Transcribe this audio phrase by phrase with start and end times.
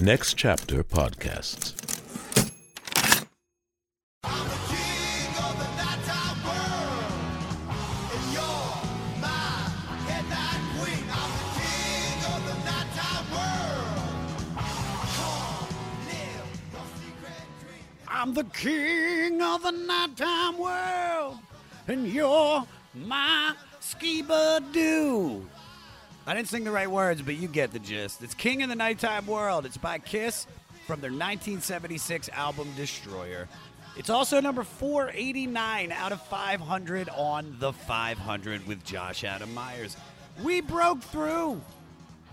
[0.00, 1.74] Next Chapter Podcasts.
[4.22, 7.12] I'm the king of the nighttime world,
[8.14, 8.76] and you're
[9.20, 9.58] my
[10.06, 10.24] head.
[18.06, 21.38] I'm the king of the night time world,
[21.88, 25.44] and you're my skiba doo.
[26.28, 28.22] I didn't sing the right words, but you get the gist.
[28.22, 29.64] It's King of the Nighttime World.
[29.64, 30.46] It's by Kiss
[30.86, 33.48] from their 1976 album Destroyer.
[33.96, 39.96] It's also number 489 out of 500 on the 500 with Josh Adam Myers.
[40.42, 41.62] We broke through.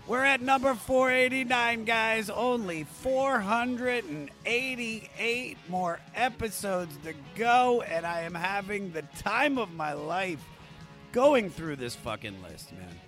[0.06, 2.28] We're at number 489, guys.
[2.28, 10.44] Only 488 more episodes to go, and I am having the time of my life
[11.12, 13.00] going through this fucking list, man.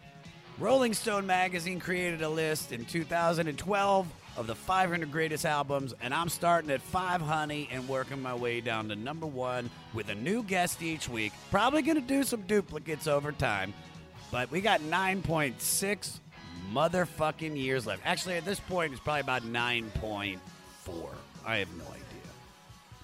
[0.60, 6.28] Rolling Stone magazine created a list in 2012 of the 500 greatest albums, and I'm
[6.28, 10.82] starting at 500 and working my way down to number one with a new guest
[10.82, 11.32] each week.
[11.52, 13.72] Probably going to do some duplicates over time,
[14.32, 16.18] but we got 9.6
[16.72, 18.02] motherfucking years left.
[18.04, 20.38] Actually, at this point, it's probably about 9.4.
[21.46, 22.02] I have no idea.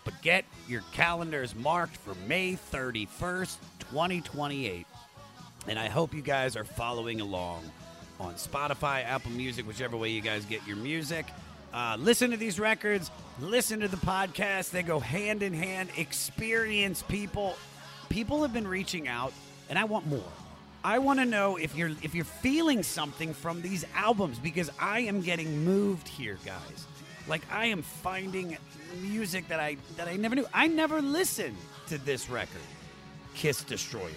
[0.05, 4.87] But get your calendars marked for May 31st, 2028.
[5.67, 7.63] And I hope you guys are following along
[8.21, 11.27] on Spotify, Apple Music, whichever way you guys get your music.
[11.73, 14.71] Uh, listen to these records, listen to the podcast.
[14.71, 15.89] They go hand in hand.
[15.97, 17.57] Experience people.
[18.09, 19.33] People have been reaching out,
[19.69, 20.23] and I want more.
[20.85, 25.01] I want to know if you're if you're feeling something from these albums because I
[25.01, 26.87] am getting moved here, guys.
[27.27, 28.57] Like I am finding
[29.01, 30.47] music that I that I never knew.
[30.53, 31.57] I never listened
[31.89, 32.61] to this record,
[33.35, 34.11] Kiss Destroyer.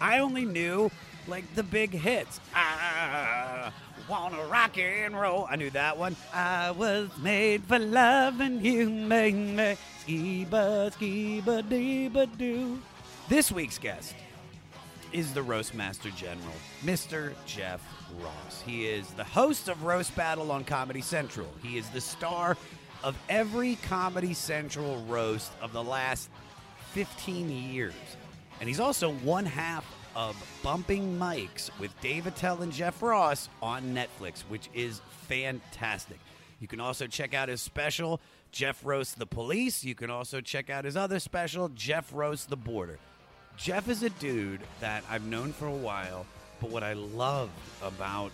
[0.00, 0.90] I only knew
[1.26, 2.40] like the big hits.
[2.54, 3.70] I
[4.08, 5.46] wanna rock and roll.
[5.50, 6.16] I knew that one.
[6.32, 12.80] I was made for loving you, make me skiba skiba deeba doo.
[13.28, 14.14] This week's guest
[15.12, 16.54] is the Roast Master General,
[16.84, 17.32] Mr.
[17.46, 17.80] Jeff
[18.20, 18.62] Ross.
[18.64, 21.48] He is the host of Roast Battle on Comedy Central.
[21.62, 22.56] He is the star
[23.02, 26.28] of every Comedy Central roast of the last
[26.92, 27.94] 15 years.
[28.60, 29.84] And he's also one half
[30.14, 36.18] of Bumping Mics with Dave Attell and Jeff Ross on Netflix, which is fantastic.
[36.60, 39.84] You can also check out his special, Jeff Roasts the Police.
[39.84, 42.98] You can also check out his other special, Jeff Roasts the Border.
[43.58, 46.26] Jeff is a dude that I've known for a while,
[46.60, 47.52] but what I loved
[47.82, 48.30] about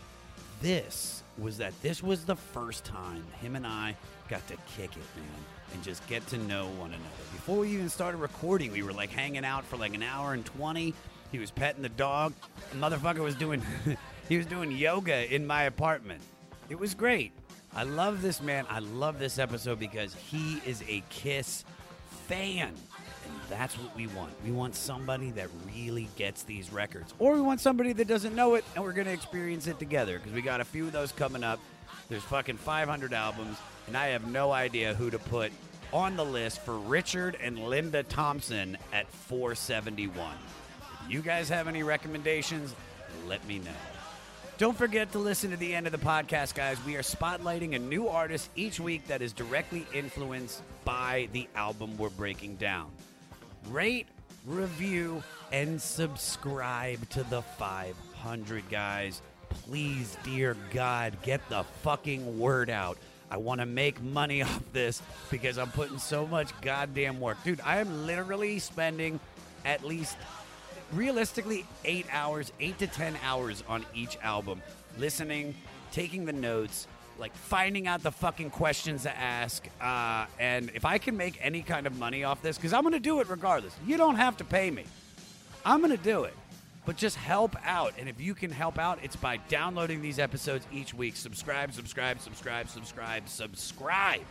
[0.61, 3.97] this was that this was the first time him and I
[4.29, 7.05] got to kick it, man, and just get to know one another.
[7.33, 10.45] Before we even started recording, we were like hanging out for like an hour and
[10.45, 10.95] 20.
[11.31, 12.35] He was petting the dog.
[12.73, 13.63] The motherfucker was doing
[14.29, 16.23] he was doing yoga in my apartment.
[16.69, 17.33] It was great.
[17.75, 18.67] I love this man.
[18.69, 21.65] I love this episode because he is a Kiss
[22.27, 22.69] fan.
[22.69, 24.33] And that's what we want.
[24.45, 27.15] We want somebody that really gets these records.
[27.19, 30.19] Or we want somebody that doesn't know it and we're going to experience it together
[30.19, 31.61] because we got a few of those coming up.
[32.09, 33.57] There's fucking 500 albums,
[33.93, 35.53] and I have no idea who to put
[35.93, 40.35] on the list for Richard and Linda Thompson at 471.
[41.05, 42.75] If you guys have any recommendations,
[43.29, 43.71] let me know.
[44.57, 46.79] Don't forget to listen to the end of the podcast, guys.
[46.87, 51.99] We are spotlighting a new artist each week that is directly influenced by the album
[51.99, 52.91] we're breaking down.
[53.69, 54.07] Rate,
[54.47, 59.21] review, and subscribe to the 500, guys.
[59.51, 62.97] Please, dear God, get the fucking word out.
[63.33, 65.01] I want to make money off this
[65.31, 67.43] because I'm putting so much goddamn work.
[67.43, 69.19] Dude, I am literally spending
[69.65, 70.19] at least
[70.93, 74.61] realistically eight hours, eight to ten hours on each album,
[74.99, 75.55] listening,
[75.93, 76.87] taking the notes,
[77.19, 79.67] like finding out the fucking questions to ask.
[79.81, 82.93] Uh, and if I can make any kind of money off this, because I'm going
[82.93, 83.75] to do it regardless.
[83.87, 84.85] You don't have to pay me.
[85.65, 86.35] I'm going to do it.
[86.85, 87.95] But just help out.
[87.99, 91.17] And if you can help out, it's by downloading these episodes each week.
[91.17, 94.23] Subscribe, subscribe, subscribe, subscribe, subscribe.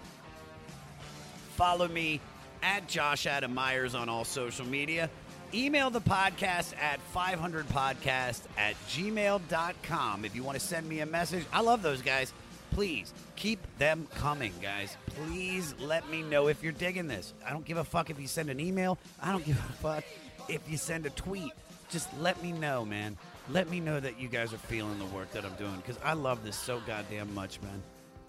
[1.55, 2.19] Follow me
[2.61, 5.09] at Josh Adam Myers on all social media.
[5.53, 11.45] Email the podcast at 500podcast at gmail.com if you want to send me a message.
[11.51, 12.33] I love those guys.
[12.71, 14.95] Please keep them coming, guys.
[15.07, 17.33] Please let me know if you're digging this.
[17.45, 18.97] I don't give a fuck if you send an email.
[19.21, 20.05] I don't give a fuck
[20.47, 21.51] if you send a tweet.
[21.91, 23.17] Just let me know, man.
[23.49, 26.13] Let me know that you guys are feeling the work that I'm doing because I
[26.13, 27.83] love this so goddamn much, man.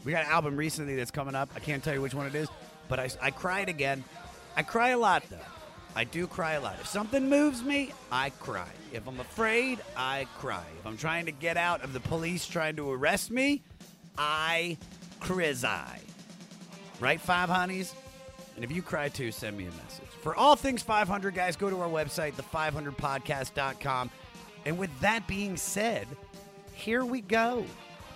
[0.04, 1.50] We got an album recently that's coming up.
[1.54, 2.48] I can't tell you which one it is,
[2.88, 4.02] but I, I cried again.
[4.56, 5.36] I cry a lot, though.
[5.94, 6.76] I do cry a lot.
[6.80, 8.68] If something moves me, I cry.
[8.92, 10.64] If I'm afraid, I cry.
[10.80, 13.62] If I'm trying to get out of the police trying to arrest me,
[14.18, 14.76] I
[15.20, 16.00] cry.
[16.98, 17.94] Right, Five Honeys?
[18.56, 20.11] And if you cry too, send me a message.
[20.22, 24.10] For all things 500, guys, go to our website, the500podcast.com.
[24.64, 26.06] And with that being said,
[26.72, 27.66] here we go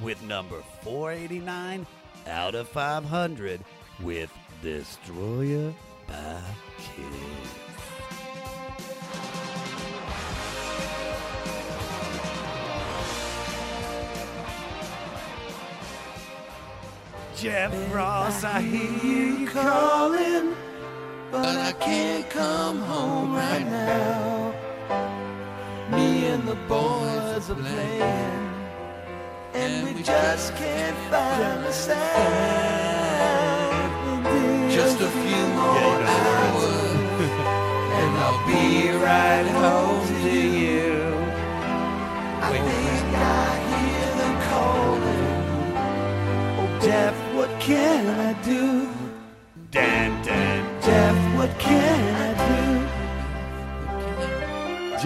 [0.01, 1.85] with number 489
[2.29, 3.61] out of 500
[4.01, 4.33] with
[4.63, 5.75] Destroyer
[6.07, 6.41] by
[6.79, 7.55] Kiss.
[17.37, 20.55] Jeff Ross, I hear you calling,
[21.31, 24.53] but I can't come home right now.
[25.91, 28.51] Me and the boys are playing,
[29.55, 31.97] and we just can't find a sound.
[34.71, 36.36] Just a few more hours,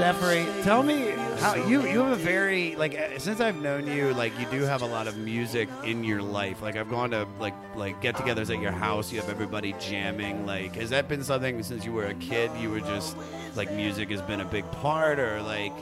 [0.00, 1.10] Jeffrey, tell me
[1.40, 4.62] how you you have a very like uh, since I've known you like you do
[4.62, 6.62] have a lot of music in your life.
[6.62, 9.12] Like I've gone to like like get-togethers at your house.
[9.12, 10.46] You have everybody jamming.
[10.46, 12.50] Like has that been something since you were a kid?
[12.58, 13.14] You were just
[13.54, 15.74] like music has been a big part, or like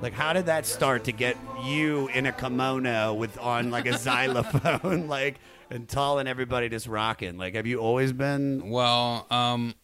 [0.00, 3.98] like how did that start to get you in a kimono with on like a
[3.98, 5.38] xylophone like
[5.70, 7.36] and tall and everybody just rocking?
[7.36, 8.70] Like have you always been?
[8.70, 9.74] Well, um,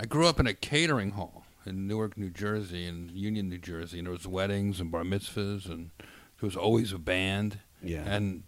[0.00, 1.37] I grew up in a catering hall
[1.68, 5.66] in Newark, New Jersey, and Union, New Jersey, and there was weddings and bar mitzvahs,
[5.66, 7.60] and there was always a band.
[7.82, 8.04] Yeah.
[8.06, 8.42] And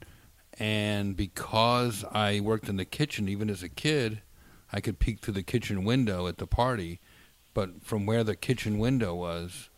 [0.59, 4.23] and because I worked in the kitchen, even as a kid,
[4.73, 7.01] I could peek through the kitchen window at the party,
[7.55, 9.71] but from where the kitchen window was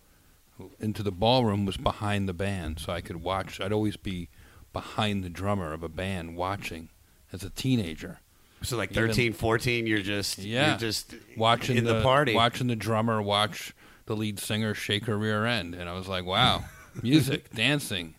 [0.81, 3.61] into the ballroom was behind the band, so I could watch.
[3.61, 4.29] I'd always be
[4.73, 6.89] behind the drummer of a band watching
[7.33, 8.21] as a teenager.
[8.63, 10.71] So like Even- 13, 14, you're just Yeah.
[10.71, 12.35] you're just watching in the, party.
[12.35, 13.73] watching the drummer watch
[14.07, 16.65] the lead singer shake her rear end, and I was like, "Wow,
[17.03, 18.15] music, dancing,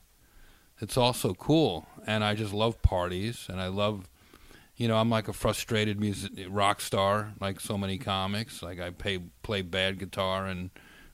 [0.79, 4.09] it's all so cool." And I just love parties, and I love,
[4.75, 8.61] you know, I'm like a frustrated music rock star, like so many comics.
[8.63, 10.69] Like I pay, play bad guitar and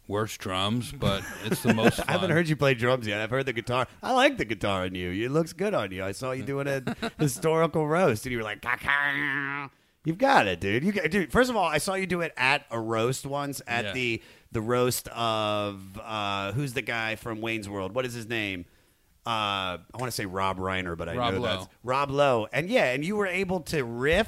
[0.09, 2.01] worse drums, but it's the most.
[2.05, 3.21] I haven't heard you play drums yet.
[3.21, 3.87] I've heard the guitar.
[4.03, 5.11] I like the guitar in you.
[5.11, 6.03] It looks good on you.
[6.03, 6.83] I saw you doing a
[7.17, 9.69] historical roast, and you were like, "Caca."
[10.03, 10.83] "You've got it, dude.
[10.83, 13.61] You got, dude." First of all, I saw you do it at a roast once
[13.67, 13.91] at Yeah.
[13.93, 14.21] the
[14.51, 17.93] the roast of uh, who's the guy from Wayne's World?
[17.93, 18.65] What is his name?
[19.27, 21.47] Uh, I want to say Rob Reiner, but I Rob know Lowe.
[21.47, 22.47] that's Rob Lowe.
[22.51, 24.27] And yeah, and you were able to riff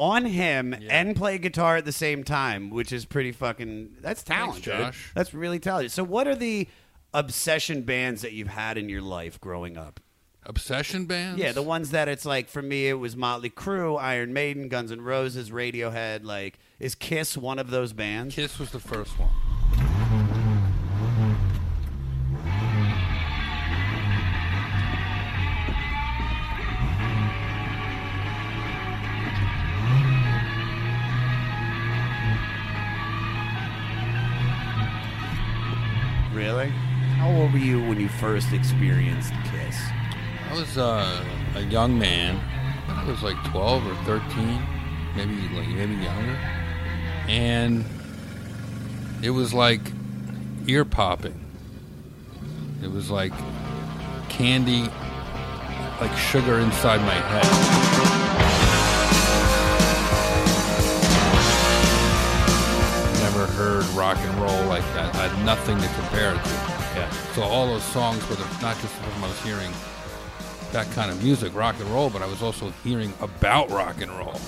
[0.00, 0.88] on him Yeah.
[1.00, 3.98] and play guitar at the same time, which is pretty fucking.
[4.00, 4.74] That's talent, dude.
[4.74, 5.12] Josh.
[5.14, 5.92] That's really talented.
[5.92, 6.66] So, what are the
[7.12, 10.00] obsession bands that you've had in your life growing up?
[10.46, 11.38] Obsession bands.
[11.38, 14.90] Yeah, the ones that it's like for me, it was Motley Crue, Iron Maiden, Guns
[14.90, 16.24] N' Roses, Radiohead.
[16.24, 18.34] Like, is Kiss one of those bands?
[18.34, 19.28] Kiss was the first one.
[36.40, 36.68] Really?
[37.18, 39.78] How old were you when you first experienced Kiss?
[40.48, 41.22] I was uh,
[41.54, 42.40] a young man.
[42.88, 44.62] I was like 12 or 13,
[45.16, 46.38] maybe like maybe younger.
[47.28, 47.84] And
[49.22, 49.82] it was like
[50.66, 51.38] ear popping.
[52.82, 53.34] It was like
[54.30, 54.88] candy,
[56.00, 58.09] like sugar inside my head.
[63.60, 65.14] Heard rock and roll like that.
[65.16, 66.50] I had nothing to compare it to.
[66.96, 67.10] Yeah.
[67.34, 69.70] So all those songs were the, not just from I was hearing
[70.72, 74.10] that kind of music, rock and roll, but I was also hearing about rock and
[74.12, 74.40] roll.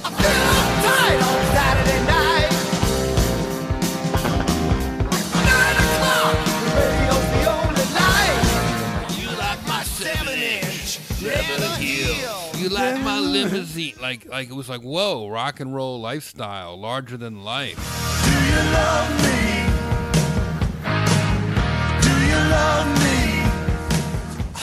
[13.32, 17.76] Limousine, like like it was like whoa, rock and roll lifestyle, larger than life.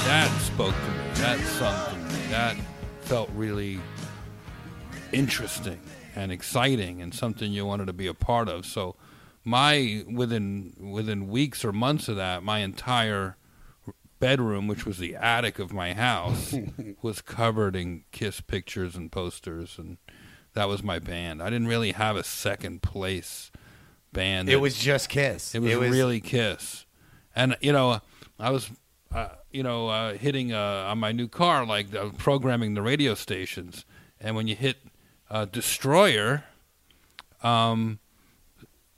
[0.06, 0.98] That spoke to me.
[1.16, 2.26] That sung to me.
[2.30, 2.58] That
[3.02, 3.80] felt really
[5.12, 5.80] interesting
[6.16, 8.66] and exciting and something you wanted to be a part of.
[8.66, 8.96] So
[9.44, 13.38] my within within weeks or months of that, my entire
[14.20, 16.54] bedroom, which was the attic of my house,
[17.02, 19.98] was covered in Kiss pictures and posters, and
[20.54, 21.42] that was my band.
[21.42, 23.52] I didn't really have a second place
[24.12, 24.50] band.
[24.50, 25.56] It that- was just Kiss.
[25.56, 26.86] it was, really Kiss,
[27.36, 28.02] and you know,
[28.40, 28.70] I was
[29.12, 33.16] uh, you know, uh, hitting uh, on my new car, like uh, programming the radio
[33.16, 33.86] stations,
[34.20, 34.78] and when you hit
[35.30, 36.44] uh, Destroyer,
[37.42, 38.00] um,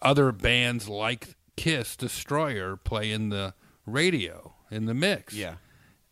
[0.02, 3.54] other bands like Kiss, Destroyer play in the
[3.86, 5.34] radio in the mix.
[5.36, 5.56] Yeah.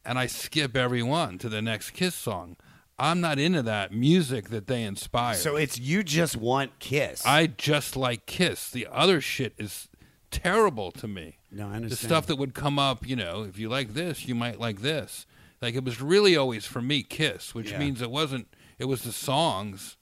[0.06, 2.58] and I skip every one to the next Kiss song.
[2.98, 5.36] I'm not into that music that they inspire.
[5.36, 7.26] So it's you just want Kiss.
[7.26, 8.70] I just like Kiss.
[8.70, 9.88] The other shit is
[10.32, 11.38] terrible to me.
[11.52, 11.92] no, I understand.
[11.92, 14.82] The stuff that would come up, you know, if you like this, you might like
[14.82, 15.26] this.
[15.62, 17.80] Like it was really always for me Kiss, which Yeah.
[17.80, 18.48] means it wasn't.
[18.78, 19.98] It was the songs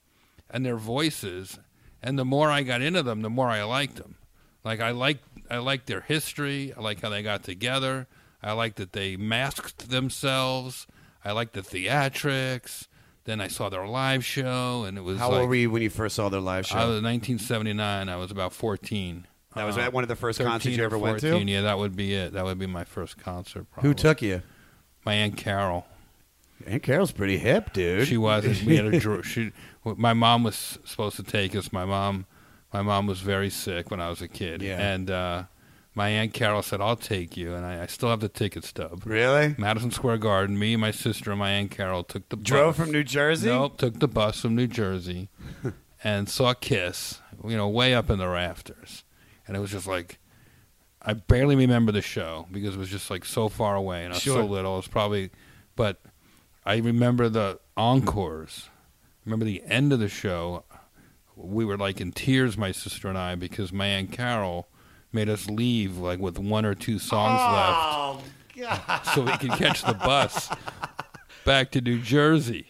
[0.50, 1.58] and their voices,
[2.02, 4.16] and the more I got into them, the more I liked them.
[4.64, 5.18] Like I like
[5.50, 6.72] I like their history.
[6.76, 8.06] I like how they got together.
[8.42, 10.86] I like that they masked themselves.
[11.24, 12.86] I like the theatrics.
[13.24, 15.82] Then I saw their live show, and it was How like, old were you when
[15.82, 16.76] you first saw their live show?
[16.76, 18.08] I was 1979.
[18.08, 19.26] I was about 14.
[19.54, 21.38] that was Uh, at one of the first concerts you ever went to.
[21.38, 22.32] Yeah, that would be it.
[22.32, 23.66] That would be my first concert.
[23.70, 23.88] Probably.
[23.90, 24.42] Who took you?
[25.04, 25.86] my aunt Carol?
[26.66, 28.08] Aunt Carol's pretty hip, dude.
[28.08, 28.62] She wasn't.
[28.64, 29.52] We had a she.
[29.84, 31.72] My mom was supposed to take us.
[31.72, 32.26] My mom,
[32.72, 34.60] my mom was very sick when I was a kid.
[34.62, 34.78] Yeah.
[34.80, 35.42] And uh,
[35.98, 39.02] my aunt Carol said, "I'll take you," and I, I still have the ticket stub.
[39.04, 40.58] really Madison Square Garden.
[40.58, 42.86] Me, my sister, and my aunt Carol took the drove bus.
[42.86, 43.48] from New Jersey.
[43.48, 45.28] Nope, took the bus from New Jersey
[46.04, 49.04] and saw Kiss, you know, way up in the rafters.
[49.46, 50.18] And it was just like,
[51.02, 54.16] I barely remember the show because it was just like so far away and I
[54.16, 54.42] was Sure.
[54.42, 54.74] so little.
[54.74, 55.30] It was probably,
[55.74, 56.00] but
[56.64, 58.68] I remember the encores.
[59.24, 60.64] Remember the end of the show.
[61.34, 64.68] We were like in tears, my sister and I, because my Aunt Carol
[65.12, 68.22] made us leave like with one or two songs oh, left Oh
[68.86, 69.02] God!
[69.14, 70.50] so we could catch the bus
[71.44, 72.68] back to New Jersey.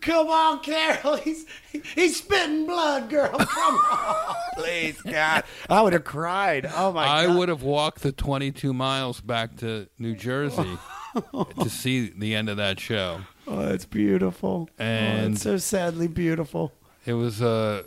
[0.00, 1.16] Come on, Carol.
[1.16, 3.36] He's he's spitting blood, girl.
[3.36, 5.42] Come on, please, God.
[5.68, 6.66] I would have cried.
[6.72, 7.10] Oh my God.
[7.12, 7.38] I God.
[7.38, 10.78] would have walked the 22 miles back to New Jersey
[11.60, 13.22] to see the end of that show.
[13.48, 14.68] Oh, it's beautiful.
[14.70, 16.72] oh, And- it's so sadly beautiful.
[17.04, 17.84] It was a,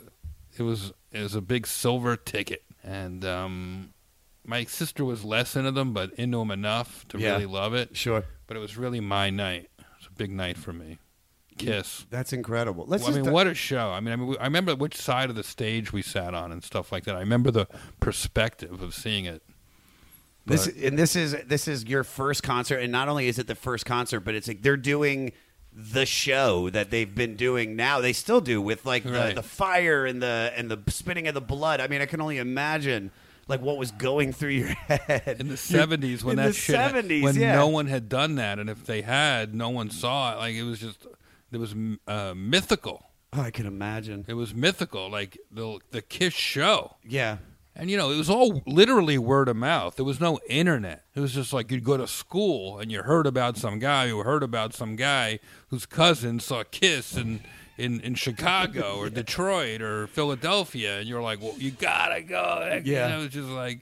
[0.58, 3.92] it was it was a big silver ticket, and um,
[4.44, 7.32] my sister was less into them, but into them enough to Yeah.
[7.32, 7.96] really love it.
[7.96, 8.24] Sure.
[8.46, 9.70] But it was really my night.
[9.78, 10.98] It was a big night for me.
[11.58, 12.06] Kiss.
[12.08, 12.86] That's incredible.
[12.88, 13.90] Let's Well, I just mean, what a show!
[13.90, 16.64] I mean, I mean, I remember which side of the stage we sat on and
[16.64, 17.16] stuff like that.
[17.16, 17.66] I remember the
[18.00, 19.42] perspective of seeing it.
[20.46, 23.54] This and this is this is your first concert, and not only is it the
[23.54, 25.32] first concert, but it's like they're doing
[25.92, 28.00] the show that they've been doing now.
[28.00, 29.34] They still do with like the, Right.
[29.34, 31.80] the fire and the and the spitting of the blood.
[31.80, 33.10] I mean, I can only imagine
[33.48, 36.76] like what was going through your head in the seventies when In that the shit
[36.76, 37.56] 70s, when yeah.
[37.56, 40.36] no one had done that, and if they had, no one saw it.
[40.38, 41.06] Like it was just
[41.50, 41.74] it was
[42.06, 43.06] uh, mythical.
[43.32, 44.24] Oh, I can imagine.
[44.28, 46.96] It was mythical, like the the Kiss show.
[47.06, 47.38] Yeah.
[47.76, 49.96] And you know, it was all literally word of mouth.
[49.96, 51.04] There was no internet.
[51.14, 54.18] It was just like you'd go to school and you heard about some guy who
[54.22, 57.40] heard about some guy whose cousin saw Kiss in
[57.78, 62.80] in, in Chicago or Detroit or Philadelphia, and you're like, well, you gotta go.
[62.84, 63.16] Yeah.
[63.16, 63.80] It was just like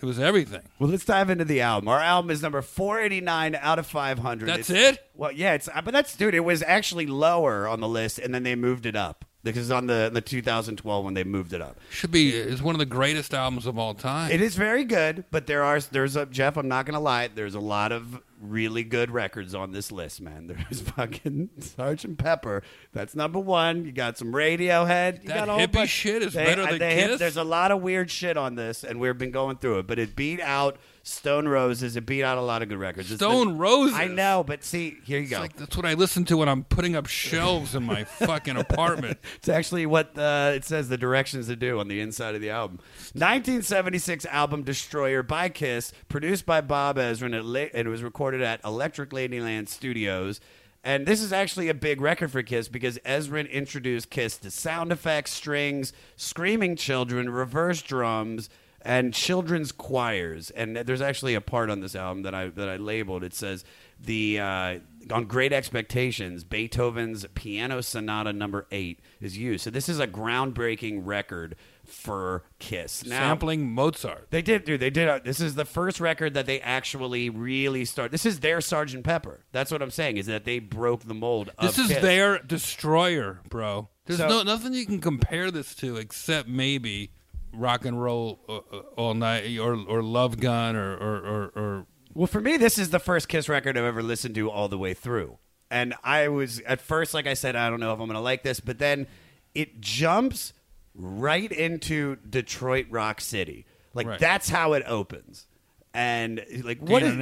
[0.00, 0.62] it was everything.
[0.78, 1.88] Well, let's dive into the album.
[1.88, 4.48] Our album is number 489 out of 500.
[4.48, 5.10] That's It's- it?
[5.14, 8.42] Well, yeah, it's but that's dude, it was actually lower on the list and then
[8.44, 9.24] they moved it up.
[9.42, 11.78] Because it's on the the 2012 when they moved it up.
[11.90, 14.30] Should be is one of the greatest albums of all time.
[14.30, 17.28] It is very good, but there are there's a Jeff, I'm not going to lie,
[17.28, 20.46] there's a lot of really good records on this list, man.
[20.70, 22.62] There's fucking Sergeant Pepper.
[22.92, 23.84] That's number 1.
[23.84, 25.22] You got some Radiohead.
[25.22, 27.18] You That got a whole hippie shit is They- better uh, than Kiss?
[27.18, 29.98] there's a lot of weird shit on this and we've been going through it, but
[29.98, 31.96] it beat out Stone Roses.
[31.96, 33.10] It beat out a lot of good records.
[33.10, 33.96] It's the- Stone Roses.
[33.96, 35.40] I know, but see, here you It's go.
[35.40, 39.18] like that's what I listen to when I'm putting up shelves in my fucking apartment.
[39.36, 42.50] It's actually what uh, it says the directions to do on the inside of the
[42.50, 42.78] album.
[43.14, 47.26] 1976 album Destroyer by Kiss, produced by Bob Ezrin.
[47.26, 50.40] and It, la- and it was recorded at Electric Ladyland Studios.
[50.82, 54.92] And this is actually a big record for Kiss because Ezrin introduced Kiss to sound
[54.92, 58.48] effects, strings, screaming children, reverse drums,
[58.82, 60.50] and children's choirs.
[60.50, 63.24] And there's actually a part on this album that I that I labeled.
[63.24, 63.64] It says
[63.98, 64.78] the uh,
[65.10, 69.64] on Great Expectations, Beethoven's Piano Sonata Number Eight is used.
[69.64, 71.56] So this is a groundbreaking record
[71.90, 73.04] for Kiss.
[73.04, 74.28] Now, Sampling Mozart.
[74.30, 74.80] they did, dude.
[74.80, 75.08] They did.
[75.08, 78.10] Uh, this is the first record that they actually really start.
[78.12, 79.44] This is their Sergeant Pepper.
[79.52, 80.16] That's what I'm saying.
[80.16, 81.50] Is that they broke the mold.
[81.60, 82.02] This is Kiss.
[82.02, 83.88] their destroyer, bro.
[84.06, 87.12] There's So- no nothing you can compare this to except maybe
[87.52, 91.86] rock and roll uh, uh, all night or or Love Gun or or, or, or
[92.14, 94.78] Well, for me, this is the first Kiss record I've ever listened to all the
[94.78, 95.38] way through.
[95.72, 98.20] And I was, at first, like I said, I don't know if I'm going to
[98.20, 99.06] like this, but then
[99.54, 100.52] it jumps
[100.94, 103.64] right into Detroit Rock City.
[103.94, 104.20] Like, Right.
[104.20, 105.46] that's how it opens.
[105.92, 107.16] And like, what is?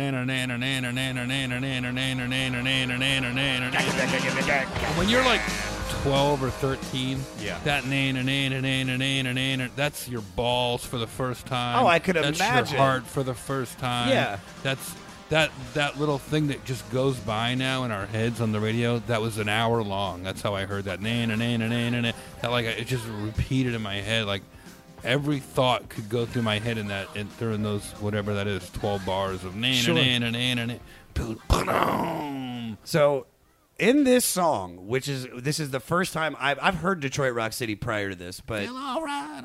[4.96, 5.40] When you're like
[6.02, 7.58] 12 or 13, Yeah.
[7.64, 11.82] that nana, nana, nana, nana, nana, that's your balls for the first time.
[11.82, 12.38] Oh, I could imagine.
[12.38, 12.76] that's imagine.
[12.76, 14.10] your heart for the first time.
[14.10, 14.38] Yeah.
[14.62, 14.94] That's
[15.30, 18.98] that that little thing that just goes by now in our heads on the radio.
[19.00, 20.22] That was an hour long.
[20.22, 22.14] That's how I heard that nana, nana, nana, nana.
[22.42, 24.42] That like it just repeated in my head like
[25.04, 28.68] every thought could go through my head in that in, during those whatever that is
[28.70, 29.94] 12 bars of nana, Sure.
[29.94, 30.80] nana, nana, nana.
[31.14, 32.78] Boom.
[32.84, 33.26] So,
[33.78, 37.52] in this song, which is this is the first time I've I've heard Detroit Rock
[37.52, 39.42] City prior to this, but Feel all right.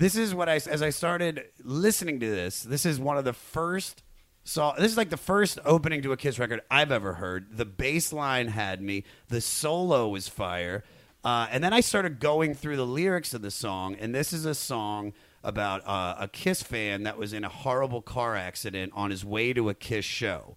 [0.00, 2.62] This is what I as I started listening to this.
[2.62, 4.02] This is one of the first
[4.44, 4.76] song.
[4.78, 7.58] This is like the first opening to a Kiss record I've ever heard.
[7.58, 9.04] The bass line had me.
[9.28, 10.84] The solo was fire.
[11.22, 14.46] Uh, and then I started going through the lyrics of the song, and this is
[14.46, 15.12] a song
[15.44, 19.52] about uh, a Kiss fan that was in a horrible car accident on his way
[19.52, 20.56] to a Kiss show.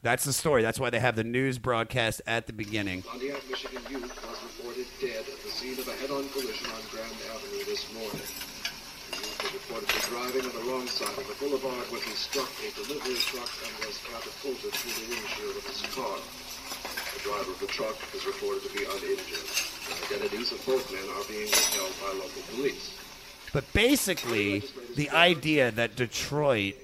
[0.00, 0.62] That's the story.
[0.62, 3.02] That's why they have the news broadcast at the beginning.
[3.02, 7.12] Pontiac, Michigan youth was reported dead at the scene of a head-on collision on Grand
[7.34, 8.37] Avenue this morning.
[9.68, 13.16] Was reportedly driving on the wrong side of the boulevard when he struck a delivery
[13.16, 16.16] truck and was catapulted through the windshield of his car.
[17.14, 19.48] The driver of the truck is reported to be uninjured.
[20.08, 22.98] The identities of both men are being withheld by local police.
[23.52, 24.62] But basically,
[24.96, 26.74] the idea that Detroit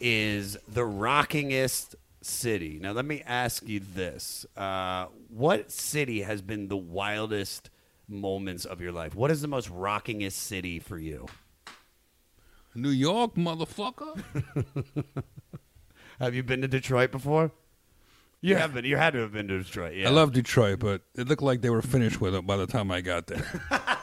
[0.00, 2.78] is the rockingest city.
[2.80, 7.70] Now, let me ask you this: uh, What city has been the wildest
[8.08, 9.14] moments of your life?
[9.14, 11.26] What is the most rockingest city for you?
[12.74, 14.22] New York, motherfucker.
[16.20, 17.50] Have you been to Detroit before?
[18.42, 18.86] You have been.
[18.86, 19.94] You had to have been to Detroit.
[19.94, 20.08] Yeah.
[20.08, 22.90] I love Detroit, but it looked like they were finished with it by the time
[22.90, 23.46] I got there.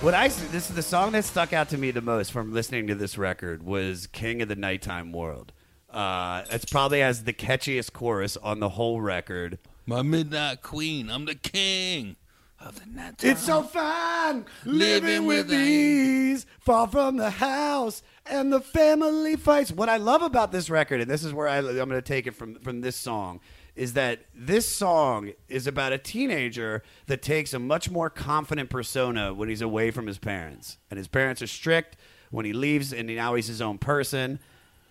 [0.00, 2.86] What I this is the song that stuck out to me the most from listening
[2.88, 5.52] to this record was "King of the Nighttime World."
[5.88, 9.58] Uh, it's probably has the catchiest chorus on the whole record.
[9.86, 12.16] My midnight queen, I'm the king
[12.60, 13.28] of the.
[13.28, 19.72] It's so fun living with with ease, far from the house and the family fights.
[19.72, 22.26] What I love about this record, and this is where I, I'm going to take
[22.26, 23.40] it from from this song,
[23.76, 29.32] is that this song is about a teenager that takes a much more confident persona
[29.32, 31.96] when he's away from his parents, and his parents are strict
[32.30, 34.38] when he leaves, and now he's his own person.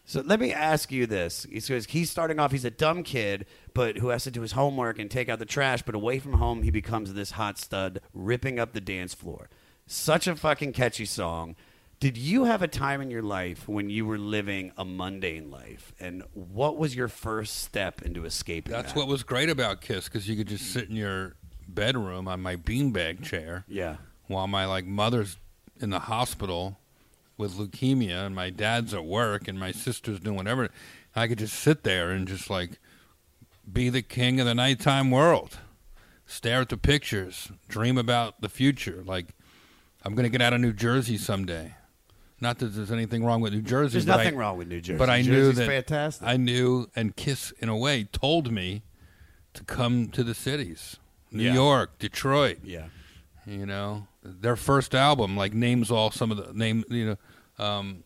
[0.10, 1.46] So let me ask you this.
[1.52, 5.12] He's starting off, he's a dumb kid, but who has to do his homework and
[5.12, 8.72] take out the trash, but away from home, he becomes this hot stud, ripping up
[8.72, 9.50] the dance floor.
[9.86, 11.58] Such a fucking catchy song.
[12.00, 15.92] Did you have a time in your life when you were living a mundane life?
[16.00, 19.00] And what was your first step into escaping That's that?
[19.00, 21.36] what was great about Kiss because you could just sit in your
[21.68, 23.98] bedroom on my beanbag chair Yeah.
[24.28, 25.36] while my like mother's
[25.82, 26.80] in the hospital
[27.38, 30.70] with leukemia and my dad's at work and my sister's doing whatever.
[31.16, 32.80] I could just sit there and just like
[33.72, 35.60] be the king of the nighttime world.
[36.26, 39.04] Stare at the pictures, dream about the future.
[39.06, 39.28] Like
[40.04, 41.76] I'm going to get out of New Jersey someday.
[42.40, 43.94] Not that there's anything wrong with New Jersey.
[43.94, 44.98] There's but I- nothing wrong with New Jersey.
[45.00, 46.28] But I New knew Jersey's that fantastic.
[46.28, 48.84] I knew, and Kiss, in a way, told me
[49.56, 50.98] to come to the cities,
[51.32, 51.54] New Yeah.
[51.56, 52.60] York, Detroit.
[52.64, 52.88] yeah.
[53.48, 56.84] You know, their first album like names all some of the name.
[56.90, 57.18] You
[57.60, 58.04] know, um,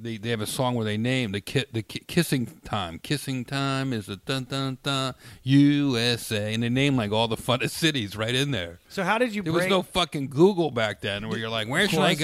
[0.00, 2.98] they they have a song where they name the ki- the ki- kissing time.
[2.98, 7.70] Kissing time is a dun dun dun USA, and they name like all the funnest
[7.84, 8.78] cities right in there.
[8.88, 11.68] So how did you There break was no fucking Google back then, where you're like,
[11.68, 12.18] where should I course.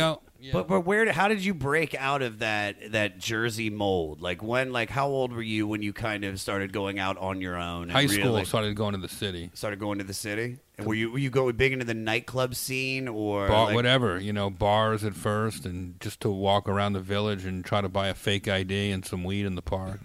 [0.53, 1.11] But but where?
[1.13, 4.21] How did you break out of that that Jersey mold?
[4.21, 4.73] Like when?
[4.73, 7.89] Like how old were you when you kind of started going out on your own?
[7.89, 9.51] High school really started going to the city.
[9.55, 10.59] started going to the city.
[10.77, 14.19] And were you were you going big into the nightclub scene or bar, like- whatever,
[14.19, 17.89] you know, bars at first, and just to walk around the village and try to
[17.89, 20.01] buy a fake ID and some weed in the park.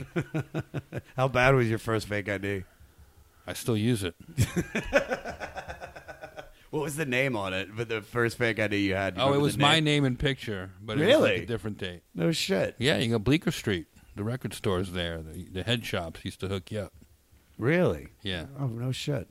[1.18, 2.64] How bad was your first fake ID?
[3.48, 4.14] I still use it.
[6.72, 7.70] What was the name on it?
[7.76, 9.18] But the first fake ID you had.
[9.18, 10.06] You Oh, it was my name?
[10.06, 11.44] and picture, but it was like Really?
[11.44, 12.04] a different date.
[12.14, 12.76] No shit.
[12.78, 13.88] Yeah, you go Bleecker Street.
[14.16, 15.22] The record store's there.
[15.22, 16.94] The, the head shops used to hook you up.
[17.58, 18.10] Really?
[18.22, 18.46] Yeah.
[18.60, 19.28] Oh no shit.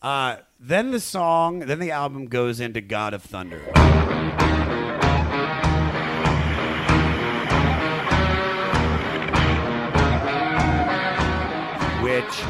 [0.00, 3.60] Uh, then the song, then the album goes into God of Thunder.
[12.02, 12.42] Which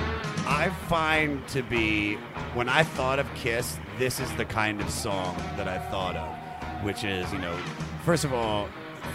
[0.46, 2.18] I find to be,
[2.54, 6.34] when I thought of Kiss, this is the kind of song that I thought of.
[6.84, 7.56] Which is, you know,
[8.04, 8.68] first of all,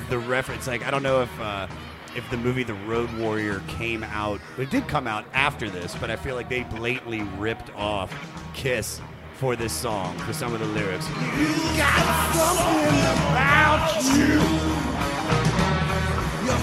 [0.09, 1.39] the reference, like, I don't know if.
[1.39, 1.67] Uh,
[2.15, 6.11] if the movie The Road Warrior came out, it did come out after this, but
[6.11, 8.13] I feel like they blatantly ripped off
[8.53, 9.01] Kiss
[9.35, 11.07] for this song, for some of the lyrics.
[11.09, 12.99] You got something
[13.31, 14.73] about you.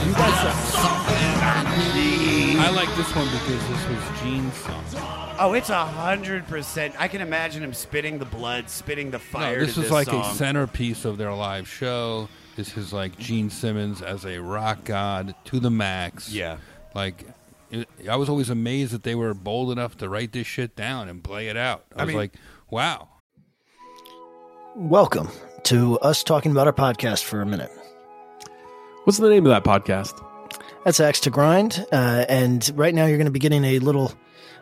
[0.06, 2.58] You got something I need.
[2.58, 5.19] I like this one because this was Gene's song.
[5.42, 6.94] Oh, it's a hundred percent.
[6.98, 9.60] I can imagine him spitting the blood, spitting the No, fire.
[9.60, 10.20] this is this like song.
[10.30, 12.28] a centerpiece of their live show.
[12.56, 16.30] This is like Gene Simmons as a rock god to the max.
[16.30, 16.58] Yeah.
[16.94, 17.24] Like,
[17.70, 21.08] it, I was always amazed that they were bold enough to write this shit down
[21.08, 21.84] and play it out.
[21.96, 22.34] I, I was mean- like,
[22.68, 23.08] wow.
[24.76, 25.30] Welcome
[25.64, 27.70] to us talking about our podcast for a minute.
[29.04, 30.22] What's the name of that podcast?
[30.84, 34.12] That's Axe to Grind, uh, and right now you're going to be getting a little,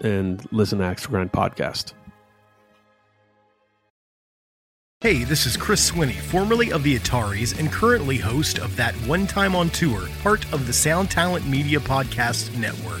[0.00, 1.94] and listen to Axe Grind podcast.
[5.02, 9.26] Hey, this is Chris Swinney, formerly of the Ataris and currently host of That One
[9.26, 13.00] Time on Tour, part of the Sound Talent Media Podcast Network.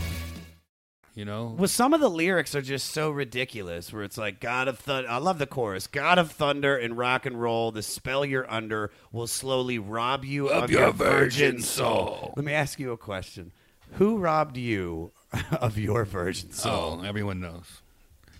[1.21, 1.53] You know?
[1.55, 3.93] Well, some of the lyrics are just so ridiculous.
[3.93, 5.07] Where it's like God of Thunder.
[5.07, 5.85] I love the chorus.
[5.85, 7.71] God of Thunder and rock and roll.
[7.71, 12.33] The spell you're under will slowly rob you of, your, virgin soul.
[12.35, 13.51] Let me ask you a question.
[13.99, 15.11] Who robbed you
[15.51, 17.01] of your virgin soul?
[17.01, 17.83] Oh, everyone knows.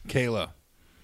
[0.07, 0.49] Kayla,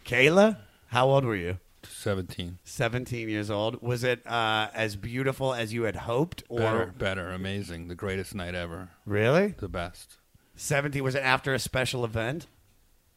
[0.04, 0.58] Kayla.
[0.88, 1.60] How old were you?
[1.88, 2.58] 17.
[2.64, 3.84] 17 years old.
[3.84, 7.88] Was it uh, as beautiful as you had hoped, or Better, better, amazing.
[7.88, 8.90] The greatest night ever.
[9.06, 9.54] really?
[9.60, 10.18] The best.
[10.58, 11.04] 17.
[11.04, 12.48] Was it after a special event?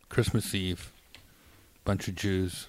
[0.08, 0.92] Christmas Eve.
[1.84, 2.68] Bunch of Jews.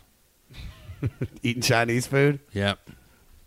[1.44, 2.40] Eating Chinese food?
[2.54, 2.80] Yep.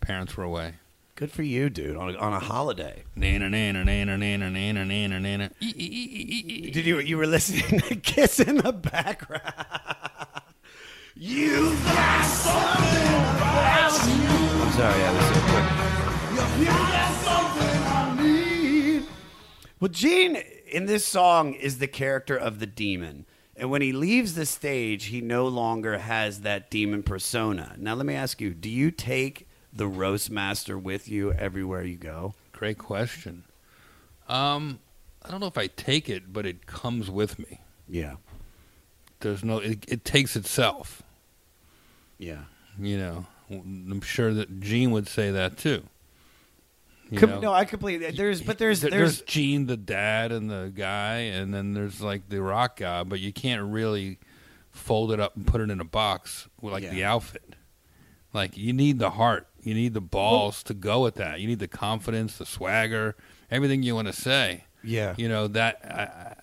[0.01, 0.75] Parents were away.
[1.15, 1.95] Good for you, dude.
[1.95, 3.03] On a, on a holiday.
[3.15, 5.49] Nana, nana, nana, nana, nana, nana, nana.
[5.61, 9.41] Did you you were listening to Kiss in the background?
[11.15, 14.27] you got something about you.
[14.61, 16.59] I'm sorry, I was so quick.
[16.59, 19.03] You got something I need.
[19.79, 20.43] Well, Gene
[20.75, 23.25] in this song is the character of the demon.
[23.55, 27.77] And when he leaves the stage, he no longer has that demon persona.
[27.77, 31.95] Now, let me ask you do you take the roast master with you everywhere you
[31.95, 32.33] go?
[32.51, 33.45] Great question.
[34.27, 34.79] Um,
[35.23, 37.61] I don't know if I take it, but it comes with me.
[37.87, 38.15] Yeah.
[39.21, 39.59] There's no.
[39.59, 41.03] It, it takes itself.
[42.17, 42.43] Yeah.
[42.77, 43.25] You know.
[43.49, 45.83] I'm sure that Gene would say that too.
[47.15, 48.09] Com- no, I completely.
[48.11, 52.29] There's, but there's, There- there's, Gene, the dad, and the guy, and then there's like
[52.29, 54.17] the rock guy, but you can't really
[54.71, 56.89] fold it up and put it in a box with like Yeah.
[56.93, 57.55] the outfit.
[58.33, 61.39] Like you need the heart, you need the balls to go with that.
[61.39, 63.15] You need the confidence, the swagger,
[63.49, 64.65] everything you want to say.
[64.83, 65.13] yeah.
[65.17, 65.79] You know that.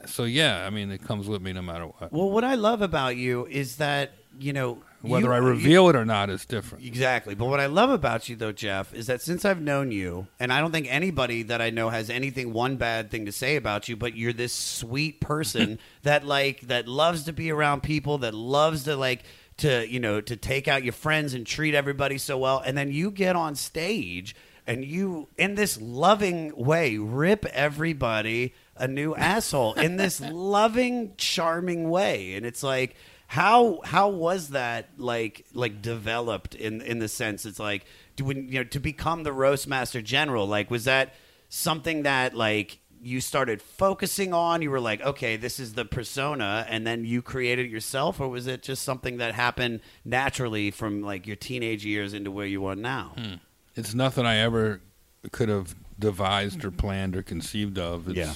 [0.02, 2.12] I- so yeah, I mean, it comes with me no matter what.
[2.12, 5.96] Well, what I love about you is that you know Whether you- I reveal it
[5.96, 6.84] or not is different.
[6.84, 7.34] Exactly.
[7.34, 10.52] But what I love about you, though, Jeff, is that since I've known you, and
[10.52, 13.88] I don't think anybody that I know has anything one bad thing to say about
[13.88, 18.34] you, but you're this sweet person that like that loves to be around people, that
[18.34, 19.24] loves to like
[19.58, 22.90] to you know to take out your friends and treat everybody so well, and then
[22.90, 24.34] you get on stage
[24.66, 31.90] and you in this loving way rip everybody a new asshole in this loving charming
[31.90, 32.94] way and it's like
[33.32, 38.46] how how was that like like developed in in the sense it's like do when
[38.48, 41.14] you know to become the roast master general like was that
[41.48, 46.66] something that like you started focusing on you were like okay this is the persona
[46.68, 51.00] and then you created it yourself or was it just something that happened naturally from
[51.00, 53.34] like your teenage years into where you are now hmm.
[53.74, 54.82] It's nothing I ever
[55.30, 58.06] could have devised or planned or conceived of.
[58.10, 58.34] It's Yeah.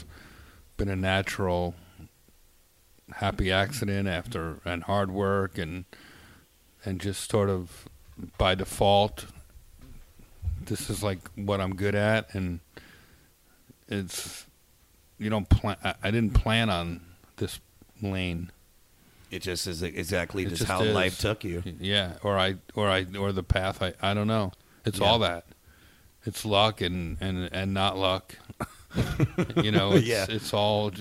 [0.79, 1.75] been a natural,
[3.15, 5.85] happy accident after and hard work and
[6.85, 7.89] and just sort of
[8.39, 9.27] by default.
[10.65, 12.61] This is like what I'm good at, and
[13.89, 14.47] it's
[15.19, 15.77] you don't plan.
[16.03, 17.01] I, didn't plan on
[17.37, 17.61] this
[18.03, 18.51] lane.
[19.31, 20.95] It just is exactly It just, just how is.
[20.95, 21.63] life took you.
[21.81, 24.53] Yeah, or I or I or the path I I don't know.
[24.85, 25.07] It's Yeah.
[25.07, 25.47] all that.
[26.25, 28.37] It's luck and and and not luck.
[29.63, 30.27] you know, it's Yeah.
[30.29, 30.93] it's all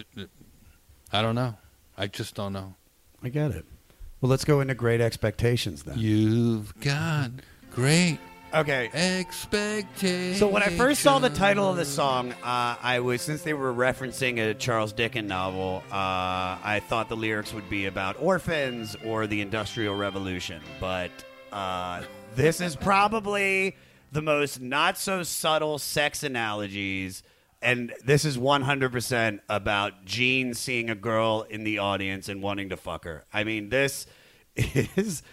[1.11, 1.55] I don't know.
[1.97, 2.75] I just don't know.
[3.23, 3.65] I get it.
[4.21, 5.97] Well, let's go into great expectations then.
[5.99, 7.31] You've got
[7.71, 8.19] great
[8.53, 8.89] Okay.
[8.93, 10.39] expectations.
[10.39, 13.53] So when I first saw the title of the song, uh, I was since they
[13.53, 15.91] were referencing a Charles Dickens novel, uh,
[16.63, 20.61] I thought the lyrics would be about orphans or the Industrial Revolution.
[20.79, 21.11] But
[21.51, 22.03] uh,
[22.35, 23.75] this is probably
[24.11, 27.23] the most not so subtle sex analogies.
[27.61, 32.77] And this is 100% about Gene seeing a girl in the audience and wanting to
[32.77, 33.25] fuck her.
[33.33, 34.05] I mean, this
[34.55, 35.23] is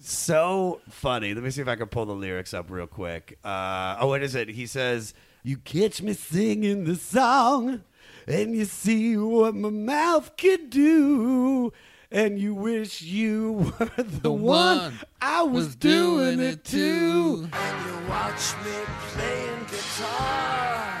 [0.00, 1.34] so funny.
[1.34, 3.38] Let me see if I can pull the lyrics up real quick.
[3.44, 4.48] Uh, oh, what is it?
[4.50, 7.82] He says, "You catch me singing the song,
[8.26, 11.72] and you see what my mouth could do,
[12.10, 16.52] and you wish you were the, The one, one I was, was doing, doing it
[16.52, 17.48] it too." too.
[17.52, 18.72] And you watch me
[19.12, 20.95] playing guitar,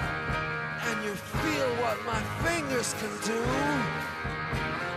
[2.82, 3.42] fingers can do,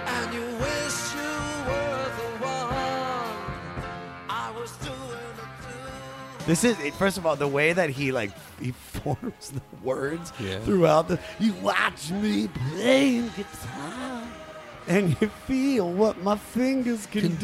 [0.05, 3.35] and you wish you were the one
[4.29, 6.45] I was doing it to.
[6.45, 8.71] This is first of all the way that he like he
[9.03, 10.59] forms the words Yeah.
[10.59, 11.19] throughout the.
[11.39, 14.23] You watch me playing guitar,
[14.87, 17.39] and you feel what my fingers can, Can do.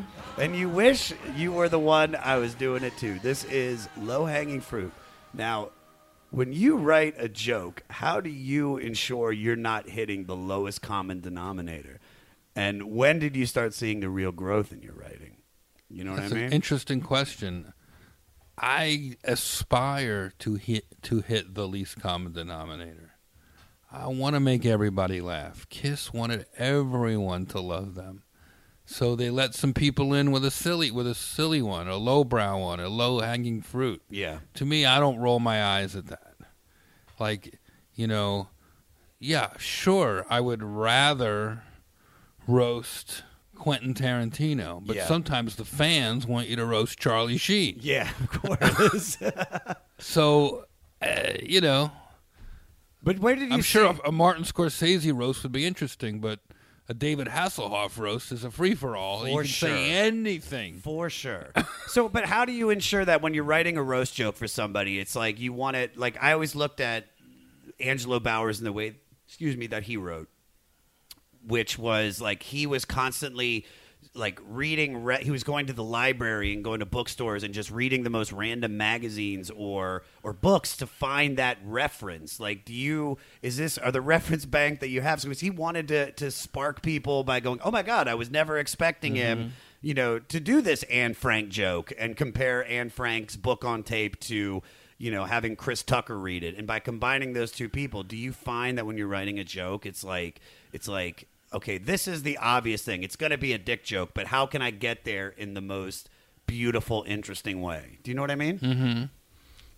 [0.00, 0.04] do.
[0.38, 3.18] and you wish you were the one I was doing it to.
[3.20, 4.92] This is low hanging fruit.
[5.34, 5.70] Now,
[6.32, 11.20] when you write a joke, how do you ensure you're not hitting the lowest common
[11.20, 12.00] denominator?
[12.56, 15.36] And when did you start seeing the real growth in your writing?
[15.90, 16.44] You know what That's I mean?
[16.46, 17.74] an interesting question.
[18.56, 23.12] I aspire to hit to hit the least common denominator.
[23.90, 25.68] I want to make everybody laugh.
[25.68, 28.22] Kiss wanted everyone to love them.
[28.92, 32.58] So they let some people in with a silly with a silly one, a lowbrow
[32.58, 34.02] one, a low hanging fruit.
[34.10, 34.40] yeah.
[34.54, 36.34] To me, I don't roll my eyes at that.
[37.18, 37.58] Like,
[37.94, 38.48] you know,
[39.18, 41.62] yeah, sure, I would rather
[42.46, 43.22] roast
[43.54, 45.06] Quentin Tarantino, but Yeah.
[45.06, 47.78] sometimes the fans want you to roast Charlie Sheen.
[47.80, 49.18] Yeah, of course.
[49.98, 50.64] So,
[51.00, 51.92] uh, you know,
[53.04, 53.54] but where did you?
[53.54, 56.40] I'm sure a Martin Scorsese roast would be interesting, but
[56.92, 59.26] a David Hasselhoff roast is a free for all.
[59.26, 59.68] You can sure.
[59.70, 60.74] say anything.
[60.74, 61.48] For sure.
[61.86, 64.98] so, but how do you ensure that when you're writing a roast joke for somebody,
[64.98, 65.96] it's like you want it?
[65.96, 67.06] Like I always looked at
[67.80, 70.28] Angelo Bowers in the way, excuse me, that he wrote,
[71.46, 73.64] which was like he was constantly
[74.14, 75.02] like reading.
[75.02, 78.10] Re- he was going to the library and going to bookstores and just reading the
[78.10, 82.38] most random magazines or or books to find that reference.
[82.38, 85.20] Like, do you is this are the reference bank that you have?
[85.20, 88.30] So, because he wanted to to spark people by going, oh my god, I was
[88.30, 89.48] never expecting him mm-hmm.
[89.80, 94.20] you know, to do this Anne Frank joke and compare Anne Frank's book on tape
[94.20, 94.62] to,
[94.98, 96.56] you know, having Chris Tucker read it.
[96.56, 99.86] And by combining those two people, do you find that when you're writing a joke,
[99.86, 100.40] it's like
[100.72, 103.02] it's like, okay, this is the obvious thing.
[103.02, 105.60] It's going to be a dick joke, but how can I get there in the
[105.60, 106.08] most
[106.46, 107.98] beautiful, interesting way?
[108.02, 108.58] Do you know what I mean?
[108.58, 109.10] Mhm.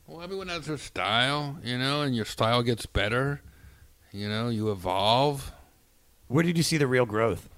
[0.07, 3.41] Well, everyone has their style, you know, and your style gets better.
[4.13, 5.53] You know, you evolve.
[6.29, 7.49] Where did you see the real growth?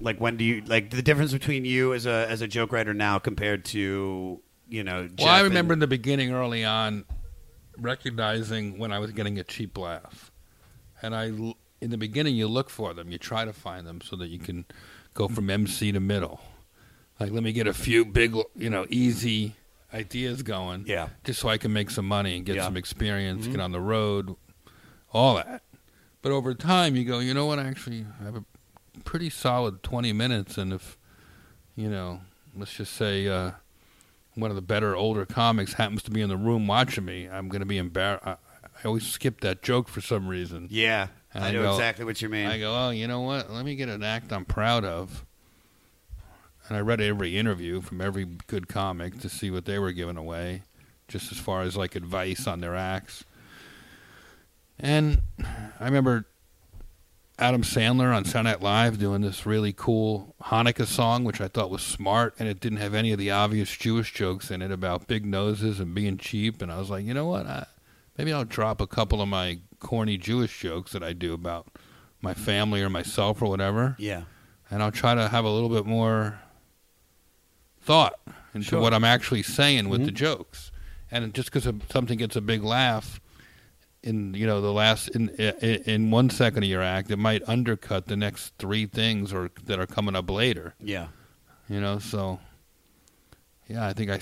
[0.00, 2.94] Like when do you like the difference between you as a as a joke writer
[2.94, 7.04] now compared to, you know, Well, I Jeff remember in the beginning, early on,
[7.76, 10.30] recognizing when I was getting a cheap laugh,
[11.02, 14.00] and I, l- in the beginning, you look for them, you try to find them
[14.00, 14.64] so that you can
[15.14, 16.40] go from MC to middle.
[17.20, 19.54] Like, let me get a few big, you know, easy
[19.92, 21.08] ideas going, Yeah.
[21.24, 22.64] just so I can make some money and get Yeah.
[22.64, 24.34] some experience, get on the road,
[25.12, 25.62] all that.
[26.22, 27.58] But over time, you go, you know what?
[27.58, 28.44] Actually, I actually have a
[29.04, 30.98] pretty solid twenty minutes, and if,
[31.76, 32.20] you know,
[32.56, 33.26] let's just say.
[33.28, 33.52] Uh,
[34.34, 37.48] one of the better older comics happens to be in the room watching me, I'm
[37.48, 38.24] going to be embarrassed.
[38.24, 40.68] I, I always skip that joke for some reason.
[40.70, 41.08] Yeah.
[41.38, 42.46] And I I know go- exactly what you mean.
[42.46, 43.50] I go, oh, you know what?
[43.50, 45.24] Let me get an act I'm proud of.
[46.68, 50.16] And I read every interview from every good comic to see what they were giving
[50.16, 50.62] away,
[51.06, 53.24] just as far as like advice on their acts.
[54.80, 55.22] And
[55.80, 56.26] I remember
[57.38, 61.70] Adam Sandler on Saturday Night Live doing this really cool Hanukkah song, which I thought
[61.70, 65.06] was smart, and it didn't have any of the obvious Jewish jokes in it about
[65.06, 66.60] big noses and being cheap.
[66.60, 67.46] And I was like, you know what?
[67.46, 67.66] I,
[68.18, 71.68] maybe I'll drop a couple of my corny Jewish jokes that I do about
[72.20, 74.22] my family or myself or whatever, Yeah.
[74.70, 76.40] and I'll try to have a little bit more
[77.80, 78.18] thought
[78.52, 78.80] into Sure.
[78.80, 80.16] what I'm actually saying with the mm-hmm.
[80.16, 80.72] jokes.
[81.10, 83.20] And just because something gets a big laugh
[84.02, 87.42] in you know the last in, in in one second of your act, it might
[87.48, 90.74] undercut the next three things or that are coming up later.
[90.80, 91.08] Yeah.
[91.68, 92.40] You know, so
[93.68, 94.18] yeah, I think I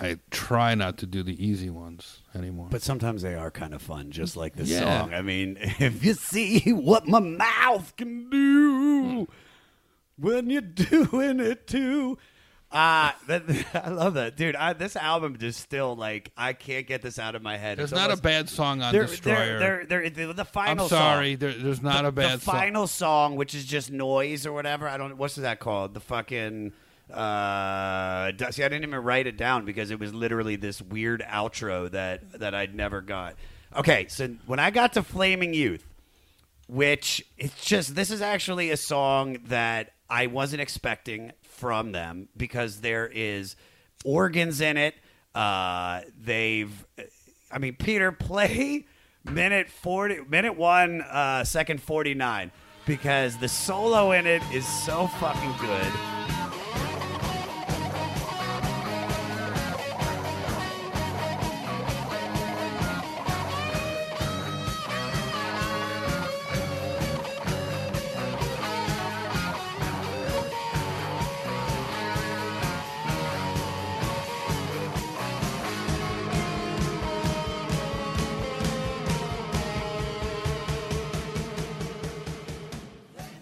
[0.00, 2.68] I try not to do the easy ones anymore.
[2.70, 5.00] But sometimes they are kind of fun, just like this Yeah.
[5.02, 5.14] song.
[5.14, 9.28] I mean, if you see what my mouth can do
[10.16, 12.18] when you're doing it too.
[12.72, 13.42] Ah, that
[13.74, 14.54] I love that, dude.
[14.54, 17.78] I, this album just still like I can't get this out of my head.
[17.78, 19.84] there's It's not almost- a bad song on Destroyer.
[19.86, 21.38] the final I'm sorry, song.
[21.40, 22.54] there, there's not the, a bad the song.
[22.54, 24.86] final song, which is just noise or whatever.
[24.88, 25.16] I don't.
[25.16, 25.94] What's that called?
[25.94, 26.72] The fucking.
[27.12, 31.90] Uh, see, I didn't even write it down because it was literally this weird outro
[31.90, 33.36] that that I'd never got.
[33.76, 35.86] Okay, so when I got to Flaming Youth,
[36.68, 42.80] which it's just this is actually a song that I wasn't expecting from them because
[42.80, 43.56] there is
[44.04, 44.94] organs in it.
[45.34, 46.72] Uh, they've,
[47.52, 48.86] I mean, Peter, play
[49.24, 52.50] minute forty, minute one, uh, second forty nine,
[52.86, 56.19] because the solo in it is so fucking good.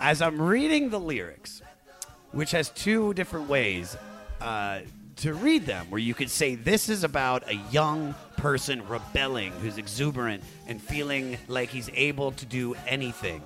[0.08, 1.60] As I'm reading the lyrics,
[2.32, 3.94] which has two different ways
[4.40, 4.80] uh,
[5.16, 9.76] to read them, where you could say this is about a young person rebelling who's
[9.76, 13.42] exuberant and feeling like he's able to do anything.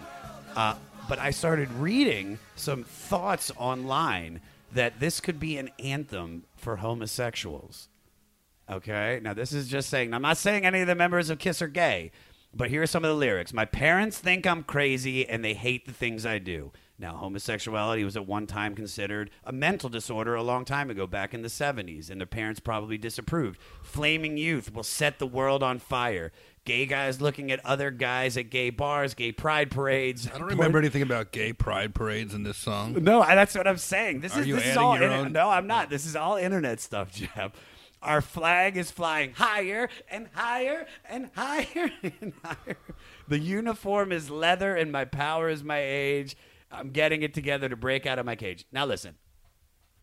[0.55, 0.77] Uh,
[1.09, 4.41] but I started reading some thoughts online
[4.73, 7.89] that this could be an anthem for homosexuals.
[8.71, 11.61] Okay, now this is just saying, I'm not saying any of the members of Kiss
[11.61, 12.13] are gay,
[12.55, 13.53] but here are some of the lyrics.
[13.53, 16.73] My parents think I'm crazy and they hate the things I do.
[16.99, 21.35] Now, homosexuality was at one time considered a mental disorder a long time ago, back
[21.35, 23.59] in the 70s, and their parents probably disapproved.
[23.83, 26.31] Flaming youth will set the world on fire.
[26.65, 30.29] Gay guys looking at other guys at gay bars, gay pride parades.
[30.33, 32.95] I don't remember anything about gay pride parades in this song.
[33.03, 34.21] No, I- that's what I'm saying.
[34.21, 35.91] This Are is you this is adding all your internet- own- No, I'm not.
[35.91, 37.51] This is all internet stuff, Jeff.
[38.03, 42.77] Our flag is flying higher and higher and higher and higher.
[43.29, 46.37] The uniform is leather and my power is my age.
[46.71, 48.65] I'm getting it together to break out of my cage.
[48.73, 49.15] Now listen.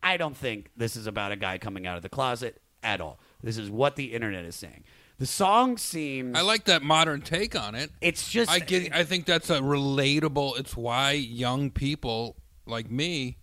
[0.02, 3.20] I don't think this is about a guy coming out of the closet at all.
[3.42, 4.84] This is what the internet is saying.
[5.18, 7.90] The song seems I like that modern take on it.
[8.00, 8.94] it's just I get.
[8.94, 10.58] I think that's a relatable.
[10.58, 13.36] It's why young people like me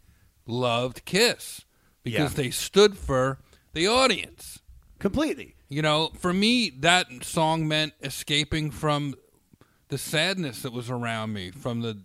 [0.47, 1.65] loved Kiss
[2.01, 2.43] because Yeah.
[2.43, 3.37] they stood for
[3.77, 4.59] the audience.
[4.99, 5.55] completely.
[5.69, 9.15] You know, for me, that song meant escaping from
[9.89, 11.99] the sadness that was around me, from the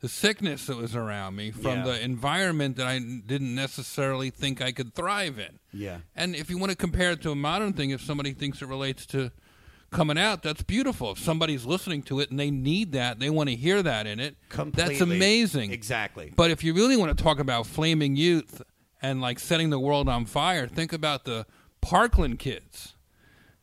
[0.00, 1.84] the sickness that was around me, from Yeah.
[1.84, 5.58] the environment that I didn't necessarily think I could thrive in.
[5.74, 5.98] Yeah.
[6.16, 8.68] And if you want to compare it to a modern thing, if somebody thinks it
[8.68, 9.30] relates to
[9.90, 11.12] coming out, that's beautiful.
[11.12, 14.20] If somebody's listening to it and they need that, they want to hear that in
[14.20, 14.94] it, Completely.
[14.94, 15.70] that's amazing.
[15.70, 16.32] Exactly.
[16.34, 18.62] But if you really want to talk about flaming youth
[19.02, 21.46] and like setting the world on fire, think about the
[21.80, 22.94] Parkland kids.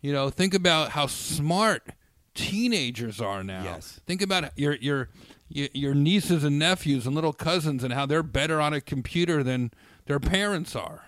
[0.02, 1.88] You know, think about how smart
[2.36, 3.64] teenagers are now.
[3.64, 4.00] Yes.
[4.06, 5.10] Think about your your
[5.50, 9.44] your your nieces and nephews and little cousins and how they're better on a computer
[9.44, 9.72] than
[10.06, 11.06] their parents are.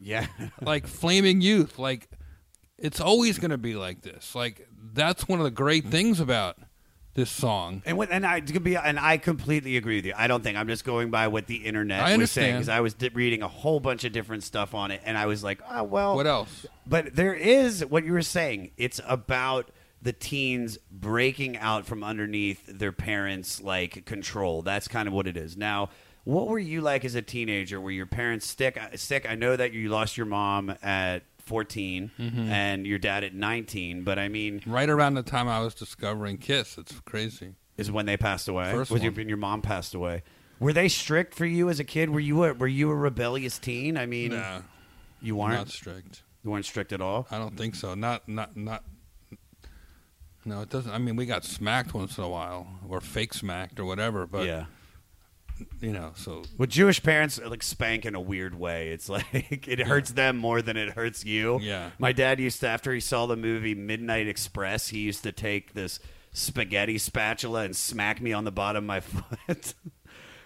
[0.00, 0.26] Yeah.
[0.60, 2.08] Like flaming youth, like
[2.78, 4.34] it's always going to be like this.
[4.34, 6.58] Like that's one of the great things about
[7.14, 7.82] this song.
[7.84, 10.14] And what, and I to be and I completely agree with you.
[10.16, 12.80] I don't think I'm just going by what the internet I was saying because I
[12.80, 15.60] was di- reading a whole bunch of different stuff on it, and I was like,
[15.68, 16.16] oh well.
[16.16, 16.66] What else?
[16.86, 18.70] But there is what you were saying.
[18.76, 19.70] It's about
[20.00, 24.62] the teens breaking out from underneath their parents' like control.
[24.62, 25.56] That's kind of what it is.
[25.56, 25.90] Now,
[26.24, 27.80] what were you like as a teenager?
[27.80, 28.78] Were your parents sick?
[28.94, 29.28] Sick?
[29.28, 32.40] I know that you lost your mom at 14 Mm-hmm.
[32.50, 36.38] and your dad at 19, but I mean, Right around the time I was discovering
[36.38, 37.54] Kiss, it's crazy.
[37.76, 38.70] is when they passed away.
[38.72, 40.22] First Was your, your mom passed away.
[40.60, 42.10] Were they strict for you as a kid?
[42.10, 43.96] Were you a, were you a rebellious teen?
[43.96, 44.40] I mean,
[45.20, 45.54] you weren't.
[45.54, 46.22] not strict.
[46.44, 47.26] you weren't strict at all.
[47.30, 47.94] I don't think so.
[47.94, 48.84] Not not not
[50.44, 50.92] No, it doesn't.
[50.92, 54.26] I mean, we got smacked once in a while, or fake smacked, or whatever.
[54.26, 54.64] But yeah.
[55.80, 58.90] You know, so With Jewish parents, uh, like spank in a weird way.
[58.90, 61.58] It's like it hurts them more than it hurts you.
[61.60, 61.90] Yeah.
[61.98, 65.74] My dad used to, after he saw the movie Midnight Express, he used to take
[65.74, 66.00] this
[66.32, 69.00] spaghetti spatula and smack me on the bottom of my
[69.46, 69.74] foot.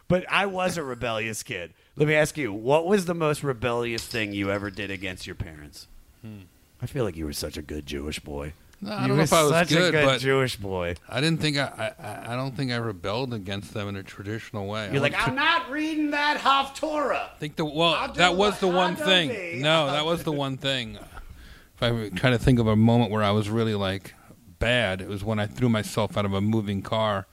[0.08, 1.72] but I was a rebellious kid.
[1.96, 5.36] Let me ask you, what was the most rebellious thing you ever did against your
[5.36, 5.86] parents?
[6.22, 6.40] Hmm.
[6.82, 8.52] I feel like you were such a good Jewish boy.
[8.80, 10.96] No, I you don't know if I was such good, a good Jewish boy.
[11.08, 12.32] I didn't think I, I.
[12.32, 14.86] I don't think I rebelled against them in a traditional way.
[14.88, 17.30] You're I like, I'm not reading that Haftorah.
[17.34, 19.30] I think the well that was the one thing.
[19.30, 19.60] be.
[19.62, 20.98] No, that was the one thing.
[21.76, 24.14] If I try to think of a moment where I was really like
[24.58, 27.26] bad, it was when I threw myself out of a moving car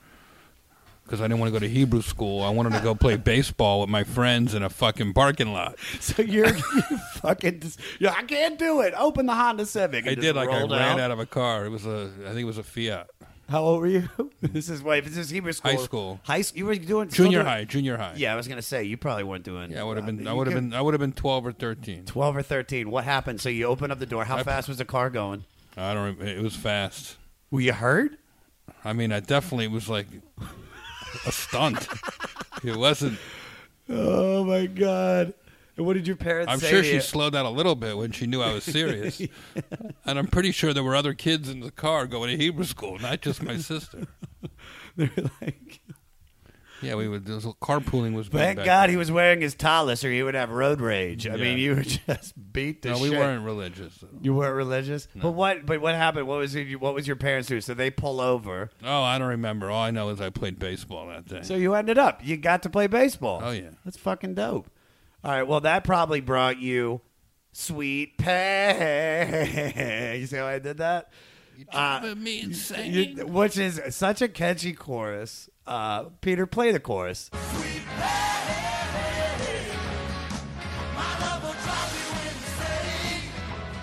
[1.04, 2.42] because I didn't want to go to Hebrew school.
[2.44, 5.76] I wanted to go play baseball with my friends in a fucking parking lot.
[6.00, 6.62] So you're you
[7.16, 8.94] fucking just, yeah, I can't do it.
[8.98, 10.08] Open the Honda Civic.
[10.08, 11.00] I did like I rolled ran out.
[11.00, 11.66] out of a car.
[11.66, 13.10] It was a I think it was a Fiat.
[13.50, 14.10] How old were you?
[14.42, 15.04] this is wait.
[15.04, 15.72] This is Hebrew school.
[15.72, 16.20] High school.
[16.24, 16.58] High school.
[16.60, 18.14] You were doing Junior doing- high, junior high.
[18.16, 19.72] Yeah, I was gonna say you probably weren't doing.
[19.72, 20.28] Yeah, I would have been.
[20.28, 20.74] I would have been.
[20.74, 22.06] I would have been twelve or thirteen.
[22.06, 22.90] twelve or thirteen.
[22.90, 23.42] What happened?
[23.42, 24.24] So you open up the door.
[24.26, 25.44] How I- fast was the car going?
[25.76, 26.22] I don't.
[26.22, 27.18] It was fast.
[27.52, 28.14] Were you hurt?
[28.86, 30.08] I mean, I definitely was like
[31.26, 31.88] a stunt.
[32.64, 33.18] it wasn't.
[33.90, 35.34] Oh my god!
[35.76, 36.70] And what did your parents I'm say?
[36.70, 39.22] sure she slowed down a little bit when she knew I was serious.
[40.06, 43.00] And I'm pretty sure there were other kids in the car going to Hebrew school,
[43.00, 44.06] not just my sister.
[44.98, 45.10] They're
[45.42, 45.80] like,
[46.84, 47.26] Yeah, we would.
[47.26, 48.90] This carpooling was thank God then.
[48.92, 51.28] he was wearing his tallis, or he would have road rage.
[51.28, 51.44] I Yeah.
[51.44, 52.98] mean, you were just beat the shit.
[52.98, 53.18] No, we shit.
[53.20, 54.04] weren't religious.
[54.22, 55.66] You weren't religious, but what?
[55.66, 56.28] But what happened?
[56.28, 56.80] What was it?
[56.80, 57.62] What was your parents do?
[57.62, 58.70] So they pull over.
[58.84, 59.70] Oh, I don't remember.
[59.72, 61.42] All I know is I played baseball that day.
[61.44, 62.22] So you ended up.
[62.24, 63.42] You got to play baseball.
[63.44, 63.70] Oh, yeah.
[63.86, 64.70] that's fucking dope.
[65.24, 65.44] All right.
[65.44, 67.02] Well, that probably brought you
[67.54, 70.16] sweet pay.
[70.20, 71.10] You see how I did that?
[71.72, 72.52] Uh, me
[72.84, 75.50] You- which is such a catchy chorus.
[75.66, 77.30] Uh, Peter, play the chorus.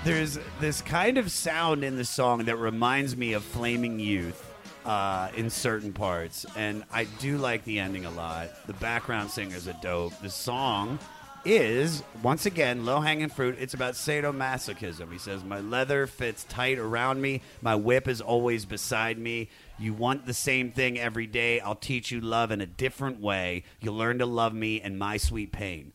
[0.02, 4.50] There's this kind of sound in the song that reminds me of Flaming Youth
[4.86, 8.66] uh, in certain parts, and I do like the ending a lot.
[8.66, 10.18] The background singers are dope.
[10.22, 10.98] The song
[11.44, 13.56] is once again low hanging fruit.
[13.58, 15.10] It's about sadomasochism.
[15.12, 17.42] He says, "My leather fits tight around me.
[17.62, 19.48] My whip is always beside me.
[19.78, 21.60] You want the same thing every day.
[21.60, 23.64] I'll teach you love in a different way.
[23.80, 25.92] You'll learn to love me and my sweet pain."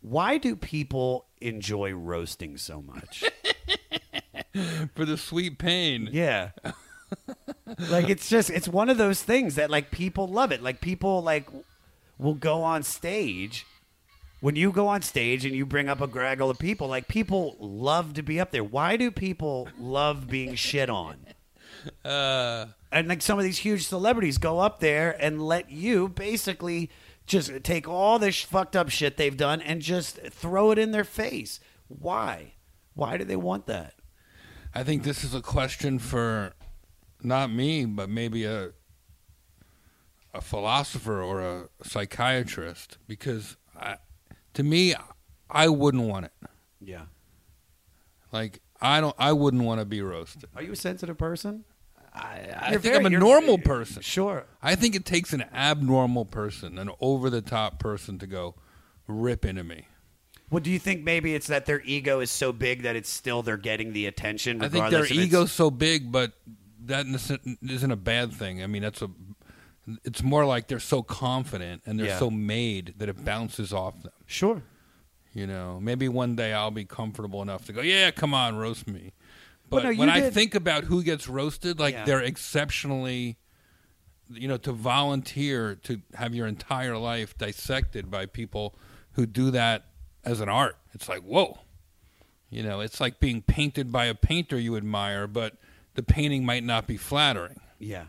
[0.00, 3.24] Why do people enjoy roasting so much?
[4.94, 6.08] for the sweet pain.
[6.12, 6.50] Yeah.
[7.90, 10.62] like it's just it's one of those things that like people love it.
[10.62, 11.48] Like people like
[12.18, 13.66] will go on stage
[14.40, 17.56] when you go on stage and you bring up a gaggle of people, like people
[17.58, 18.64] love to be up there.
[18.64, 21.16] Why do people love being shit on?
[22.04, 26.90] Uh, And like some of these huge celebrities go up there and let you basically
[27.26, 31.04] just take all this fucked up shit they've done and just throw it in their
[31.04, 31.60] face.
[31.86, 32.54] Why?
[32.94, 33.94] Why do they want that?
[34.74, 36.54] I think this is a question for
[37.22, 38.70] not me, but maybe a
[40.34, 43.96] a philosopher or a psychiatrist, because I,
[44.56, 44.94] to me,
[45.48, 46.32] I wouldn't want it.
[46.80, 47.02] Yeah.
[48.32, 50.44] Like I don't, I wouldn't want to be roasted.
[50.54, 51.64] Are you a sensitive person?
[52.12, 54.02] I, I think very- I'm a normal person.
[54.02, 54.44] Sure.
[54.62, 58.54] I think it takes an abnormal person, an over the top person, to go
[59.06, 59.86] rip into me.
[60.50, 63.42] Well, do you think maybe it's that their ego is so big that it's still
[63.42, 64.62] they're getting the attention?
[64.62, 66.32] I think their regardless if it's- ego's so big, but
[66.86, 67.06] that
[67.68, 68.62] isn't a bad thing.
[68.62, 69.10] I mean, that's a.
[70.04, 72.18] It's more like they're so confident and they're Yeah.
[72.18, 74.12] so made that it bounces off them.
[74.26, 74.62] Sure.
[75.32, 78.86] You know, maybe one day I'll be comfortable enough to go, yeah, come on, roast
[78.88, 79.12] me.
[79.70, 82.04] Well, But no, you when I think about who gets roasted, like Yeah.
[82.04, 83.36] they're exceptionally,
[84.30, 88.74] you know, to volunteer to have your entire life dissected by people
[89.12, 89.84] who do that
[90.24, 90.76] as an art.
[90.94, 91.60] It's like, whoa.
[92.50, 95.54] You know, it's like being painted by a painter you admire, but
[95.94, 97.60] the painting might not be flattering.
[97.78, 98.04] Yeah.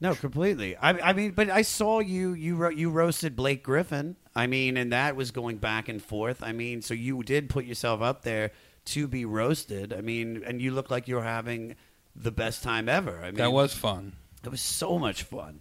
[0.00, 0.76] No, completely.
[0.76, 2.32] I, I mean, but I saw you.
[2.32, 4.14] You ro- you roasted Blake Griffin.
[4.34, 6.42] I mean, and that was going back and forth.
[6.42, 8.52] I mean, so you did put yourself up there
[8.86, 9.92] to be roasted.
[9.92, 11.74] I mean, and you looked like you were having
[12.14, 13.18] the best time ever.
[13.20, 14.12] I mean, That was fun.
[14.44, 15.60] It was so much fun.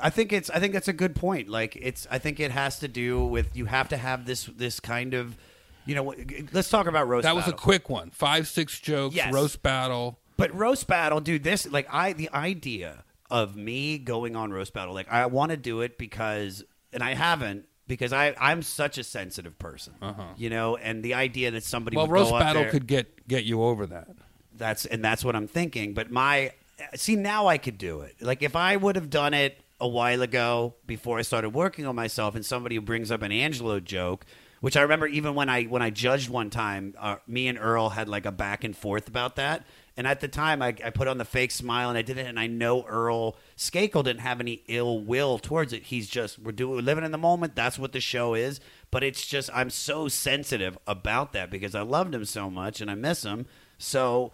[0.00, 0.48] I think it's.
[0.50, 1.48] I think that's a good point.
[1.48, 2.06] Like it's.
[2.10, 5.36] I think it has to do with you have to have this this kind of,
[5.84, 6.14] you know.
[6.52, 7.24] Let's talk about roast.
[7.24, 8.10] That was a quick one.
[8.10, 9.32] Five, six jokes, Yes.
[9.34, 10.18] roast battle.
[10.38, 11.44] But roast battle, dude.
[11.44, 14.94] This like I the idea of me going on roast battle.
[14.94, 16.62] Like I want to do it because,
[16.92, 19.94] and I haven't because I I'm such a sensitive person.
[20.36, 22.06] You know, and the idea that somebody Uh-huh.
[22.06, 24.08] Well, roast battle there- could get get you over that.
[24.54, 25.94] that's and that's what I'm thinking.
[25.94, 26.52] But my
[26.94, 28.16] see now I could do it.
[28.20, 31.94] Like if I would have done it a while ago before I started working on
[31.94, 34.24] myself, and somebody who brings up an Angelo joke,
[34.60, 37.90] which I remember even when I when I judged one time, uh, me and Earl
[37.90, 39.66] had like a back and forth about that.
[39.96, 42.26] And at the time, I, I put on the fake smile and I did it.
[42.26, 45.84] And I know Earl Skakel didn't have any ill will towards it.
[45.84, 47.54] He's just we're doing we're living in the moment.
[47.56, 48.60] That's what the show is.
[48.90, 52.90] But it's just I'm so sensitive about that because I loved him so much and
[52.90, 53.46] I miss him.
[53.78, 54.32] So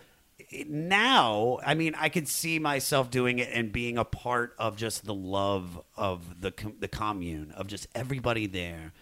[0.67, 5.05] now, I mean, I could see myself doing it and being a part of just
[5.05, 8.93] the love of the the commune of just everybody there,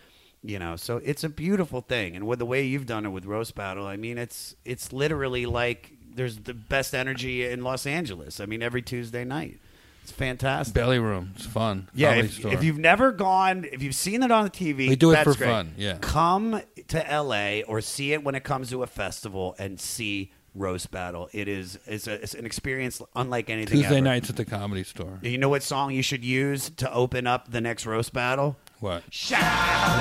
[0.42, 0.76] you know.
[0.76, 3.86] So it's a beautiful thing, and with the way you've done it with roast battle,
[3.86, 8.40] I mean, it's it's literally like there's the best energy in Los Angeles.
[8.40, 9.58] I mean, every Tuesday night,
[10.02, 10.74] it's fantastic.
[10.74, 11.32] Belly room.
[11.34, 11.88] It's fun.
[11.94, 15.12] Yeah, if, if you've never gone, if you've seen it on the TV, We do
[15.12, 15.48] it that's for great.
[15.48, 15.96] fun, yeah.
[16.02, 20.90] come to LA or see it when it comes to a festival and see roast
[20.90, 21.30] battle.
[21.32, 23.78] It is it's, a, it's an experience unlike anything.
[23.78, 24.04] Tuesday ever.
[24.04, 25.20] nights at the comedy store.
[25.22, 28.58] You know what song you should use to open up the next roast battle?
[28.80, 29.04] What?
[29.08, 29.40] Shout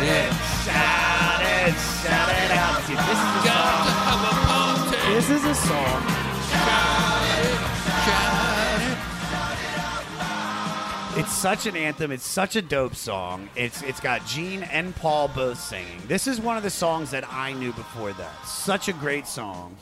[0.03, 0.33] it,
[0.65, 2.81] shout it, shout it out.
[2.83, 4.45] See, this is a song.
[5.09, 6.03] This is a song.
[11.17, 12.11] It's such an anthem.
[12.11, 13.49] It's such a dope song.
[13.55, 16.01] It's it's got Gene and Paul both singing.
[16.07, 18.45] This is one of the songs that I knew before that.
[18.45, 19.75] Such a great song.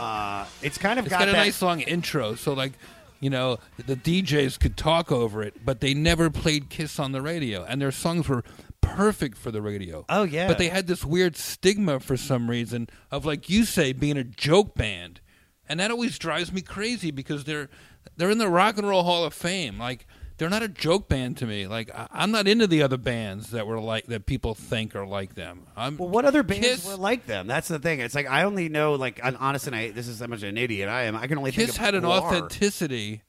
[0.00, 1.36] Uh, it's kind of It's got, got, a that.
[1.38, 2.72] nice long intro, so like,
[3.20, 7.22] you know, the DJs could talk over it, but they never played Kiss on the
[7.22, 8.42] radio, and their songs were
[8.84, 10.04] perfect for the radio.
[10.08, 10.46] Oh, yeah.
[10.48, 14.24] but they had this weird stigma for some reason of like you say being a
[14.24, 15.20] joke band,
[15.68, 17.68] and that always drives me crazy because they're
[18.16, 20.06] they're in the Rock and Roll Hall of Fame, like.
[20.36, 21.68] They're not a joke band to me.
[21.68, 25.06] Like I- I'm not into the other bands that were like that people think are
[25.06, 25.68] like them.
[25.76, 27.46] I'm, Well, what other bands Kiss- were like them?
[27.46, 28.00] That's the thing.
[28.00, 30.58] It's like I only know like honest and I this is how much of an
[30.58, 31.14] idiot I am.
[31.14, 33.22] I can only think Kiss of had an authenticity.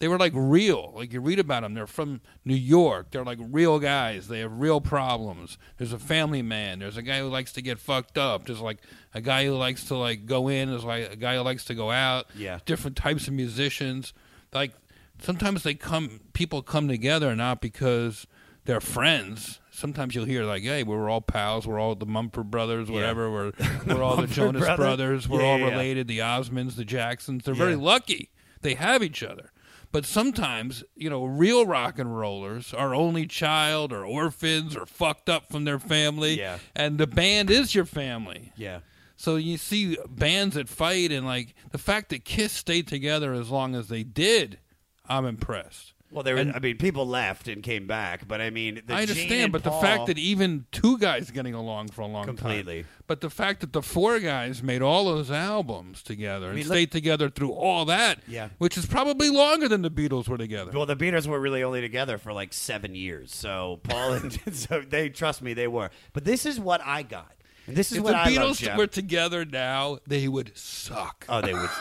[0.00, 0.92] They were like real.
[0.96, 1.74] Like you read about them.
[1.74, 3.10] They're from New York.
[3.10, 4.28] They're like real guys.
[4.28, 5.58] They have real problems.
[5.76, 6.78] There's a family man.
[6.80, 8.46] There's a guy who likes to get fucked up.
[8.46, 8.78] There's like
[9.14, 10.70] a guy who likes to like go in.
[10.70, 12.26] There's like a guy who likes to go out.
[12.34, 12.58] Yeah.
[12.64, 14.12] Different types of musicians.
[14.54, 14.72] Like
[15.20, 16.20] sometimes they come.
[16.32, 18.26] People come together not because
[18.64, 19.60] they're friends.
[19.70, 21.66] Sometimes you'll hear like, "Hey, we're all pals.
[21.66, 22.90] We're all the Mumford brothers.
[22.90, 23.30] Whatever.
[23.30, 23.52] We're
[23.86, 24.76] we're all the Jonas Brothers?
[24.76, 25.28] brothers.
[25.28, 25.70] We're Yeah, all yeah, yeah.
[25.72, 26.08] related.
[26.08, 27.44] The Osmonds, the Jacksons.
[27.44, 28.30] They're very lucky
[28.62, 29.52] they have each other.
[29.92, 35.28] But sometimes, you know, real rock and rollers are only child or orphans or fucked
[35.28, 36.38] up from their family.
[36.38, 36.58] Yeah.
[36.76, 38.52] And the band is your family.
[38.56, 38.80] Yeah.
[39.16, 43.50] So you see bands that fight and like the fact that Kiss stayed together as
[43.50, 44.58] long as they did,
[45.06, 45.92] I'm impressed.
[46.12, 46.36] Well, there.
[46.36, 49.52] And- I mean, people left and came back, but I mean, the I understand, and
[49.52, 52.82] but Paul- the fact that even two guys getting along for a long Completely.
[52.82, 56.66] time, but the fact that the four guys made all those albums together and mean,
[56.66, 58.48] look- stayed together through all that, Yeah.
[58.58, 60.72] which is probably longer than the Beatles were together.
[60.74, 64.80] Well, the Beatles were really only together for like seven years, so Paul and so
[64.80, 65.90] they trust me, they were.
[66.12, 67.32] But this is what I got,
[67.68, 68.76] and this is if what the I love, Beatles Jeff.
[68.76, 71.24] were together now, they would suck.
[71.28, 71.70] Oh, they would.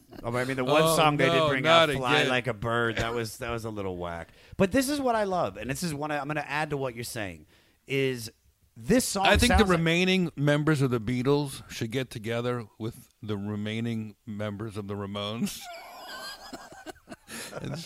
[0.23, 2.29] Oh, I mean, the one Oh, song they did bring out, "Fly again.
[2.29, 4.29] Like a Bird," that was that was a little whack.
[4.57, 6.69] But this is what I love, and this is what I, I'm going to add
[6.71, 7.45] to what you're saying.
[7.87, 8.31] Is
[8.77, 9.25] this song?
[9.25, 14.15] I think the like- remaining members of the Beatles should get together with the remaining
[14.25, 15.59] members of the Ramones.
[17.61, 17.85] and,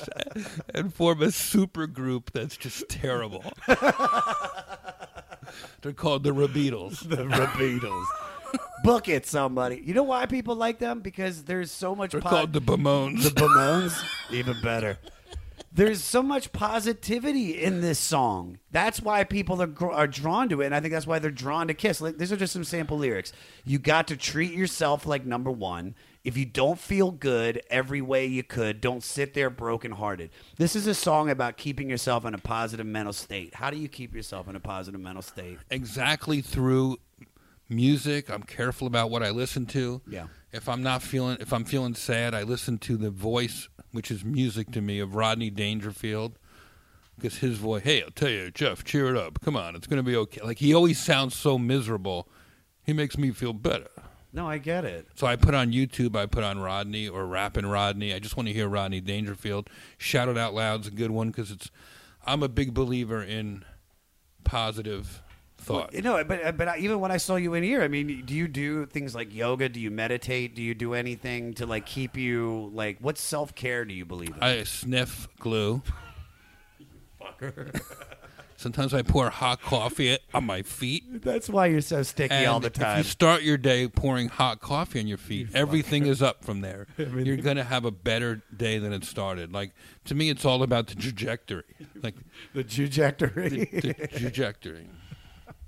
[0.73, 3.43] and form a super group that's just terrible.
[5.81, 7.07] They're called the Rabeatles.
[7.07, 8.05] the Beatles.
[8.83, 9.81] Book it, somebody.
[9.83, 10.99] You know why people like them?
[10.99, 12.11] Because there's so much.
[12.11, 13.23] They're po- called the Bamones.
[13.23, 14.03] the Bamones.
[14.31, 14.97] Even better.
[15.71, 18.59] There's so much positivity in this song.
[18.71, 21.31] That's why people are, gr- are drawn to it, and I think that's why they're
[21.31, 21.99] drawn to Kiss.
[21.99, 23.33] Like, these are just some sample lyrics.
[23.65, 25.95] You got to treat yourself like number one.
[26.23, 30.31] If you don't feel good every way you could, don't sit there brokenhearted.
[30.57, 33.53] This is a song about keeping yourself in a positive mental state.
[33.55, 35.59] How do you keep yourself in a positive mental state?
[35.69, 36.97] exactly through
[37.69, 38.29] music.
[38.29, 40.01] I'm careful about what I listen to.
[40.07, 40.27] Yeah.
[40.51, 44.23] If I'm not feeling, if I'm feeling sad, I listen to the voice, which is
[44.23, 46.37] music to me, of Rodney Dangerfield.
[47.15, 49.39] Because his voice, hey, I'll tell you, Jeff, cheer it up.
[49.41, 50.41] Come on, it's going to be okay.
[50.41, 52.27] Like he always sounds so miserable.
[52.83, 53.89] He makes me feel better.
[54.33, 55.07] No, I get it.
[55.15, 58.13] So I put on YouTube, I put on Rodney or rapping Rodney.
[58.13, 59.69] I just want to hear Rodney Dangerfield.
[59.97, 61.71] Shout it out loud's a good one because it's.
[62.25, 63.63] I'm a big believer in
[64.43, 65.21] positive
[65.65, 65.93] thought.
[65.93, 68.33] You know, but uh, but even when I saw you in here, I mean, do
[68.33, 69.69] you do things like yoga?
[69.69, 70.55] Do you meditate?
[70.55, 74.35] Do you do anything to like keep you like what self care do you believe
[74.35, 74.43] in?
[74.43, 75.81] I sniff glue.
[77.21, 77.81] Fucker
[78.57, 81.21] Sometimes I pour hot coffee on my feet.
[81.21, 82.99] That's why you're so sticky And all the time.
[82.99, 86.61] If you start your day pouring hot coffee on your feet, everything is up from
[86.61, 86.87] there.
[86.97, 89.51] You're going to have a better day than it started.
[89.51, 89.73] Like
[90.05, 91.63] to me, it's all about the trajectory.
[92.01, 92.15] Like
[92.53, 93.49] the trajectory.
[93.49, 94.87] the, the trajectory.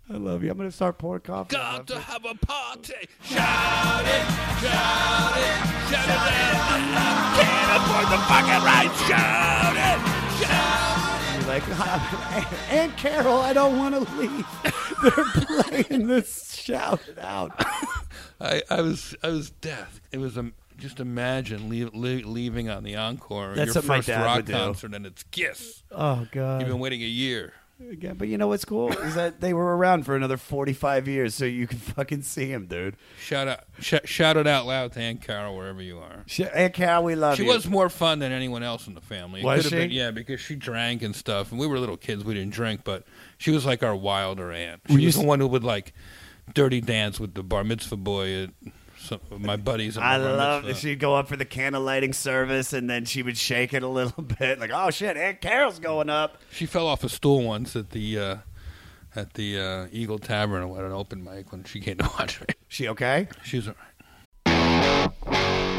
[0.09, 0.49] I love you.
[0.51, 1.55] I'm gonna start pouring coffee.
[1.57, 2.93] on Got to have a party.
[3.23, 4.25] Shout it,
[4.61, 5.57] shout it,
[5.89, 7.37] shout it out.
[7.37, 8.91] Can't afford the fucking right.
[9.07, 9.99] Shout it,
[10.41, 14.47] shout You're like, Aunt Carol, I don't want to leave.
[15.03, 16.55] They're playing this.
[16.55, 17.51] Shout it out.
[18.39, 19.99] I, I was I was deaf.
[20.11, 23.97] It was um, just imagine leave, leave, leaving on the encore That's your what my
[23.97, 24.53] first dad rock would do.
[24.53, 25.83] concert and it's Kiss.
[25.91, 26.61] Oh God.
[26.61, 27.53] You've been waiting a year.
[27.79, 31.35] Yeah, but you know what's cool is that they were around for another 45 years,
[31.35, 32.97] so you can fucking see him, dude.
[33.19, 36.23] Shout out, sh- shout it out loud to Aunt Carol wherever you are.
[36.25, 37.51] Sh- Aunt Carol, we love She you.
[37.51, 39.41] She was more fun than anyone else in the family.
[39.41, 39.95] It Was have Been, she?
[39.97, 42.23] yeah, because she drank and stuff, and we were little kids.
[42.23, 43.03] We didn't drink, but
[43.37, 44.81] she was like our wilder aunt.
[44.87, 45.93] She Were was the one who would like
[46.53, 48.49] dirty dance with the bar mitzvah boy at
[49.07, 49.97] some, my buddies.
[49.97, 53.05] At I the love that she'd go up for the candle lighting service, and then
[53.05, 56.65] she would shake it a little bit, like, "Oh shit, Aunt Carol's going up." She
[56.65, 58.35] fell off a stool once at the uh,
[59.15, 62.47] at the uh, Eagle Tavern at an open mic when she came to watch me.
[62.67, 63.27] She okay?
[63.43, 63.83] She's all right.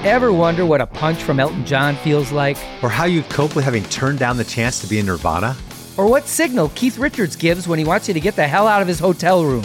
[0.05, 2.57] Ever wonder what a punch from Elton John feels like?
[2.83, 5.57] Or how you'd cope with having turned down the chance to be in Nirvana?
[5.97, 8.81] Or what signal Keith Richards gives when he wants you to get the hell out
[8.81, 9.65] of his hotel room?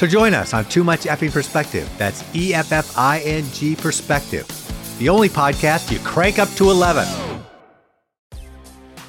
[0.00, 1.86] So join us on Too Much Effing Perspective.
[1.98, 4.48] That's E F F I N G Perspective.
[4.98, 7.06] The only podcast you crank up to 11.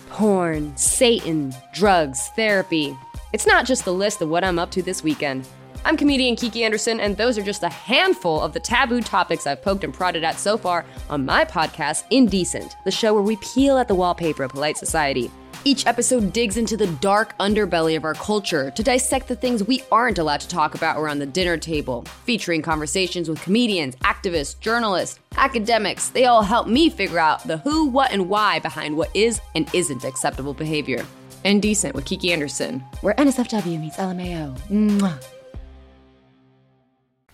[0.10, 2.94] Porn, Satan, drugs, therapy.
[3.32, 5.48] It's not just the list of what I'm up to this weekend.
[5.86, 9.62] I'm comedian Kiki Anderson, and those are just a handful of the taboo topics I've
[9.62, 13.78] poked and prodded at so far on my podcast, Indecent, the show where we peel
[13.78, 15.32] at the wallpaper of polite society.
[15.64, 19.84] Each episode digs into the dark underbelly of our culture to dissect the things we
[19.92, 25.20] aren't allowed to talk about around the dinner table, featuring conversations with comedians, activists, journalists,
[25.38, 26.10] academics.
[26.10, 29.70] They all help me figure out the who, what, and why behind what is and
[29.72, 31.06] isn't acceptable behavior.
[31.46, 34.58] Indecent with Kiki Anderson, where NSFW meets LMAO.
[34.70, 35.24] Mwah.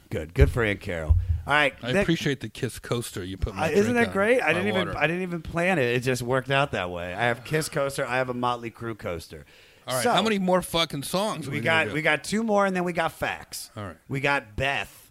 [0.10, 1.16] Good, good for Aunt Carol.
[1.48, 3.56] All right, I Nick- appreciate the Kiss coaster you put.
[3.56, 4.42] My Uh, isn't that great?
[4.42, 4.90] I didn't even.
[4.90, 5.86] I didn't even plan it.
[5.96, 7.14] It just worked out that way.
[7.14, 8.06] I have Kiss coaster.
[8.06, 9.46] I have a Motley Crue coaster.
[9.88, 11.50] All right, So, how many more fucking songs?
[11.50, 13.72] We got we got two more, and then we got facts.
[13.78, 13.96] All right.
[14.10, 15.10] We got Beth,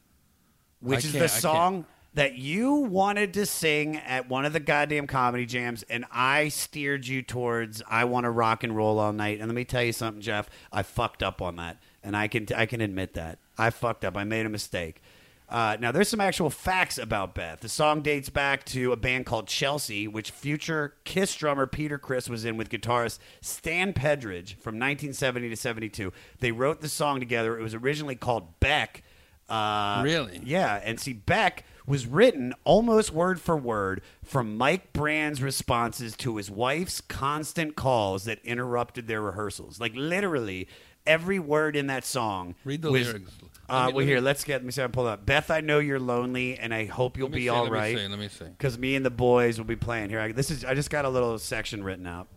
[0.80, 5.07] which I is the song that you wanted to sing at one of the goddamn
[5.07, 9.39] comedy jams, and I steered you towards "I Want to Rock and Roll All Night."
[9.39, 10.51] And let me tell you something, Jeff.
[10.70, 14.14] I fucked up on that, and I can I can admit that I fucked up.
[14.18, 15.01] I made a mistake.
[15.49, 17.61] Uh, now, there's some actual facts about Beth.
[17.61, 22.28] The song dates back to a band called Chelsea, which future Kiss drummer Peter Criss
[22.28, 26.12] was in with guitarist Stan Penridge from 1970 to 72.
[26.40, 27.57] They wrote the song together.
[27.59, 29.05] It was originally called Beck.
[29.49, 30.40] Uh, Really?
[30.44, 30.80] Yeah.
[30.82, 36.51] And see, Beck was written almost word for word from Mike Brand's responses to his
[36.51, 39.78] wife's constant calls that interrupted their rehearsals.
[39.78, 40.66] Like, literally,
[41.07, 42.57] every word in that song.
[42.64, 43.30] Read the was- lyrics.
[43.69, 44.55] Uh, Let me- well, let me- here, let's get.
[44.55, 44.83] Let me see.
[44.83, 45.27] I can pull it up.
[45.27, 47.97] Beth, I know you're lonely, and I hope you'll be see, all let me right.
[47.99, 48.45] see, let me see.
[48.45, 50.21] Because me and the boys will be playing here.
[50.21, 50.64] I, this is.
[50.64, 52.29] I just got a little section written out.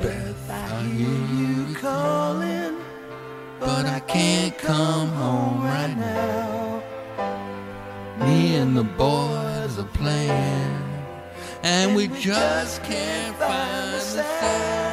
[0.00, 1.08] Beth, I hear
[1.68, 2.76] you calling,
[3.60, 6.82] but I can't come home right now.
[8.26, 10.82] Me and the boys are playing,
[11.62, 14.83] and we just can't find the sound.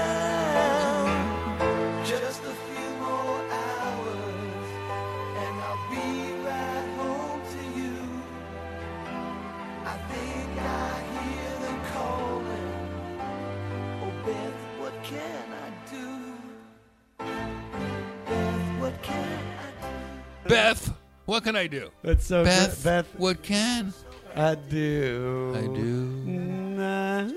[20.51, 20.93] Beth,
[21.25, 21.89] what can I do?
[22.03, 23.93] That's so Beth, Beth, what can
[24.35, 25.53] I do.
[25.55, 25.91] I do?
[26.25, 27.19] Nah.
[27.21, 27.31] Uh,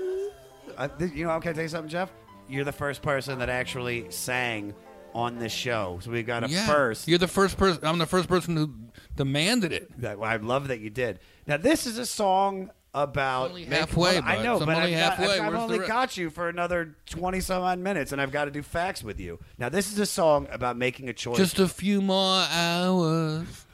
[0.77, 2.11] I, th- you know, can I tell you something, Jeff?
[2.49, 4.73] You're the first person that actually sang
[5.13, 5.99] on this show.
[6.01, 7.07] So we've got a Yeah, first.
[7.07, 7.85] You're the first person.
[7.85, 8.73] I'm the first person who
[9.15, 10.01] demanded it.
[10.01, 11.19] That, I love that you did.
[11.47, 15.29] Now, this is a song about only make- halfway, I know, but only I've, got.
[15.29, 15.91] I've, I've only rest?
[15.91, 19.19] got you for another twenty some odd minutes, and I've got to do facts with
[19.19, 19.39] you.
[19.57, 21.37] Now, this is a song about making a choice.
[21.37, 23.65] Just a few more hours.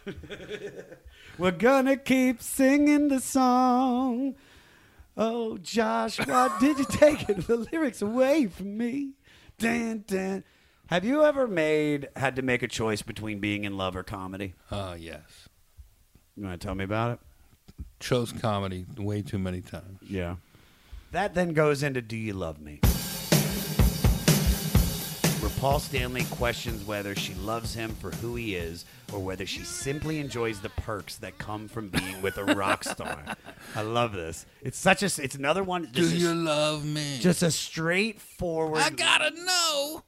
[1.38, 4.36] We're gonna keep singing the song.
[5.16, 9.12] Oh, Josh, why did you take it, the lyrics away from me?
[9.60, 10.44] Dan, dan.
[10.88, 14.56] Have you ever made had to make a choice between being in love or comedy?
[14.70, 15.48] Uh, yes.
[16.36, 17.20] You want to tell me about it?
[18.00, 20.00] Chose comedy way too many times.
[20.02, 20.36] Yeah.
[21.12, 22.80] That then goes into Do You Love Me?
[25.42, 29.64] Where Paul Stanley questions whether she loves him for who he is or whether she
[29.64, 33.24] simply enjoys the perks that come from being with a rock star.
[33.76, 34.46] I love this.
[34.62, 37.18] It's such a it's another one Do just a- you love me?
[37.20, 40.04] just a straightforward I gotta know.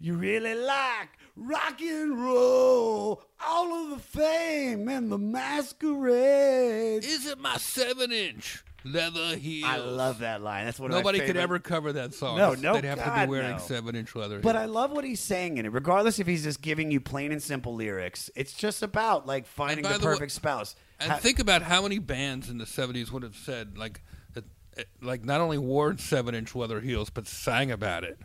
[0.00, 1.08] You really like
[1.38, 7.04] rock and roll, all of the fame and the masquerade.
[7.04, 9.70] Is it my seven inch leather heels?
[9.70, 10.64] I love that line.
[10.66, 12.36] That's one my Nobody could ever cover that song.
[12.38, 13.58] No, no, They'd have to God, be wearing no.
[13.58, 14.40] seven inch leather.
[14.40, 14.62] But heels.
[14.62, 17.42] I love what he's saying in it, regardless if he's just giving you plain and
[17.42, 18.30] simple lyrics.
[18.34, 20.74] It's just about like finding the the way- perfect spouse.
[21.00, 24.00] And Ha- think about how many bands in the '70s would have said like,
[24.36, 28.18] eh, like not only wore seven-inch leather heels, but sang about it.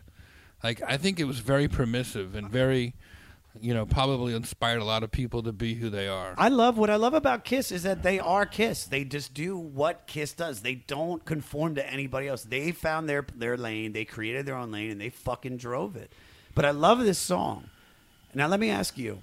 [0.62, 2.94] Like I think it was very permissive and very,
[3.60, 6.34] you know, probably inspired a lot of people to be who they are.
[6.36, 8.84] I love what I love about Kiss is that they are Kiss.
[8.84, 10.62] They just do what Kiss does.
[10.62, 12.42] They don't conform to anybody else.
[12.42, 13.92] They found their their lane.
[13.92, 16.12] They created their own lane and they fucking drove it.
[16.54, 17.70] But I love this song.
[18.34, 19.22] Now let me ask you: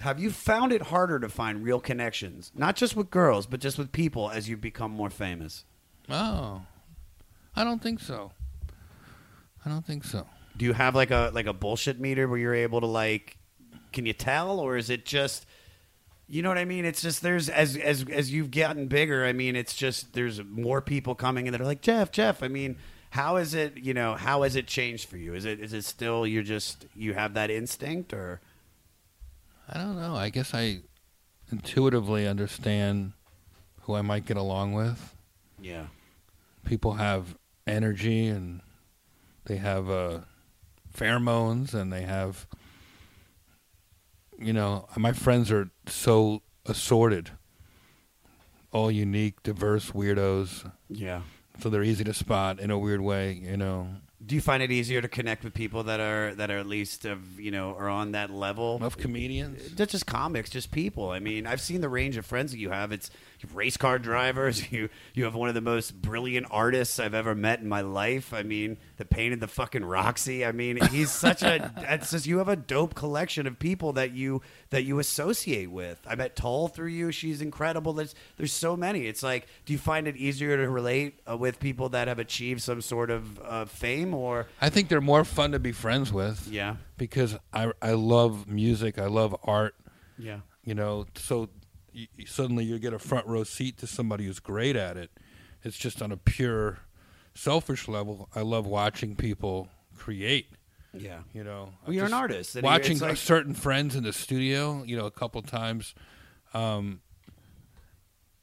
[0.00, 3.78] Have you found it harder to find real connections, not just with girls, but just
[3.78, 5.64] with people as you become more famous?
[6.08, 6.62] Oh,
[7.54, 8.32] I don't think so.
[9.64, 10.26] I don't think so.
[10.56, 13.36] Do you have like a like a bullshit meter where you're able to like
[13.92, 15.46] can you tell or is it just
[16.28, 16.86] you know what I mean?
[16.86, 20.80] It's just there's as as as you've gotten bigger, I mean it's just there's more
[20.80, 22.76] people coming in that are like, Jeff, Jeff, I mean,
[23.10, 25.34] how is it, you know, how has it changed for you?
[25.34, 28.40] Is it is it still you're just you have that instinct or
[29.68, 30.14] I don't know.
[30.14, 30.80] I guess I
[31.50, 33.12] intuitively understand
[33.82, 35.14] who I might get along with.
[35.60, 35.86] Yeah.
[36.64, 37.36] People have
[37.66, 38.60] energy and
[39.44, 40.20] they have uh,
[40.96, 42.46] pheromones and they have,
[44.38, 47.30] you know, my friends are so assorted,
[48.72, 50.70] all unique, diverse weirdos.
[50.88, 51.22] Yeah.
[51.60, 53.88] So they're easy to spot in a weird way, you know.
[54.24, 57.04] Do you find it easier to connect with people that are that are at least
[57.04, 59.76] of you know are on that level of comedians?
[59.76, 61.10] Not just comics, just people.
[61.10, 62.92] I mean, I've seen the range of friends that you have.
[62.92, 63.10] It's
[63.54, 64.62] race car drivers.
[64.72, 68.32] You you have one of the most brilliant artists I've ever met in my life.
[68.32, 70.46] I mean, the painted the fucking Roxy.
[70.46, 71.70] I mean, he's such a.
[71.92, 74.40] It's just you have a dope collection of people that you
[74.70, 76.00] that you associate with.
[76.06, 77.12] I met Tal through you.
[77.12, 77.92] She's incredible.
[77.92, 79.06] There's there's so many.
[79.06, 82.62] It's like, do you find it easier to relate uh, with people that have achieved
[82.62, 84.46] some sort of uh, fame or?
[84.60, 86.48] I think they're more fun to be friends with.
[86.50, 86.76] Yeah.
[86.96, 88.98] Because I I love music.
[88.98, 89.74] I love art.
[90.18, 90.40] Yeah.
[90.64, 91.48] You know, so
[91.94, 95.10] y y- suddenly you get a front row seat to somebody who's great at it.
[95.64, 96.78] It's just on a pure
[97.34, 98.28] selfish level.
[98.34, 100.48] I love watching people create.
[100.94, 101.20] Yeah.
[101.32, 105.06] You know, Well, you're an artist, Watching like- certain friends in the studio, you know,
[105.06, 105.94] a couple times.
[106.52, 107.00] Um,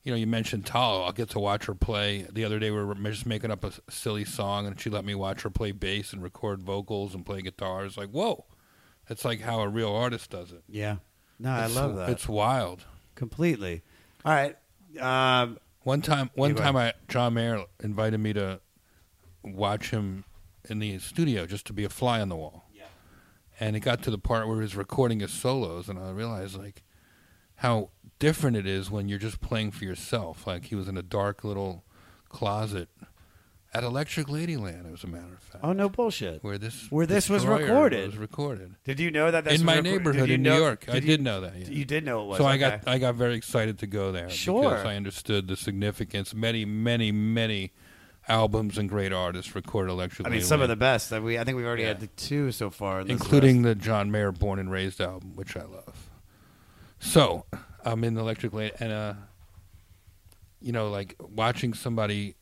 [0.04, 1.04] you know, you mentioned Tal.
[1.04, 2.26] I'll get to watch her play.
[2.32, 5.14] The other day, we were just making up a silly song, and she let me
[5.14, 7.98] watch her play bass and record vocals and play guitars.
[7.98, 8.46] Like, whoa,
[9.08, 10.64] that's like how a real artist does it.
[10.68, 10.98] Yeah.
[11.38, 12.10] No, I love that.
[12.10, 12.86] It's wild.
[13.20, 13.82] Completely.
[14.24, 14.56] All right.
[14.98, 18.62] Um, One time, one Yeah, go time, I John Mayer invited me to
[19.44, 20.24] watch him
[20.70, 22.70] in the studio just to be a fly on the wall.
[22.74, 22.84] Yeah.
[23.60, 26.58] And it got to the part where he was recording his solos, and I realized
[26.58, 26.84] like
[27.56, 27.90] how
[28.20, 30.48] different it is when you're just playing for yourself.
[30.48, 31.84] Like he was in a dark little
[32.30, 32.88] closet
[33.74, 35.64] at Electric Ladyland, as a matter of fact.
[35.64, 36.44] Oh no bullshit!
[36.44, 38.08] Where this where this was recorded.
[38.08, 38.76] was recorded.
[38.84, 39.44] Did you know that?
[39.44, 40.86] This in was my reco- neighborhood in know- New York?
[40.88, 41.56] I did did you- know that.
[41.56, 41.68] Yeah.
[41.68, 42.38] You did know it was.
[42.40, 44.64] So I got I got very excited to go there Sure.
[44.70, 46.34] because I understood the significance.
[46.34, 47.72] Many, many, many
[48.28, 50.28] albums and great artists record Electric.
[50.28, 50.32] Ladyland.
[50.32, 51.12] I mean, some of the best.
[51.14, 51.90] Uh, We I think we've already Yeah.
[51.90, 53.80] had the two so far, in including list.
[53.80, 56.10] the John Mayer Born and Raised album, which I love.
[57.00, 57.46] So
[57.86, 59.14] I'm in Electric Ladyland, and uh,
[60.62, 62.36] you know, like watching somebody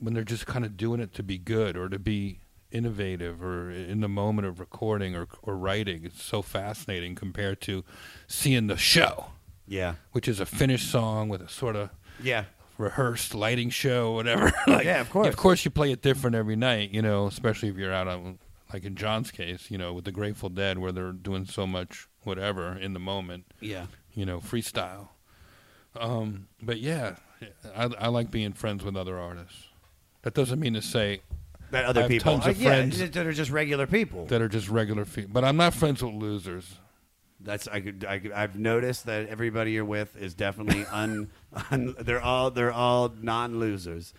[0.00, 2.40] when they're just kind of doing it to be good or to be
[2.70, 6.04] innovative or in the moment of recording or or writing.
[6.04, 7.84] It's so fascinating compared to
[8.26, 9.26] seeing the show.
[9.66, 9.94] Yeah.
[10.12, 11.90] Which is a finished song with a sort of
[12.22, 12.44] Yeah.
[12.78, 14.52] rehearsed lighting show, whatever.
[14.66, 15.26] like, Yeah, of course.
[15.28, 18.38] Of course, you play it different every night, you know, especially if you're out on,
[18.72, 22.06] like in John's case, you know, with the Grateful Dead, where they're doing so much
[22.22, 23.44] whatever in the moment.
[23.60, 23.86] Yeah.
[24.12, 25.08] You know, freestyle.
[25.98, 27.16] Um, but yeah,
[27.74, 29.67] I, I like being friends with other artists.
[30.22, 31.20] That doesn't mean to say
[31.70, 34.26] That other I have people, tons Uh, of yeah, friends that are just regular people.
[34.26, 35.30] that are just regular people.
[35.32, 36.76] But I'm not friends with losers.
[37.40, 41.30] That's I could I, could- I've noticed that everybody you're with is definitely un,
[41.70, 44.12] un they're all they're all non losers.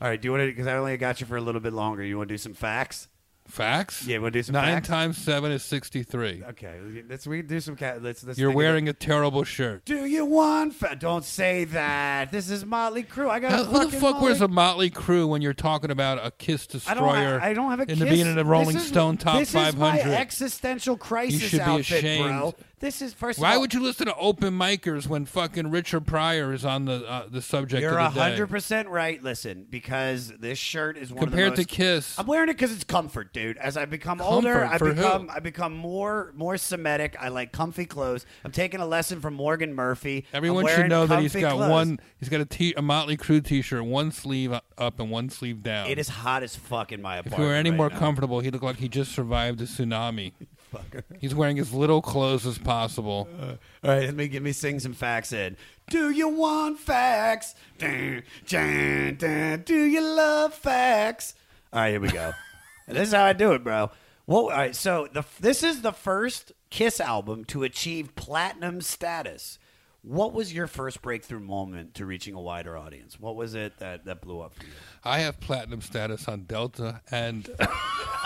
[0.00, 0.46] All right, do you want to?
[0.48, 2.02] Because I only got you for a little bit longer.
[2.04, 3.08] You want to do some facts?
[3.48, 4.06] Facts?
[4.06, 4.88] Yeah, we'll do some Nine facts?
[4.88, 6.42] times seven is 63.
[6.50, 6.78] Okay,
[7.08, 7.76] let's we do some.
[7.76, 9.84] Ca- let's, let's You're think wearing a terrible shirt.
[9.84, 10.74] Do you want?
[10.74, 12.30] Fa- Don't say that.
[12.32, 13.30] This is Motley Crue.
[13.30, 13.52] I got.
[13.60, 16.66] A who the fuck Motley- wears a Motley Crue when you're talking about a Kiss
[16.86, 17.98] I don't, Destroyer I, I don't have a in kiss.
[18.00, 19.96] the beginning of the Rolling is- Stone Top this 500?
[19.96, 22.24] This is my existential crisis You should be outfit, ashamed.
[22.28, 22.54] bro.
[22.78, 23.38] This is first.
[23.38, 27.08] Why all, would you listen to open micers when fucking Richard Pryor is on the
[27.08, 29.22] uh, the subject You're hundred percent right.
[29.22, 32.18] Listen, because this shirt is one Compared of the to Kiss.
[32.18, 33.56] I'm wearing it because it's comfort, dude.
[33.56, 34.94] As I become older, I for who?
[34.94, 37.16] become I become more more Semitic.
[37.18, 38.26] I like comfy clothes.
[38.44, 40.26] I'm taking a lesson from Morgan Murphy.
[40.34, 41.70] Everyone should know that he's got clothes.
[41.70, 42.00] one.
[42.18, 45.88] He's got a, t- a Motley Crue T-shirt, one sleeve up and one sleeve down.
[45.88, 47.34] It is hot as fuck in my apartment.
[47.34, 47.98] If he were any right more now.
[47.98, 50.32] comfortable, he looked like he just survived a tsunami.
[50.78, 51.02] Fucker.
[51.20, 53.28] He's wearing as little clothes as possible.
[53.40, 53.44] Uh,
[53.84, 55.56] all right, let me give me sing some facts in.
[55.88, 57.54] Do you want facts?
[57.78, 59.62] Dun, dun, dun.
[59.64, 61.34] Do you love facts?
[61.72, 62.32] All right, here we go.
[62.88, 63.90] this is how I do it, bro.
[64.26, 69.58] Well, all right, so the this is the first Kiss album to achieve platinum status.
[70.02, 73.18] What was your first breakthrough moment to reaching a wider audience?
[73.18, 74.72] What was it that, that blew up for you?
[75.02, 77.48] I have platinum status on Delta and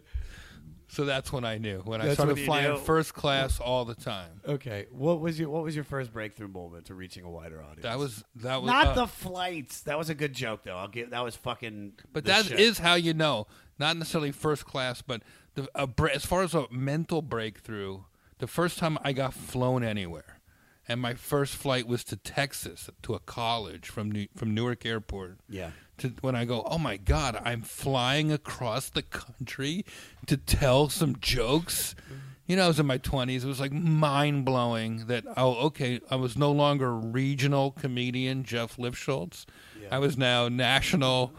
[0.89, 1.81] So that's when I knew.
[1.87, 2.79] When I That's started when you flying knew.
[2.79, 4.43] first class all the time.
[4.47, 4.89] Okay.
[4.91, 7.83] What was your What was your first breakthrough moment to reaching a wider audience?
[7.83, 9.81] That was that was Not uh, the flights.
[9.85, 10.77] That was a good joke, though.
[10.77, 11.09] I'll give.
[11.09, 11.95] That was fucking.
[12.13, 12.61] But the that shit.
[12.61, 13.47] is how you know.
[13.79, 15.23] Not necessarily first class, but
[15.55, 18.03] the, a, bre- as far as a mental breakthrough,
[18.39, 20.41] the first time I got flown anywhere,
[20.89, 25.39] and my first flight was to Texas to a college from New, from Newark Airport.
[25.49, 25.71] Yeah.
[25.99, 29.85] To when I go, oh my god, I'm flying across the country
[30.27, 31.95] to tell some jokes.
[32.47, 33.45] You know, I was in my twenties.
[33.45, 38.77] It was like mind blowing that oh, okay, I was no longer regional comedian Jeff
[38.77, 39.45] Lifschultz.
[39.91, 41.35] I was now national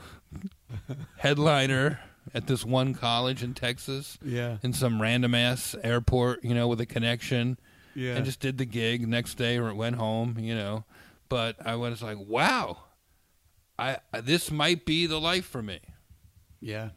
[1.18, 2.00] headliner
[2.34, 4.18] at this one college in Texas.
[4.24, 4.58] Yeah.
[4.64, 7.58] In some random ass airport, you know, with a connection.
[7.96, 8.16] Yeah.
[8.16, 10.86] And just did the gig next day or went home, you know.
[11.30, 12.78] But I was like, wow,
[13.78, 15.80] I I- this might be the life for me.
[16.62, 16.90] Yeah.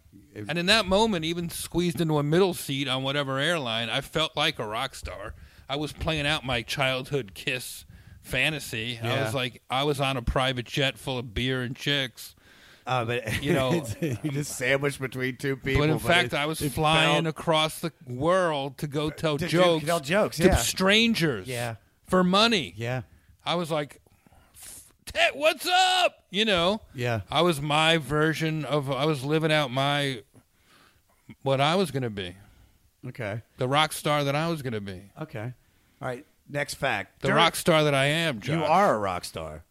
[0.49, 4.37] And in that moment, even squeezed into a middle seat on whatever airline, I felt
[4.37, 5.35] like a rock star.
[5.69, 7.85] I was playing out my childhood kiss
[8.23, 9.01] fantasy.
[9.03, 12.36] I was like, I was on a private jet full of beer and chicks.
[12.87, 15.82] Uh, but You know- you just sandwiched between two people.
[15.82, 19.47] but in it- fact, I was flying felt- across the world to go tell to
[19.49, 21.76] jokes, tell jokes, to strangers, Yeah.
[22.07, 22.72] for money.
[22.76, 23.03] Yeah.
[23.45, 24.01] I was like,
[25.34, 26.24] what's up?
[26.30, 27.20] You know, Yeah.
[27.30, 28.91] I was my version of.
[28.91, 30.22] I was living out my
[31.43, 32.37] what I was going to be,
[33.09, 33.43] Okay.
[33.59, 35.53] the rock star that I was going to be, Okay.
[36.03, 36.24] All right.
[36.49, 37.20] Next fact.
[37.22, 38.41] the During- rock star that I am.
[38.41, 38.55] Josh.
[38.57, 39.64] You are a rock star.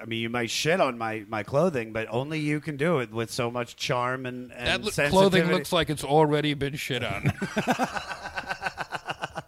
[0.00, 3.12] I mean, you might shit on my, my clothing, but only you can do it
[3.12, 7.04] with so much charm and, and That lo- clothing looks like it's already been shit
[7.04, 7.32] on.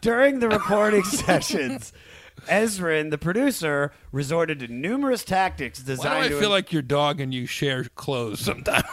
[0.00, 1.92] During the recording sessions,
[2.46, 7.34] Ezrin, the producer, resorted to numerous tactics Why do I feel like your dog and
[7.34, 8.84] you share clothes sometimes?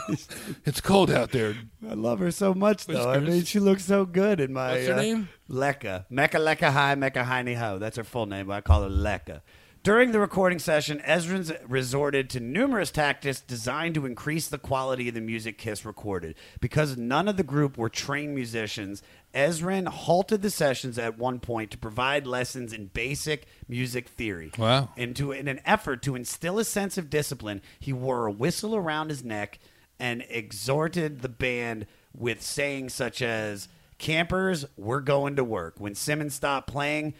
[0.64, 1.56] it's cold out there.
[1.88, 3.10] I love her so much, though.
[3.10, 4.72] I mean, she looks so good in my.
[4.72, 5.28] What's her uh, name?
[5.50, 6.06] Lekka.
[6.10, 7.78] Mecca Lekka Hi, Mecca Heine Ho.
[7.78, 9.40] That's her full name, but I call her Lekka.
[9.82, 15.14] During the recording session, Ezrin's resorted to numerous tactics designed to increase the quality of
[15.14, 16.36] the music Kiss recorded.
[16.60, 19.02] Because none of the group were trained musicians,
[19.34, 24.52] Ezrin halted the sessions at one point to provide lessons in basic music theory.
[24.56, 24.90] Wow.
[24.96, 28.76] And to, in an effort to instill a sense of discipline, he wore a whistle
[28.76, 29.58] around his neck
[29.98, 33.66] and exhorted the band with sayings such as,
[33.98, 35.74] Campers, we're going to work.
[35.78, 37.14] When Simmons stopped playing,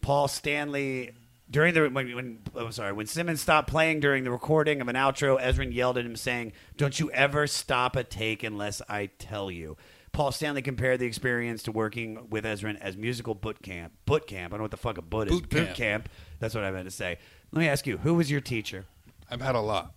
[0.00, 1.12] Paul Stanley
[1.50, 4.96] during the when, when oh, sorry when Simmons stopped playing during the recording of an
[4.96, 9.50] outro, Ezrin yelled at him saying, "Don't you ever stop a take unless I tell
[9.50, 9.76] you."
[10.12, 13.92] Paul Stanley compared the experience to working with Ezrin as musical boot camp.
[14.06, 14.52] Boot camp.
[14.52, 15.40] I don't know what the fuck a boot is.
[15.40, 15.74] Boot camp.
[15.74, 16.08] camp.
[16.38, 17.18] That's what I meant to say.
[17.50, 18.84] Let me ask you, who was your teacher?
[19.28, 19.92] I've had a lot.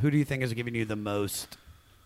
[0.00, 1.56] Who do you think is giving you the most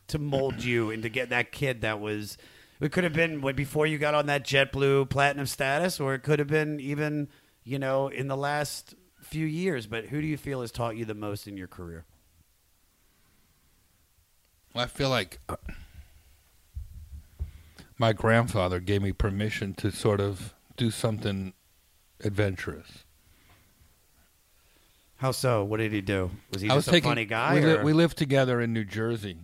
[0.09, 2.37] to mold you and to get that kid that was?
[2.79, 6.39] It could have been before you got on that JetBlue platinum status, or it could
[6.39, 7.29] have been even
[7.69, 9.87] you know in the last few years.
[9.87, 12.05] But who do you feel has taught you the most in your career?
[14.75, 15.57] I feel like uh,
[17.99, 21.53] my grandfather gave me permission to sort of do something
[22.23, 23.05] adventurous.
[25.17, 25.65] How so?
[25.65, 26.31] What did he do?
[26.53, 27.55] Was he I was just a taking, funny guy?
[27.55, 29.37] We, li- we lived together in New Jersey,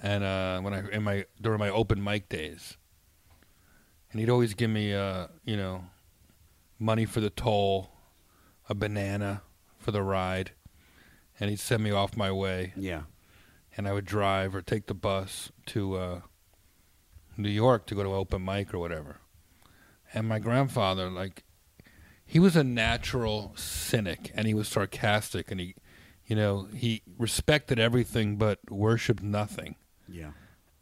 [0.00, 2.76] and uh, when I in my during my open mic days,
[4.12, 5.84] and he'd always give me, uh, you know,
[6.78, 7.90] money for the toll,
[8.68, 9.42] a banana
[9.78, 10.52] for the ride,
[11.38, 13.02] and he'd send me off my way, yeah.
[13.76, 16.20] and I would drive or take the bus to uh,
[17.36, 19.18] New York to go to open mic or whatever.
[20.14, 21.44] And my grandfather, like,
[22.24, 25.74] he was a natural cynic, and he was sarcastic, and he,
[26.26, 29.76] you know, he respected everything but worshipped nothing.
[30.08, 30.30] Yeah.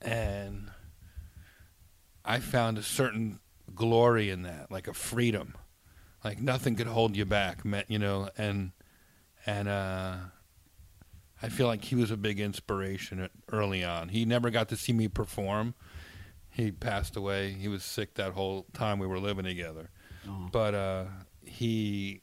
[0.01, 0.70] And
[2.24, 3.40] I found a certain
[3.74, 5.55] glory in that, like a freedom,
[6.24, 8.72] like nothing could hold you back, you know, and
[9.46, 10.16] and uh,
[11.42, 14.08] I feel like he was a big inspiration early on.
[14.08, 15.74] He never got to see me perform.
[16.48, 17.52] He passed away.
[17.52, 19.90] He was sick that whole time we were living together.
[20.26, 20.48] Oh.
[20.50, 21.04] But uh,
[21.42, 22.22] he,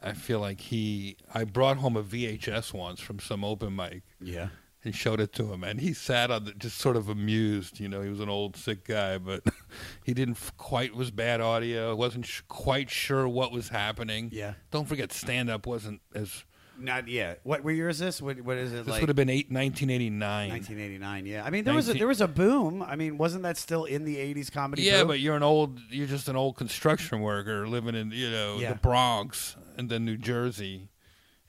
[0.00, 1.16] I feel like he.
[1.34, 4.50] I brought home a VHS once from some open mic Yeah.
[4.84, 7.80] And showed it to him, and he sat on the, just sort of amused.
[7.80, 9.42] You know, he was an old sick guy, but
[10.04, 11.94] he didn't quite was bad audio.
[11.94, 14.30] wasn't sh- quite sure what was happening.
[14.32, 14.54] Yeah.
[14.70, 16.44] Don't forget, stand up wasn't as.
[16.78, 17.40] Not yet.
[17.42, 18.22] What year is this?
[18.22, 19.02] What, what is it This like?
[19.02, 20.48] would have been eight, 1989.
[20.48, 21.26] 1989.
[21.26, 21.44] Yeah.
[21.44, 22.80] I mean, there was a, there was a boom.
[22.82, 24.84] I mean, wasn't that still in the 80s comedy?
[24.84, 25.08] Yeah, boom?
[25.08, 25.78] but you're an old.
[25.90, 28.70] You're just an old construction worker living in you know Yeah.
[28.72, 30.88] the Bronx and then New Jersey,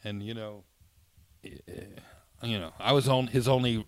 [0.04, 0.66] and you know,
[1.46, 1.52] eh,
[2.44, 3.86] you know, I was on his only.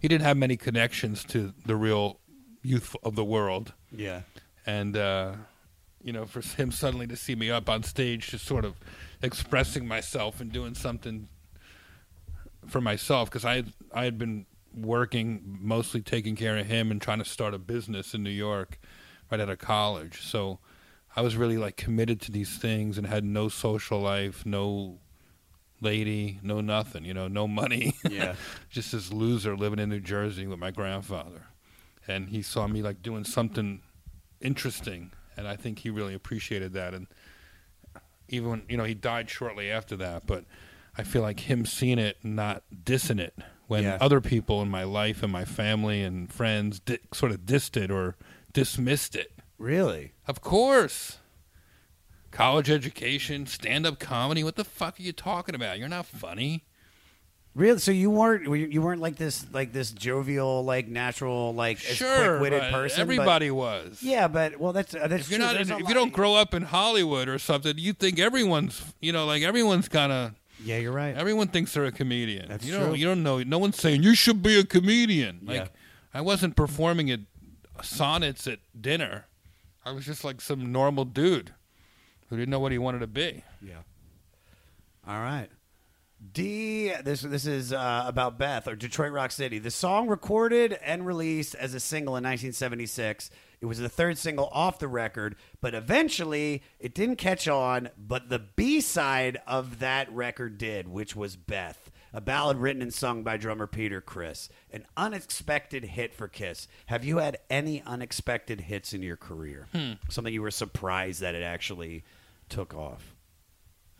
[0.00, 2.18] He didn't have many connections to the real
[2.62, 4.22] youth of the world, yeah.
[4.66, 5.34] and uh,
[6.02, 8.74] you know, for him suddenly to see me up on stage, just sort of
[9.22, 11.28] expressing myself and doing something
[12.66, 17.18] for myself because I I had been working mostly taking care of him and trying
[17.18, 18.78] to start a business in New York
[19.30, 20.22] right out of college.
[20.22, 20.58] So
[21.14, 24.98] I was really like committed to these things and had no social life, no
[25.82, 27.94] lady, no nothing, you know, no money.
[28.10, 28.34] Yeah.
[28.70, 31.42] Just this loser living in New Jersey with my grandfather.
[32.08, 33.80] And he saw me like doing something
[34.40, 37.06] interesting and I think he really appreciated that and
[38.28, 40.44] even when, you know, he died shortly after that, but
[40.96, 43.34] I feel like him seeing it, not dissing it,
[43.66, 43.98] when Yeah.
[44.00, 47.90] other people in my life and my family and friends di- sort of dissed it
[47.90, 48.16] or
[48.52, 49.32] dismissed it.
[49.58, 50.12] Really?
[50.26, 51.18] Of course.
[52.32, 54.42] College education, stand up comedy.
[54.42, 55.78] What the fuck are you talking about?
[55.78, 56.64] You're not funny.
[57.54, 57.78] Really?
[57.78, 62.60] So you weren't you weren't like this like this jovial like natural like Sure, quick-witted
[62.62, 62.96] but person.
[62.96, 64.02] but- everybody was.
[64.02, 65.46] yeah, but well, that's uh, that's If you're true.
[65.46, 68.82] not, There's if lot- you don't grow up in Hollywood or something, you think everyone's,
[69.00, 70.32] you know, like everyone's kind of.
[70.64, 71.14] Yeah, you're right.
[71.14, 72.48] Everyone thinks they're a comedian.
[72.48, 72.94] That's you don't, true.
[72.94, 73.42] You don't know.
[73.42, 75.40] No one's saying you should be a comedian.
[75.44, 75.68] Like Yeah.
[76.14, 77.20] I wasn't performing at
[77.82, 79.26] sonnets at dinner.
[79.84, 81.52] I was just like some normal dude
[82.32, 83.44] who didn't know what he wanted to be.
[83.60, 83.82] Yeah.
[85.06, 85.50] All right.
[86.32, 86.90] D.
[87.04, 89.58] This this is uh, about Beth or Detroit Rock City.
[89.58, 93.28] The song recorded and released as a single in 1976.
[93.60, 97.90] It was the third single off the record, but eventually it didn't catch on.
[97.98, 102.94] But the B side of that record did, which was Beth, a ballad written and
[102.94, 106.66] sung by drummer Peter Criss, an unexpected hit for Kiss.
[106.86, 109.68] Have you had any unexpected hits in your career?
[110.08, 112.04] Something you were surprised that it actually
[112.48, 113.14] took off.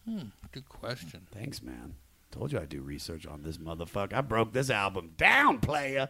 [0.09, 1.26] Hmm, good question.
[1.32, 1.95] Thanks, man.
[2.30, 4.14] Told you I'd do research on this motherfucker.
[4.14, 6.09] I broke this album down, player.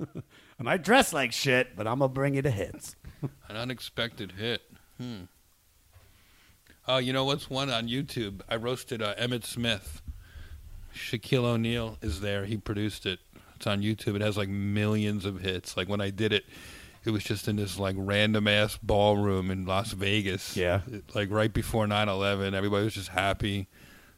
[0.00, 2.96] I might dress like shit, but I'm gonna bring you the hits.
[3.48, 4.62] An unexpected hit.
[4.98, 5.22] Hmm.
[6.88, 8.40] Oh, you know what's one on YouTube?
[8.48, 10.02] I roasted uh, Emmitt Smith.
[10.94, 12.44] Shaquille O'Neal is there.
[12.44, 13.20] He produced it.
[13.54, 14.16] It's on YouTube.
[14.16, 15.76] It has like millions of hits.
[15.76, 16.44] Like when I did it,
[17.04, 20.56] it was just in this like random ass ballroom in Las Vegas.
[20.56, 20.80] Yeah.
[20.90, 23.60] It- like right before 9/11, everybody was just happy.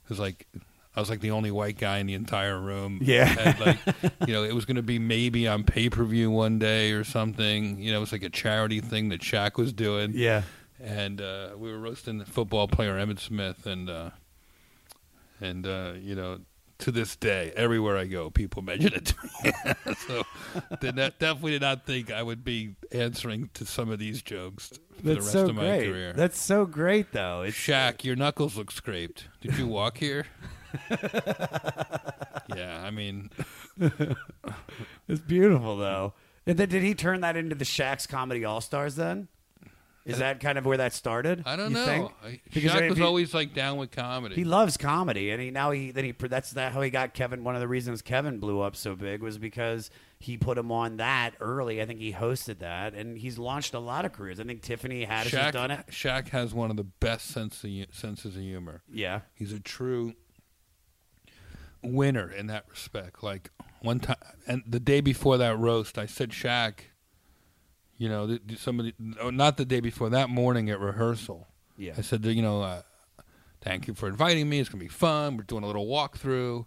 [0.05, 0.47] It was like
[0.95, 2.99] I was like the only white guy in the entire room.
[3.03, 3.35] Yeah.
[3.39, 3.78] And like
[4.26, 7.03] you know, it was going to be maybe on pay per view one day or
[7.05, 7.78] something.
[7.78, 10.12] You know, it was like a charity thing that Shaq was doing.
[10.14, 10.43] Yeah.
[10.80, 14.11] And uh, we were roasting the football player Emmitt Smith, and uh,
[15.41, 16.41] and uh, you know,
[16.83, 19.14] to this day, everywhere I go, people mention it to
[19.45, 19.95] me.
[20.07, 20.24] so
[20.80, 24.72] did not, definitely did not think I would be answering to some of these jokes
[24.97, 25.89] for the That's rest so of my great.
[25.89, 26.12] career.
[26.12, 27.43] That's so great, though.
[27.43, 29.28] It's Shaq, your knuckles look scraped.
[29.41, 30.26] Did you walk here?
[32.57, 33.30] yeah, I mean,
[35.09, 36.14] it's beautiful, though.
[36.47, 38.97] And then, did he turn that into the Shaq's Comedy All Stars?
[38.97, 39.28] Then
[40.05, 41.44] Is that kind of where that started?
[41.46, 41.84] I don't you know.
[41.86, 42.12] think?
[42.24, 44.34] I- Because Shaq if was he- always like down with comedy.
[44.34, 47.44] He loves comedy, and he now he then he that's that how he got Kevin.
[47.44, 50.96] One of the reasons Kevin blew up so big was because he put him on
[50.96, 51.80] that early.
[51.80, 54.40] I think he hosted that, and he's launched a lot of careers.
[54.40, 55.86] I think Tiffany Haddish Shaq, has done it.
[55.90, 58.82] Shaq has one of the best sense of, senses of humor.
[58.92, 59.20] Yeah.
[59.34, 60.14] He's a true
[61.82, 63.22] winner in that respect.
[63.22, 63.50] Like
[63.80, 66.74] one time, and the day before that roast, I said, Shaq,
[68.03, 71.46] you know, somebody, oh, not the day before, that morning at rehearsal.
[71.76, 71.92] Yeah.
[71.96, 72.82] I said, you know, uh,
[73.61, 74.59] thank you for inviting me.
[74.59, 75.36] It's going to be fun.
[75.36, 76.66] We're doing a little walkthrough.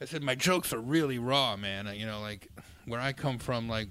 [0.00, 1.88] I said, my jokes are really raw, man.
[1.96, 2.46] You know, like
[2.86, 3.88] where I come from, like,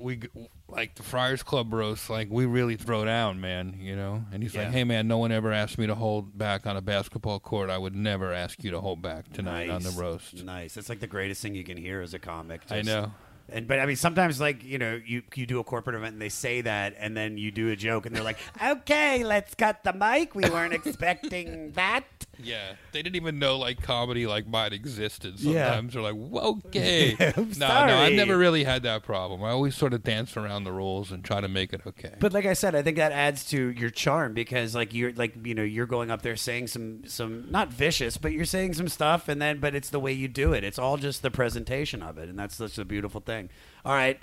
[0.00, 0.20] we
[0.68, 3.76] like the Friars Club roast, like we really throw down, man.
[3.80, 4.64] You know, and he's Yeah.
[4.64, 7.70] like, "Hey, man, no one ever asked me to hold back on a basketball court.
[7.70, 9.98] I would never ask you to hold back tonight on the Nice.
[9.98, 10.76] roast." Nice.
[10.76, 12.62] It's like the greatest thing you can hear as a comic.
[12.70, 13.12] I know.
[13.50, 16.22] And but I mean, sometimes like you know, you you do a corporate event and
[16.22, 19.84] they say that, and then you do a joke, and they're like, "Okay, let's cut
[19.84, 20.34] the mic.
[20.34, 22.04] We weren't expecting that."
[22.42, 25.38] Yeah, they didn't even know like comedy like mine existed.
[25.38, 29.42] Sometimes they're like, "Whoa, okay." no, no, I've never really had that problem.
[29.42, 32.14] I always sort of dance around the rules and try to make it okay.
[32.20, 35.34] But like I said, I think that adds to your charm because like you're like
[35.44, 38.88] you know you're going up there saying some some not vicious, but you're saying some
[38.88, 40.64] stuff, and then but it's the way you do it.
[40.64, 43.50] It's all just the presentation of it, and that's such a beautiful thing.
[43.84, 44.20] All right.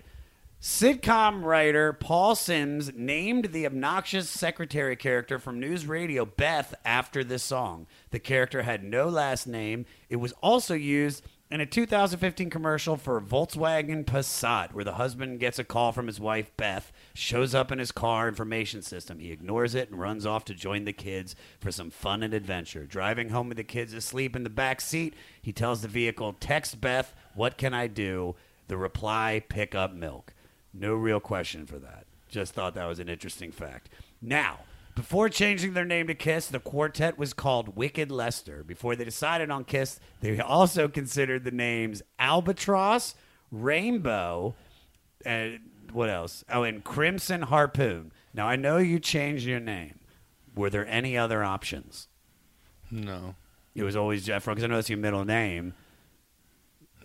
[0.66, 7.44] Sitcom writer Paul Simms named the obnoxious secretary character from News Radio Beth after this
[7.44, 7.86] song.
[8.10, 9.86] The character had no last name.
[10.10, 15.60] It was also used in a 2015 commercial for Volkswagen Passat, where the husband gets
[15.60, 19.20] a call from his wife Beth, shows up in his car information system.
[19.20, 22.88] He ignores it and runs off to join the kids for some fun and adventure.
[22.88, 26.82] Driving home with the kids asleep in the back seat, he tells the vehicle, "Text
[26.82, 28.36] Beth, what can I do?"
[28.68, 30.34] The reply, "Pick up milk."
[30.78, 32.06] No real question for that.
[32.28, 33.90] Just thought that was an interesting fact.
[34.22, 34.60] Now,
[34.96, 38.64] before changing their name to Kiss, the quartet was called Wicked Lester.
[38.64, 43.16] Before they decided on Kiss, they also considered the names Albatross,
[43.52, 44.56] Rainbow,
[45.26, 45.60] and
[45.94, 46.44] what else?
[46.50, 48.12] Oh, and Crimson Harpoon.
[48.34, 50.00] Now, I know you changed your name.
[50.56, 52.08] Were there any other options?
[52.92, 53.36] no,
[53.74, 55.74] It was always Jeff because I know that's your middle name.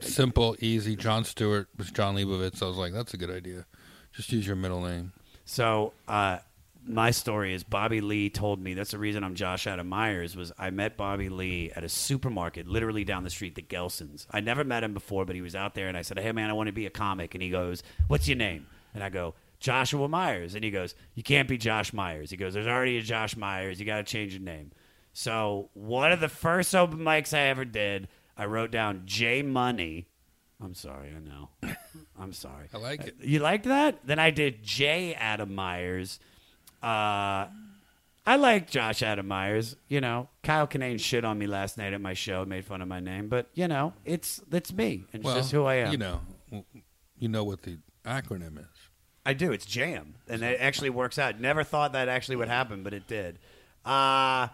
[0.01, 0.97] Simple, easy.
[0.97, 2.63] Jon Stewart was Jon Leibowitz.
[2.63, 3.67] I was like, "That's a good idea.
[4.13, 5.13] Just use your middle name."
[5.45, 6.39] So uh,
[6.87, 10.53] my story is Bobby Lee told me that's the reason I'm Josh Adam Meyers was
[10.59, 14.27] I met Bobby Lee at a supermarket literally down the street, the Gelsons.
[14.31, 16.51] I never met him before, but he was out there, and I said, "Hey man,
[16.51, 19.35] I want to be a comic." And he goes, "What's your name?" And I go,
[19.59, 23.03] "Joshua Meyers." And he goes, "You can't be Josh Meyers." He goes, "There's already a
[23.03, 23.79] Josh Myers.
[23.79, 24.73] You got to change your name."
[25.13, 28.09] So one of the first open mics I ever did,
[28.41, 30.07] I wrote down J Money.
[30.63, 31.51] I'm sorry, I know.
[32.19, 32.69] I'm sorry.
[32.75, 33.17] I like it.
[33.21, 33.99] You liked that?
[34.07, 35.13] Then I did J.
[35.13, 36.19] Adam Meyers.
[36.83, 37.49] Uh,
[38.27, 39.77] I like Josh Adam Meyers.
[39.89, 42.89] You know, Kyle Kinane shit on me last night at my show, made fun of
[42.89, 45.05] my name, but you know, it's it's me.
[45.13, 45.93] It's Well, just who I am.
[45.93, 46.21] You know,
[47.19, 47.77] you know what the
[48.07, 48.65] acronym is.
[49.27, 49.53] I do.
[49.53, 51.39] It's Jam, and it actually works out.
[51.39, 53.39] Never thought that actually would happen, but it did.
[53.85, 54.49] Uh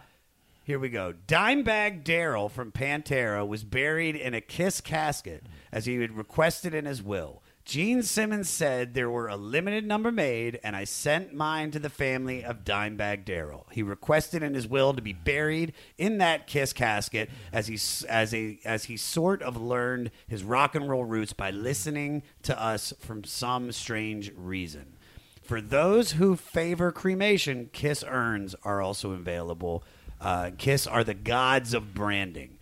[0.67, 1.13] here we go.
[1.27, 6.83] Dimebag Darrell from Pantera was buried in a Kiss casket as he had requested in
[6.83, 7.41] his will.
[7.63, 11.89] Gene Simmons said there were a limited number made, and I sent mine to the
[11.89, 13.65] family of Dimebag Darrell.
[13.71, 18.33] He requested in his will to be buried in that Kiss casket as he as
[18.33, 22.91] a as he sort of learned his rock and roll roots by listening to us
[22.99, 24.97] from some strange reason.
[25.41, 29.81] For those who favor cremation, Kiss urns are also available.
[30.19, 32.57] Uh, Kiss are the gods of branding.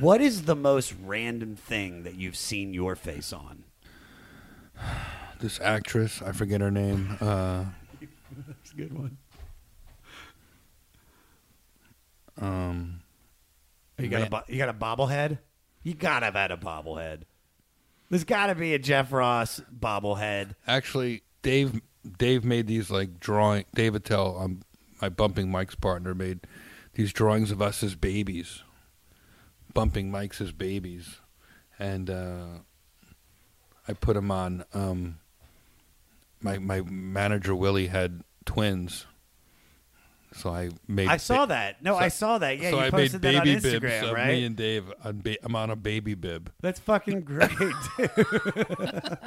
[0.00, 3.64] what is the most random thing that you've seen your face on?
[5.40, 7.16] This actress, I forget her name.
[7.20, 7.64] Uh,
[8.46, 9.16] That's a good one.
[12.40, 13.00] um,
[13.98, 15.38] You got a bo- you got a bobblehead.
[15.82, 17.22] You gotta have had a bobblehead.
[18.10, 20.54] There's got to be a Jeff Ross bobblehead.
[20.66, 21.80] actually, Dave
[22.18, 23.64] Dave made these like drawing.
[23.74, 24.60] Dave Attell, um,
[25.00, 26.40] my Bumping Mics partner, made
[27.00, 28.62] these drawings of us as babies,
[29.72, 31.16] bumping mics as babies,
[31.78, 32.46] and uh,
[33.88, 34.64] I put them on.
[34.74, 35.18] Um,
[36.42, 39.06] my my manager Willie had twins,
[40.34, 41.08] so I made.
[41.08, 41.82] I saw that.
[41.82, 42.58] No, so- I saw that.
[42.58, 44.28] Yeah, so you posted that on baby bibs Instagram, of right?
[44.28, 44.92] me and Dave.
[45.02, 46.52] On ba- I'm on a baby bib.
[46.60, 47.50] That's fucking great.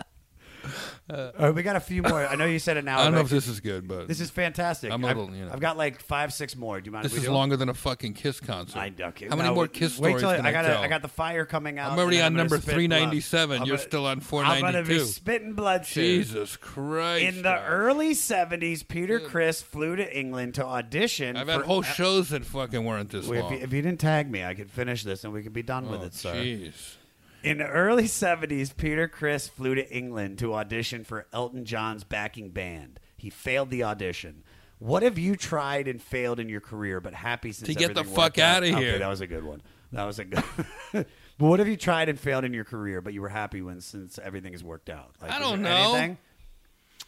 [1.10, 2.26] All right, we got a few more.
[2.26, 3.00] I know you said it now.
[3.02, 4.92] I don't know if this is good, but This is fantastic.
[4.92, 5.52] I'm a I've- little, you know.
[5.52, 6.80] I've got like five, six more.
[6.80, 7.06] Do you mind?
[7.06, 8.80] this if we is longer than a fucking Kiss concert.
[8.80, 9.28] I, okay.
[9.28, 10.82] How many no, more Kiss wait stories till can I I got tell?
[10.82, 11.92] I got the fire coming out.
[11.92, 13.58] I'm already and on gonna number spit 397.
[13.58, 13.68] blood.
[13.68, 15.06] You're I'm still on gonna- I'm gonna be 492.
[15.06, 15.84] spitting blood.
[15.84, 17.24] Jesus Christ!
[17.26, 21.36] In the early '70s, Peter Criss flew to England to audition.
[21.38, 23.54] I've had for- whole shows that fucking weren't this Wait, if, long.
[23.54, 25.90] you, if you didn't tag me, I could finish this and we could be done
[25.90, 26.34] with Oh, it, sir.
[26.34, 26.96] Jeez.
[27.44, 32.50] In the early 70s, Peter Criss flew to England to audition for Elton John's backing
[32.52, 33.00] band.
[33.18, 34.44] He failed the audition.
[34.80, 38.00] What have you tried and failed in your career, but happy since To get the
[38.02, 38.64] everything fuck out?
[38.64, 39.00] outta Okay, here.
[39.00, 39.62] that was a good one.
[39.92, 40.44] That was a good.
[40.94, 41.06] but
[41.38, 44.18] what have you tried and failed in your career, but you were happy when since
[44.18, 45.12] everything has worked out?
[45.22, 45.96] Like, I is don't there know.
[45.96, 46.18] Anything?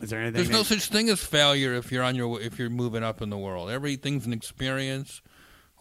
[0.01, 0.35] Is there anything?
[0.35, 3.21] There's no that- such thing as failure if you're on your if you're moving up
[3.21, 3.69] in the world.
[3.69, 5.21] Everything's an experience,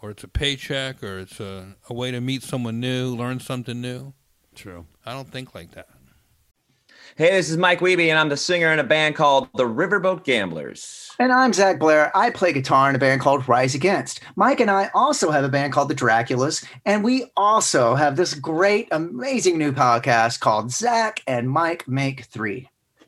[0.00, 3.80] or it's a paycheck, or it's a, a way to meet someone new, learn something
[3.80, 4.14] new.
[4.54, 4.86] True.
[5.04, 5.88] I don't think like that.
[7.16, 10.24] Hey, this is Mike Wiebe, and I'm the singer in a band called the Riverboat
[10.24, 11.12] Gamblers.
[11.20, 12.10] And I'm Zach Blair.
[12.16, 14.20] I play guitar in a band called Rise Against.
[14.34, 18.34] Mike and I also have a band called The Draculas, and we also have this
[18.34, 22.68] great, amazing new podcast called Zach and Mike Make Three.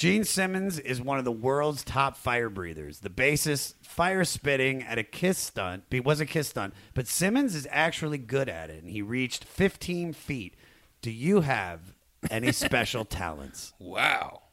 [0.00, 3.00] Gene Simmons is one of the world's top fire breathers.
[3.00, 5.84] The bassist fire spitting at a kiss stunt.
[5.90, 9.44] It was a kiss stunt, but Simmons is actually good at it, and he reached
[9.44, 10.54] 15 feet.
[11.02, 11.92] Do you have
[12.30, 13.74] any special talents?
[13.78, 14.44] Wow.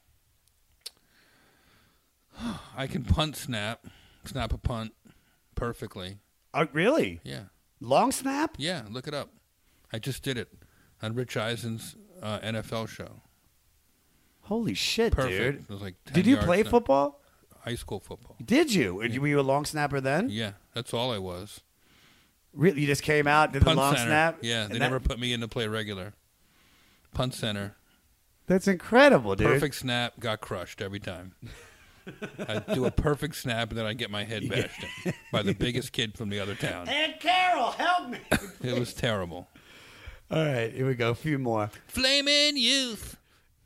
[2.76, 3.88] I can punt snap,
[4.26, 4.95] snap a punt
[5.56, 6.18] perfectly.
[6.53, 7.22] Oh, really?
[7.24, 7.44] Yeah.
[7.80, 8.56] Long snap?
[8.57, 9.30] Yeah, look it up.
[9.94, 10.49] I just did it
[11.02, 13.22] on Rich Eisen's uh, NFL show.
[14.48, 15.38] Holy shit, Perfect.
[15.38, 15.56] dude!
[15.61, 16.72] It was like 10 Did you yards play down.
[16.72, 17.22] football?
[17.60, 18.36] High school football.
[18.44, 18.95] Did you?
[18.95, 20.30] Were you- Were you a long snapper then?
[20.30, 21.61] Yeah, that's all I was.
[22.53, 22.82] Really?
[22.82, 24.07] You just came out, did Punt the long center.
[24.07, 24.38] snap?
[24.41, 26.14] Yeah, and they that- never put me in to play regular.
[27.14, 27.76] Punt center.
[28.48, 29.48] That's incredible, dude.
[29.48, 31.34] Perfect snap, got crushed every time.
[32.40, 35.53] I do a perfect snap and then I get my head bashed in by the
[35.53, 36.88] biggest kid from the other town.
[36.88, 38.19] Aunt Carol, help me!
[38.64, 39.49] It was terrible.
[40.32, 41.10] All right, here we go.
[41.10, 41.69] A few more.
[41.88, 43.18] Flaming youth.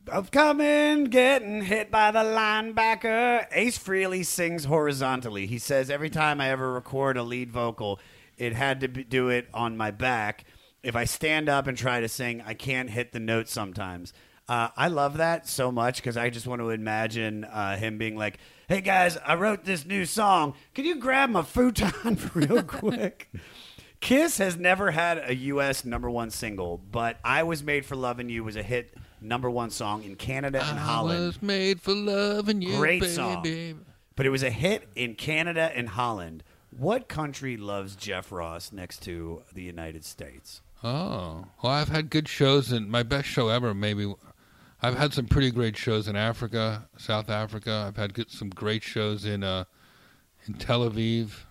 [0.07, 3.45] Of coming, getting hit by the linebacker.
[3.51, 5.45] Ace Frehley sings horizontally.
[5.45, 7.99] He says every time I ever record a lead vocal,
[8.37, 10.45] it had to be, do it on my back.
[10.81, 14.11] If I stand up and try to sing, I can't hit the notes sometimes.
[14.49, 18.17] Uh, I love that so much because I just want to imagine uh, him being
[18.17, 20.55] like, "Hey guys, I wrote this new song.
[20.73, 23.29] Can you grab my futon real quick?"
[23.99, 25.85] Kiss has never had a U.S.
[25.85, 29.69] number one single, but "I Was Made for Loving You" was a hit number one
[29.69, 31.25] song in Canada and I Holland.
[31.27, 33.13] was made for loving you, Great baby.
[33.13, 33.85] song.
[34.15, 36.43] But it was a hit in Canada and Holland.
[36.75, 40.61] What country loves Jeff Ross next to the United States?
[40.83, 44.13] Oh, well, I've had good shows, and my best show ever, maybe.
[44.81, 47.85] I've had some pretty great shows in Africa, South Africa.
[47.87, 49.65] I've had good, some great shows in uh,
[50.47, 51.43] in Tel Aviv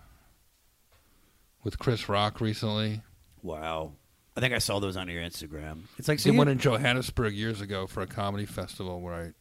[1.63, 3.01] with Chris Rock recently.
[3.41, 3.93] Wow.
[4.35, 5.81] I think I saw those on your Instagram.
[5.97, 9.01] It's like I so did you- one in Johannesburg years ago for a comedy festival
[9.01, 9.31] where I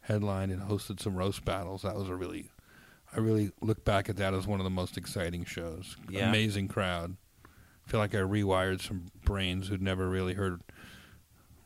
[0.00, 1.82] headlined and hosted some roast battles.
[1.82, 2.50] That was a really,
[3.14, 5.96] I really look back at that as one of the most exciting shows.
[6.08, 6.28] Yeah.
[6.30, 7.16] Amazing crowd.
[7.86, 10.62] feel like I rewired some brains who'd never really heard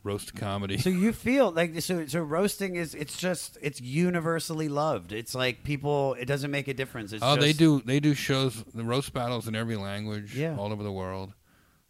[0.03, 0.77] roast comedy.
[0.77, 5.13] So you feel like so so roasting is it's just it's universally loved.
[5.13, 7.13] It's like people it doesn't make a difference.
[7.13, 7.81] It's oh, they do.
[7.85, 10.57] They do shows, the roast battles in every language, Yeah.
[10.57, 11.33] all over the world.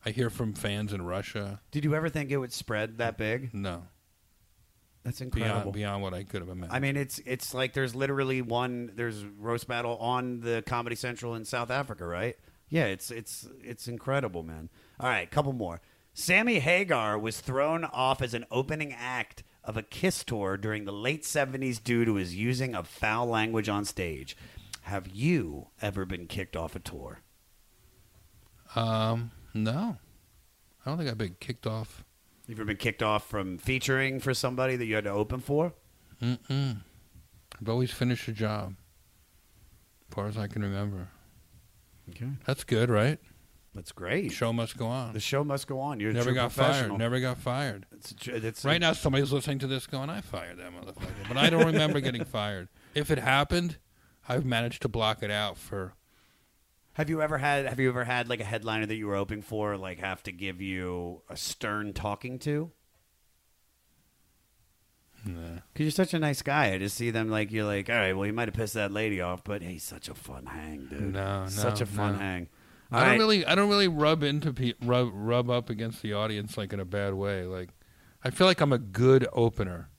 [0.05, 1.61] I hear from fans in Russia.
[1.71, 3.53] Did you ever think it would spread that big?
[3.53, 3.83] No,
[5.03, 5.71] That's incredible.
[5.71, 6.75] beyond beyond what I could have imagined.
[6.75, 11.35] I mean, it's it's like there's literally one there's roast battle on the Comedy Central
[11.35, 12.35] in South Africa, right?
[12.69, 14.69] Yeah, it's it's it's incredible, man.
[14.99, 15.79] All right, couple more.
[16.13, 20.91] Sammy Hagar was thrown off as an opening act of a Kiss tour during the
[20.91, 24.35] late 70s due to his using of foul language on stage.
[24.83, 27.19] Have you ever been kicked off a tour?
[28.75, 29.97] um, no,
[30.85, 32.03] I don't think I've been kicked off.
[32.47, 35.73] You've ever been kicked off from featuring for somebody that you had to open for?
[36.21, 36.81] Mm-mm.
[37.61, 38.75] I've always finished a job,
[40.09, 41.07] as far as I can remember.
[42.09, 42.29] Okay.
[42.45, 43.19] That's good, right?
[43.73, 44.29] That's great.
[44.29, 45.13] The show must go on.
[45.13, 45.99] The show must go on.
[45.99, 46.91] You're a never got fired.
[46.97, 47.85] Never got fired.
[47.91, 51.49] It's, it's right now, somebody's listening to this going, "I fired that motherfucker," but I
[51.49, 52.67] don't remember getting fired.
[52.93, 53.77] If it happened,
[54.29, 55.93] I've managed to block it out for.
[56.93, 59.41] Have you ever had Have you ever had like a headliner that you were opening
[59.41, 62.71] for, like have to give you a stern talking to?
[65.25, 65.59] Nah.
[65.71, 66.73] Because you're such a nice guy.
[66.73, 68.91] I just see them like you're like, all right, well, you might have pissed that
[68.91, 71.13] lady off, but hey, such a fun hang, dude.
[71.13, 72.19] No, no, such a fun no.
[72.19, 72.49] hang.
[72.91, 73.19] I All don't right.
[73.19, 76.79] really, I don't really rub into pe- rub rub up against the audience like in
[76.79, 77.45] a bad way.
[77.45, 77.69] Like,
[78.23, 79.89] I feel like I'm a good opener.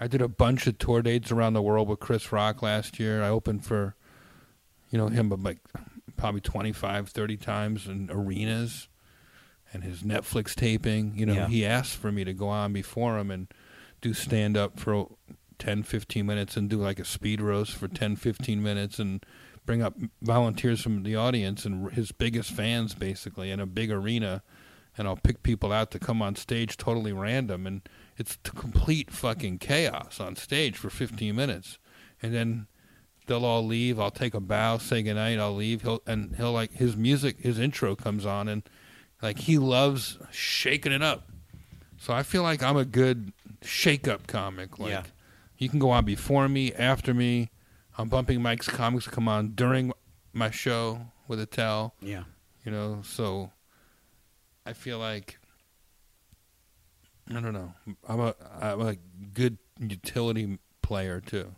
[0.00, 3.22] I did a bunch of tour dates around the world with Chris Rock last year.
[3.22, 3.94] I opened for,
[4.90, 5.58] you know, him but like
[6.16, 8.88] probably 25, 30 times in arenas,
[9.72, 11.16] and his Netflix taping.
[11.18, 11.48] You know, Yeah.
[11.48, 13.48] he asked for me to go on before him and
[14.00, 15.08] do stand up for
[15.58, 19.24] 10, 15 minutes and do like a speed roast for 10, 15 minutes and
[19.66, 24.42] bring up volunteers from the audience and his biggest fans basically in a big arena
[24.98, 27.80] and I'll pick people out to come on stage totally random and
[28.18, 31.78] it's complete fucking chaos on stage for 15 minutes
[32.20, 32.66] and then
[33.26, 33.98] they'll all leave.
[34.00, 35.82] I'll take a bow say goodnight I'll leave.
[35.82, 38.62] He'll and he'll like his music his intro comes on and
[39.22, 41.28] like he loves shaking it up.
[41.98, 43.32] So I feel like I'm a good
[43.62, 44.78] shake up comic.
[44.78, 45.02] Like Yeah.
[45.58, 47.50] you can go on before me after me.
[47.96, 49.92] I'm bumping Mike's comics come on during
[50.32, 51.94] my show with a towel.
[52.00, 52.24] Yeah.
[52.64, 53.50] you know so
[54.66, 55.38] i feel like
[57.30, 57.72] i don't know.
[58.08, 58.96] I'm a i'm a
[59.32, 61.54] good utility player too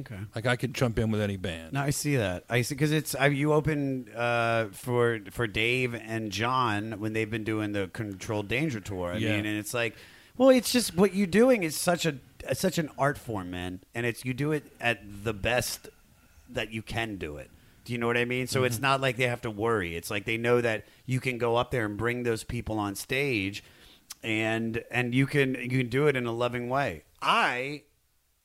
[0.00, 0.18] Okay.
[0.34, 2.44] like i could jump in with any band No, I see that.
[2.48, 7.30] I see because it's I, you opened uh, for for Dave and John when they've
[7.30, 9.12] been doing the Controlled Danger tour.
[9.12, 9.36] I Yeah.
[9.36, 9.94] mean, and it's like,
[10.36, 12.16] well, it's just what you're doing is such a
[12.48, 15.88] it's such an art form, man, and it's you do it at the best
[16.50, 17.50] that you can do it.
[17.84, 18.46] Do you know what I mean?
[18.46, 19.96] So it's not like they have to worry.
[19.96, 22.94] It's like they know that you can go up there and bring those people on
[22.94, 23.64] stage,
[24.22, 27.04] and and you can you can do it in a loving way.
[27.22, 27.82] I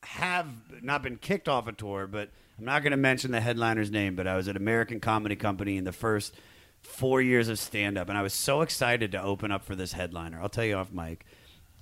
[0.03, 0.47] have
[0.81, 4.15] not been kicked off a tour, but I'm not going to mention the headliner's name.
[4.15, 6.33] But I was at American Comedy Company in the first
[6.81, 9.93] four years of stand up, and I was so excited to open up for this
[9.93, 10.39] headliner.
[10.41, 11.25] I'll tell you off mic,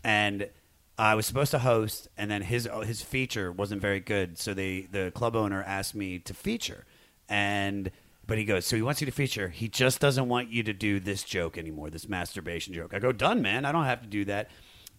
[0.03, 0.49] and
[0.97, 4.87] I was supposed to host, and then his his feature wasn't very good, so they
[4.91, 6.85] the club owner asked me to feature,
[7.29, 7.91] and.
[8.27, 9.49] But he goes, so he wants you to feature.
[9.49, 12.93] He just doesn't want you to do this joke anymore, this masturbation joke.
[12.93, 13.65] I go, done, man.
[13.65, 14.49] I don't have to do that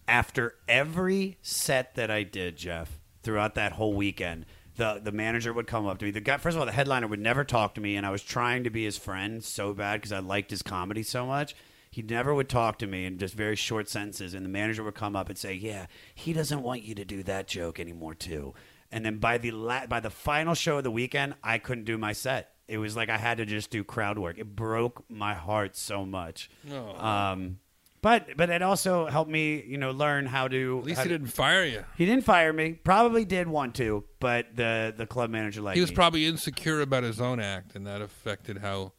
[0.07, 4.45] after every set that I did, Jeff, throughout that whole weekend,
[4.75, 6.11] the the manager would come up to me.
[6.11, 8.23] The guy, first of all, the headliner would never talk to me, and I was
[8.23, 11.55] trying to be his friend so bad because I liked his comedy so much.
[11.89, 14.95] He never would talk to me in just very short sentences, and the manager would
[14.95, 15.85] come up and say, "Yeah,
[16.15, 18.53] he doesn't want you to do that joke anymore, too."
[18.91, 21.97] And then by the la- by the final show of the weekend, I couldn't do
[21.97, 22.55] my set.
[22.67, 24.39] It was like I had to just do crowd work.
[24.39, 26.49] It broke my heart so much.
[26.71, 26.95] Oh.
[26.97, 27.59] Um,
[28.03, 30.77] but but it also helped me, you know, learn how to.
[30.79, 32.73] at least he to- didn't fire you He didn't fire me.
[32.73, 35.95] Probably did want to, but the the club manager liked he was me.
[35.95, 38.91] probably insecure about his own act and that affected how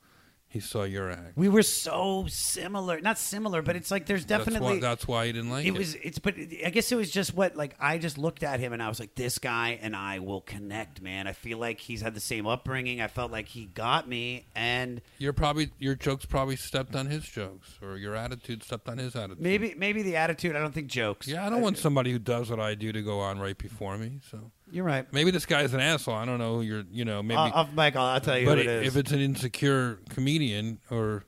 [0.55, 1.37] he saw your act.
[1.37, 5.27] We were so similar, not similar, but it's like there's that's definitely why, that's why
[5.27, 5.75] he didn't like it, it.
[5.77, 8.73] was it's but I guess it was just what like I just looked at him
[8.73, 11.27] and I was like this guy and I will connect man.
[11.27, 13.01] I feel like he's had the same upbringing.
[13.01, 17.25] I felt like he got me and You're probably your jokes probably stepped on his
[17.25, 19.41] jokes, or your attitude stepped on his attitude.
[19.41, 20.55] maybe maybe the attitude.
[20.55, 21.27] I don't think jokes.
[21.27, 23.59] Yeah, I don't uh, want somebody who does what I do to go on right
[23.59, 24.21] before me.
[24.31, 26.15] So you're right maybe this guy's an asshole.
[26.15, 26.57] I don't know.
[26.57, 27.39] who You're, you know, maybe.
[27.39, 31.25] I'll, I'll tell you but who it is if it's an insecure comedian, or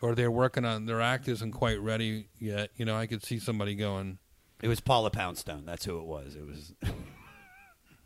[0.00, 3.38] or they're working on their act isn't quite ready yet, you know, I could see
[3.38, 4.18] somebody going,
[4.62, 6.74] it was Paula Poundstone that's who it was it was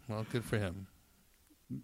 [0.09, 0.87] "Well, good for him."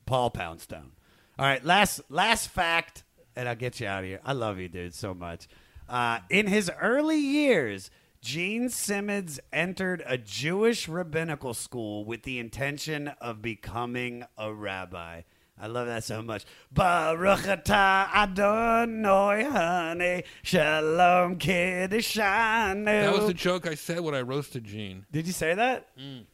[0.06, 0.92] Paul Poundstone.
[1.38, 3.04] All right, last last fact,
[3.36, 4.20] and I'll get you out of here.
[4.24, 5.48] I love you, dude, so much.
[5.88, 7.90] Uh, in his early years,
[8.20, 15.22] Gene Simmons entered a Jewish rabbinical school with the intention of becoming a rabbi.
[15.60, 16.44] I love that so much.
[16.72, 22.84] Baruch atah Adonai honey, shalom kiddishanu.
[22.84, 25.06] That was the joke I said when I roasted Gene.
[25.10, 25.96] Did you say that?
[25.98, 26.24] Mm.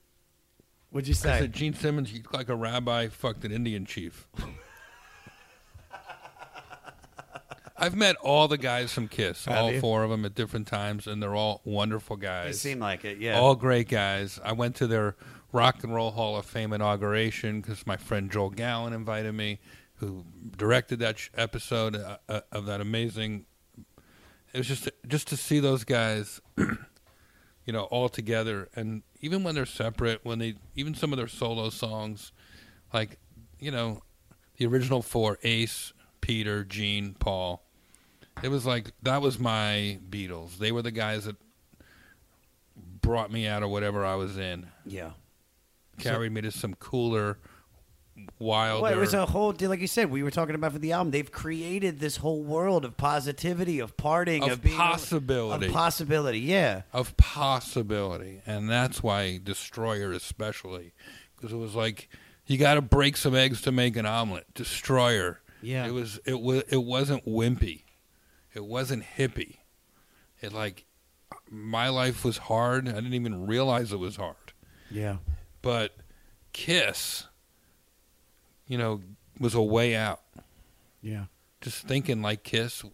[0.91, 1.33] What'd you say?
[1.33, 4.29] I said Gene Simmons, look like a rabbi fucked an Indian chief.
[7.85, 9.79] I've met all the guys from Kiss, Have all you?
[9.81, 12.47] four of them at different times, and they're all wonderful guys.
[12.47, 13.39] They seem like it, yeah.
[13.39, 14.41] All great guys.
[14.43, 15.17] I went to their
[15.53, 19.61] Rock and Roll Hall of Fame inauguration because my friend Joel Gallen invited me,
[19.97, 20.25] who
[20.57, 23.45] directed that sh- episode uh, uh, of that amazing.
[24.55, 29.55] It was just just to see those guys, you know, all together, and even when
[29.55, 32.33] they're separate, when they even some of their solo songs,
[32.95, 33.19] like
[33.61, 34.03] you know,
[34.57, 35.93] the original four: Ace,
[36.23, 37.64] Peter, Gene, Paul.
[38.43, 40.59] It was like that was my Beatles.
[40.59, 41.37] They were the guys that
[43.01, 44.67] brought me out of whatever I was in.
[44.85, 45.11] Yeah.
[45.99, 47.39] Carried me to some cooler,
[48.41, 48.83] wilder.
[48.83, 50.11] Well, it was a whole deal, like you said.
[50.11, 51.13] We were talking about for the album.
[51.13, 55.67] They've created this whole world of positivity, of partying, Of of, being possibility.
[55.67, 56.41] of possibility.
[56.41, 60.95] Yeah, of possibility, and that's why Destroyer especially,
[61.37, 62.09] because it was like
[62.47, 64.53] you got to break some eggs to make an omelet.
[64.55, 65.41] Destroyer.
[65.63, 65.87] Yeah.
[65.87, 66.19] It was.
[66.27, 66.65] It was.
[66.69, 67.84] It wasn't wimpy.
[68.55, 69.57] It wasn't hippie.
[70.41, 70.85] It like
[71.51, 72.89] my life was hard.
[72.89, 74.53] I didn't even realize it was hard.
[74.91, 75.17] yeah.
[75.63, 75.93] But
[76.53, 77.27] Kiss,
[78.69, 79.01] you know,
[79.41, 80.21] was a way out.
[81.03, 81.25] Yeah.
[81.61, 82.85] Just thinking like Kiss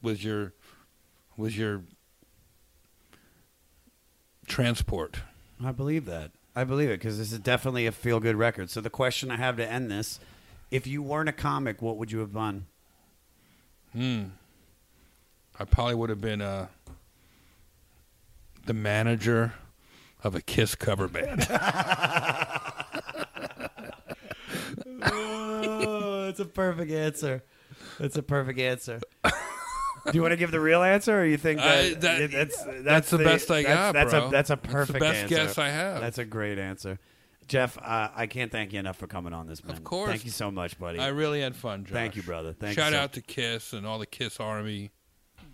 [0.00, 0.54] was your
[1.36, 1.82] was your
[4.46, 5.18] transport.
[5.62, 6.30] I believe that.
[6.56, 8.70] I believe it because this is definitely a feel good record.
[8.70, 10.18] So the question I have to end this:
[10.70, 12.66] If you weren't a comic, what would you have done?
[13.92, 14.24] Hmm.
[15.58, 16.66] I probably would have been uh,
[18.66, 19.54] the manager
[20.22, 21.46] of a Kiss cover band.
[25.02, 27.42] oh, that's a perfect answer.
[27.98, 29.00] That's a perfect answer.
[29.24, 32.62] Do you want to give the real answer, or you think that, I- that- that's,
[32.62, 34.26] that's that's the best I that's, got, That's bro.
[34.26, 35.34] a that's a That's the perfect best answer.
[35.34, 36.00] guess I have.
[36.00, 36.98] That's a great answer,
[37.48, 37.78] Jeff.
[37.78, 39.64] Uh, I can't thank you enough for coming on this.
[39.64, 39.74] Man.
[39.74, 40.10] Of course.
[40.10, 40.98] Thank you so much, buddy.
[40.98, 41.92] I really had fun, Josh.
[41.94, 42.52] Thank you, brother.
[42.52, 44.90] Thank Shout you so- out to Kiss and all the Kiss Army.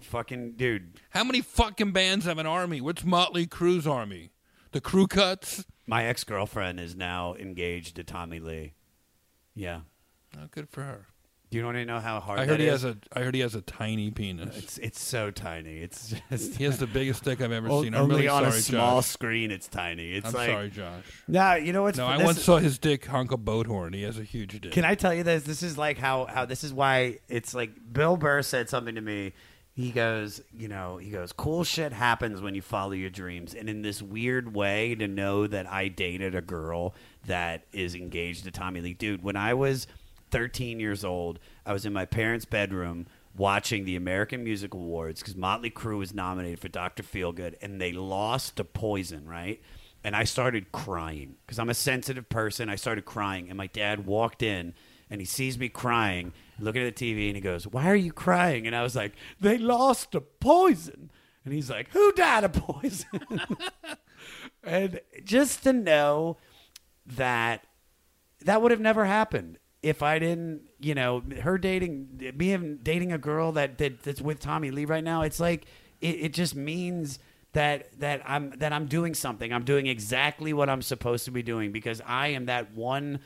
[0.04, 1.00] Fucking dude.
[1.10, 2.80] How many fucking bands have an army?
[2.80, 4.30] What's Motley Crue's army?
[4.72, 5.64] The Crew Cuts?
[5.86, 8.74] My ex girlfriend is now engaged to Tommy Lee.
[9.54, 9.80] Yeah.
[10.36, 11.06] Oh, good for her.
[11.50, 12.82] Do you want to know how hard I that heard he is?
[12.82, 12.96] has a.
[13.12, 14.56] I heard he has a tiny penis.
[14.56, 15.78] It's it's so tiny.
[15.78, 17.92] It's just He has the biggest dick I've ever O- seen.
[17.92, 19.06] I'm only really on sorry, a small Josh.
[19.06, 19.50] screen.
[19.50, 20.12] It's tiny.
[20.12, 21.02] It's I'm like, sorry, Josh.
[21.26, 23.66] Nah, you know what's No, fu- I once is- saw his dick hunk a boat
[23.66, 23.94] horn.
[23.94, 24.70] He has a huge dick.
[24.70, 25.42] Can I tell you this?
[25.42, 29.00] This is like how how this is why it's like Bill Burr said something to
[29.00, 29.32] me.
[29.80, 33.54] He goes, you know, he goes, cool shit happens when you follow your dreams.
[33.54, 36.94] And in this weird way, to know that I dated a girl
[37.26, 38.94] that is engaged to Tommy Lee.
[38.94, 39.86] Dude, when I was
[40.30, 45.36] 13 years old, I was in my parents' bedroom watching the American Music Awards because
[45.36, 47.02] Motley Crue was nominated for Dr.
[47.02, 49.62] Feelgood and they lost to Poison, right?
[50.02, 52.68] And I started crying because I'm a sensitive person.
[52.68, 54.74] I started crying, and my dad walked in
[55.10, 58.12] and he sees me crying, looking at the TV, and he goes, "Why are you
[58.12, 61.10] crying?" And I was like, "They lost to Poison."
[61.44, 63.20] And he's like, "Who died of poison?"
[64.62, 66.36] and just to know
[67.06, 67.64] that
[68.42, 73.12] that would have never happened if I didn't, you know, her dating me and dating
[73.12, 75.22] a girl that, that that's with Tommy Lee right now.
[75.22, 75.66] It's like
[76.00, 77.18] it, it just means
[77.52, 79.52] that that I'm that I'm doing something.
[79.52, 83.20] I'm doing exactly what I'm supposed to be doing because I am that one.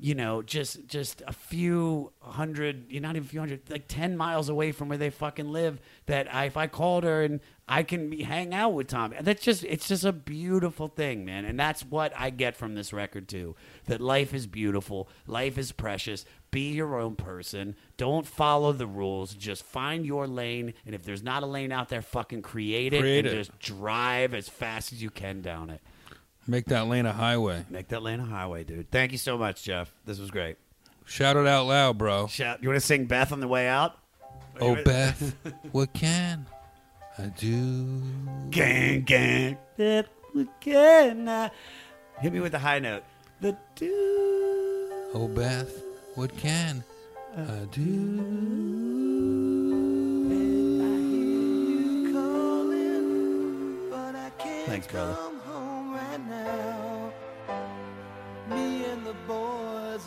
[0.00, 4.16] You know, just just a few hundred, you're not even a few hundred, like ten
[4.16, 5.80] miles away from where they fucking live.
[6.06, 9.42] That I, if I called her and I can be, hang out with Tom, that's
[9.42, 11.44] just it's just a beautiful thing, man.
[11.44, 13.56] And that's what I get from this record too.
[13.86, 16.24] That life is beautiful, life is precious.
[16.50, 17.74] Be your own person.
[17.96, 19.34] Don't follow the rules.
[19.34, 20.72] Just find your lane.
[20.86, 23.36] And if there's not a lane out there, fucking create it Create and it.
[23.36, 25.82] just drive as fast as you can down it.
[26.48, 27.66] Make that lane a highway.
[27.68, 28.90] Make that lane a highway, dude.
[28.90, 29.92] Thank you so much, Jeff.
[30.06, 30.56] This was great.
[31.04, 32.26] Shout it out loud, bro.
[32.26, 32.62] Shout.
[32.62, 33.98] You want to sing Beth on the way out?
[34.58, 35.36] Oh, Beth,
[35.72, 36.46] what can
[37.18, 38.02] I do?
[38.48, 39.58] Gang, gang.
[39.76, 41.50] Beth, what can I?
[42.20, 43.04] Hit me with the high note.
[43.42, 45.10] The do.
[45.12, 45.82] Oh, Beth,
[46.14, 46.82] what can
[47.36, 48.48] I do?
[54.66, 55.27] Thanks, brother.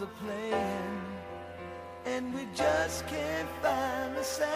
[0.02, 1.02] Are playing,
[2.06, 4.52] and we just can't find the sound.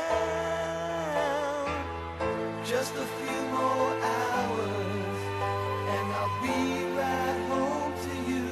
[2.65, 5.19] Just a few more hours,
[5.93, 8.47] and I'll be right home to you.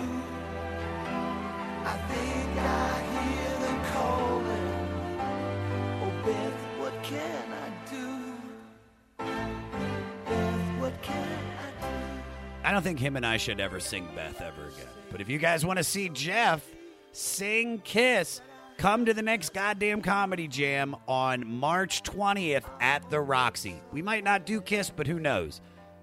[1.83, 4.69] I think I hear them calling.
[6.03, 8.07] Oh, Beth, what can I do?
[10.27, 11.93] Beth, what can I do?
[12.63, 14.89] I don't think him and I should ever sing Beth ever again.
[15.09, 16.63] But if you guys want to see Jeff
[17.13, 18.41] sing Kiss,
[18.77, 23.79] come to the next goddamn comedy jam on March 20th at the Roxy.
[23.91, 25.61] We might not do Kiss, but who knows?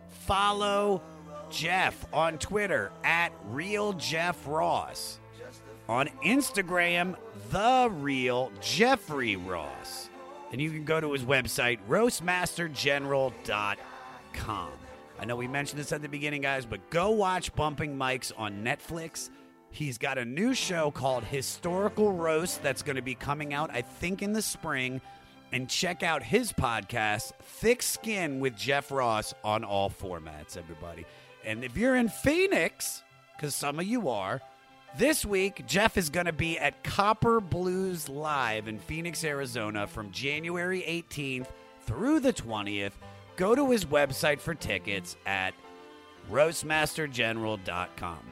[0.09, 1.03] Follow
[1.51, 5.19] Jeff on Twitter at Real Jeff Ross.
[5.89, 7.17] On Instagram,
[7.51, 10.09] The Real Jeffrey Ross.
[10.53, 14.69] And you can go to his website, roastmastergeneral.com.
[15.19, 18.65] I know we mentioned this at the beginning, guys, but go watch Bumping Mics on
[18.65, 19.31] Netflix.
[19.73, 23.83] He's got a new show called Historical Roast that's going to be coming out, I
[23.83, 25.01] think, in the spring.
[25.53, 31.05] and check out his podcast, Thick Skin with Jeff Ross, on all formats, everybody.
[31.45, 33.03] And if you're in Phoenix,
[33.37, 34.41] because some of you are,
[34.97, 40.11] this week, Jeff is going to be at Copper Blues Live in Phoenix, Arizona from
[40.13, 41.49] January 18th
[41.83, 42.93] through the 20th.
[43.37, 45.53] Go to his website for tickets at
[46.31, 48.30] roastmastergeneral.com.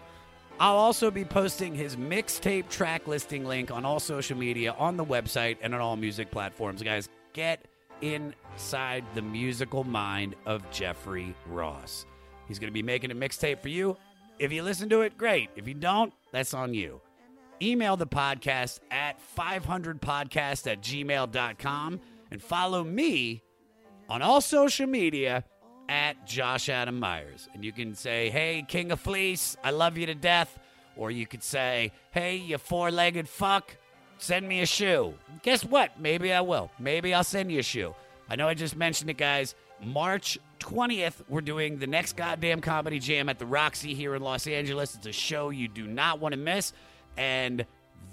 [0.60, 5.05] I'll also be posting his mixtape track listing link on all social media, on the
[5.05, 6.82] website, and on all music platforms.
[6.82, 7.66] Guys, get
[8.01, 12.06] inside the musical mind of Jeffrey Ross.
[12.48, 13.97] He's going to be making a mixtape for you.
[14.40, 15.51] If you listen to it, great.
[15.55, 17.01] If you don't, that's on you.
[17.62, 23.43] Email the podcast at 500podcast at gmail.com and follow me
[24.09, 25.44] on all social media
[25.89, 27.48] at Josh Adam Meyers.
[27.55, 30.59] And you can say, hey, King of Fleece, I love you to death.
[30.97, 33.77] Or you could say, hey, you four legged fuck,
[34.19, 35.15] send me a shoe.
[35.43, 36.01] Guess what?
[36.01, 36.70] Maybe I will.
[36.78, 37.94] Maybe I'll send you a shoe.
[38.28, 39.55] I know I just mentioned it, guys.
[39.82, 44.47] March 20th, we're doing the next goddamn comedy jam at the Roxy here in Los
[44.47, 44.97] Angeles.
[44.97, 46.73] It's a show you do not want to miss.
[47.16, 47.65] And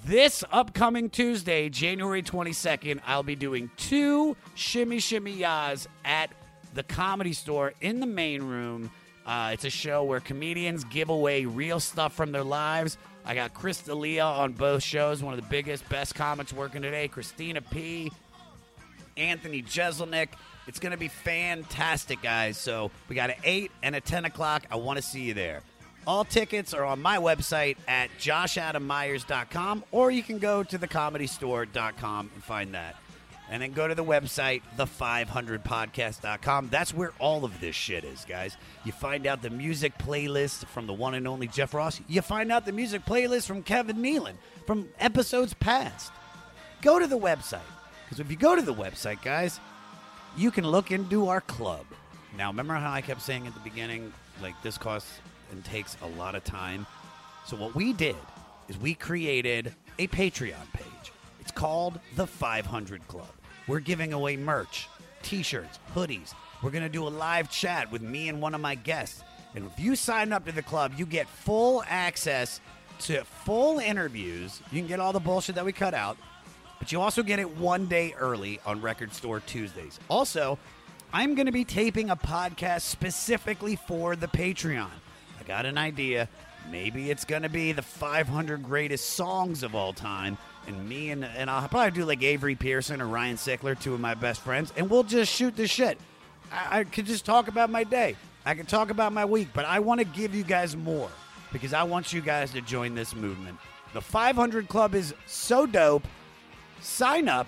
[0.06, 6.30] this upcoming Tuesday, January 22nd, I'll be doing two Shimmy Shimmy Yas at
[6.76, 8.92] the Comedy Store in the main room.
[9.26, 12.98] Uh, it's a show where comedians give away real stuff from their lives.
[13.26, 17.08] I got Chris D'Elia on both shows, one of the biggest, best comics working today.
[17.08, 18.12] Christina P.
[19.18, 20.28] Anthony Jeselnik.
[20.68, 22.58] It's going to be fantastic, guys.
[22.58, 24.66] So we got an 8 and a 10 o'clock.
[24.70, 25.62] I want to see you there.
[26.06, 32.44] All tickets are on my website at joshadammeyers.com, or you can go to thecomedystore.com and
[32.44, 32.96] find that.
[33.50, 36.70] And then go to the website, the500podcast.com.
[36.72, 38.58] That's where all of this shit is, guys.
[38.84, 42.02] You find out the music playlist from the one and only Jeff Ross.
[42.08, 44.34] You find out the music playlist from Kevin Nealon
[44.66, 46.12] from episodes past.
[46.82, 47.60] Go to the website.
[48.06, 49.60] Because if you go to the website, guys,
[50.38, 51.86] you can look into our club.
[52.38, 54.12] Now, remember how I kept saying at the beginning,
[54.42, 55.20] like, this costs
[55.52, 56.86] and takes a lot of time?
[57.46, 58.16] So, what we did
[58.68, 60.95] is we created a Patreon page.
[61.46, 63.30] It's called the 500 Club.
[63.68, 64.90] We're giving away merch,
[65.22, 66.34] t shirts, hoodies.
[66.64, 69.24] We're going to do a live chat with me and one of my guests.
[69.54, 72.62] And if you sign up to the club, you get full access
[73.02, 74.60] to full interviews.
[74.72, 76.18] You can get all the bullshit that we cut out,
[76.80, 80.00] but you also get it one day early on Record Store Tuesdays.
[80.10, 80.58] Also,
[81.14, 84.90] I'm going to be taping a podcast specifically for the Patreon.
[85.40, 86.28] I got an idea.
[86.72, 90.40] Maybe it's going to be the 500 greatest songs of all time.
[90.68, 94.00] And me and, and I'll probably do like Avery Pearson or Ryan Sickler, two of
[94.00, 96.00] my best friends, and we'll just shoot the shit.
[96.52, 98.16] I, I could just talk about my day.
[98.46, 101.10] I could talk about my week, but I want to give you guys more
[101.52, 103.58] because I want you guys to join this movement.
[103.94, 106.06] The 500 Club is so dope.
[106.82, 107.48] Sign up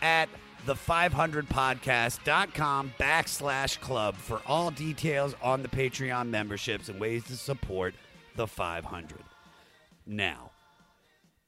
[0.00, 0.28] at
[0.66, 7.94] the500podcast.com backslash club for all details on the Patreon memberships and ways to support
[8.36, 9.18] the 500.
[10.06, 10.52] Now,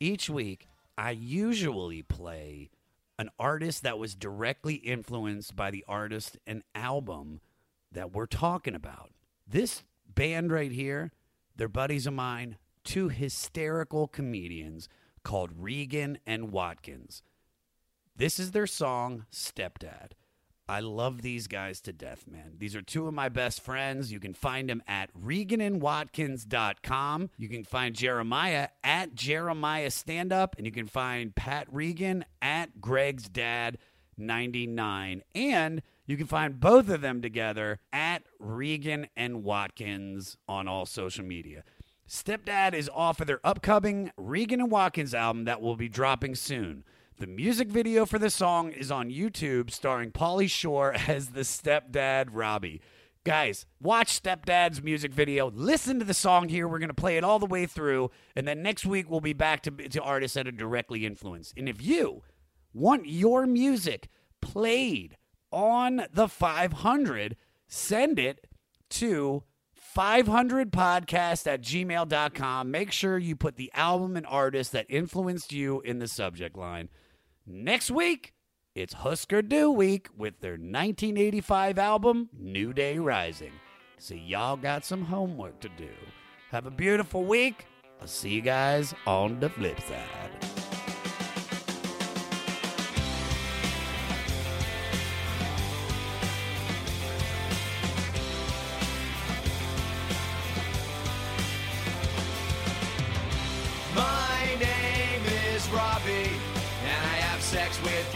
[0.01, 0.67] each week,
[0.97, 2.71] I usually play
[3.19, 7.41] an artist that was directly influenced by the artist and album
[7.93, 9.11] that we're talking about.
[9.47, 11.13] This band right here,
[11.57, 14.89] they're buddies of mine, two hysterical comedians
[15.23, 17.23] called Regan and Watkins.
[18.17, 20.13] This is their song, Stepdad.
[20.71, 22.53] I love these guys to death, man.
[22.59, 24.13] These are two of my best friends.
[24.13, 27.31] You can find them at ReganandWatkins.com.
[27.37, 32.81] You can find Jeremiah at Jeremiah Stand Up, and you can find Pat Regan at
[32.81, 33.79] Greg's Dad
[34.17, 35.25] 99.
[35.35, 41.25] And you can find both of them together at Regan and Watkins on all social
[41.25, 41.65] media.
[42.09, 46.85] Stepdad is off of their upcoming Regan and Watkins album that will be dropping soon.
[47.21, 52.29] The music video for the song is on YouTube, starring Pauly Shore as the stepdad
[52.33, 52.81] Robbie.
[53.25, 55.51] Guys, watch Stepdad's music video.
[55.51, 56.67] Listen to the song here.
[56.67, 58.11] We're going to play it all the way through.
[58.35, 61.53] And then next week, we'll be back to, to artists that are directly influenced.
[61.59, 62.23] And if you
[62.73, 64.09] want your music
[64.41, 65.19] played
[65.53, 67.37] on the 500,
[67.69, 68.47] send it
[68.89, 69.43] to
[69.95, 72.71] 500podcast at gmail.com.
[72.71, 76.89] Make sure you put the album and artist that influenced you in the subject line.
[77.53, 78.33] Next week,
[78.77, 83.51] it's Husker Du week with their 1985 album, New Day Rising.
[83.99, 85.91] So, y'all got some homework to do.
[86.53, 87.67] Have a beautiful week.
[88.01, 90.50] I'll see you guys on the flip side.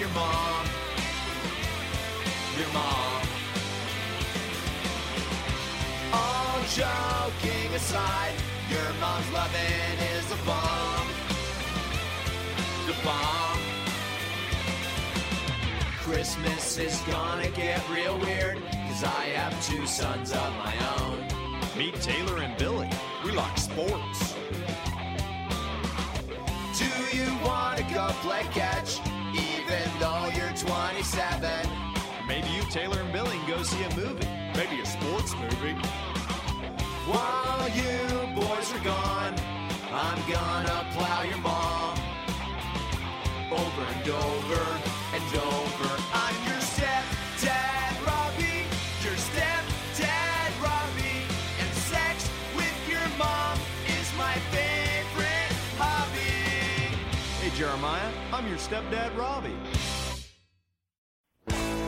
[0.05, 0.67] Your mom.
[2.59, 3.23] your mom.
[6.13, 8.35] All joking aside,
[8.69, 11.09] your mom's loving is a bomb.
[12.87, 13.59] The bomb.
[16.03, 18.59] Christmas is gonna get real weird,
[18.89, 21.19] cause I have two sons of my own.
[21.79, 22.91] Meet Taylor and Billy.
[23.25, 24.35] We like sports.
[26.79, 29.01] Do you wanna go play catch,
[32.75, 34.27] Taylor and Billy, can go see a movie.
[34.57, 35.77] Maybe a sports movie.
[37.07, 39.35] While you boys are gone,
[39.93, 41.97] I'm gonna plow your mom
[43.53, 44.63] over and over
[45.15, 45.91] and over.
[46.15, 48.67] I'm your stepdad, Robbie.
[49.05, 51.23] Your stepdad, Robbie.
[51.61, 53.57] And sex with your mom
[53.87, 56.91] is my favorite hobby.
[57.41, 59.55] Hey, Jeremiah, I'm your stepdad, Robbie.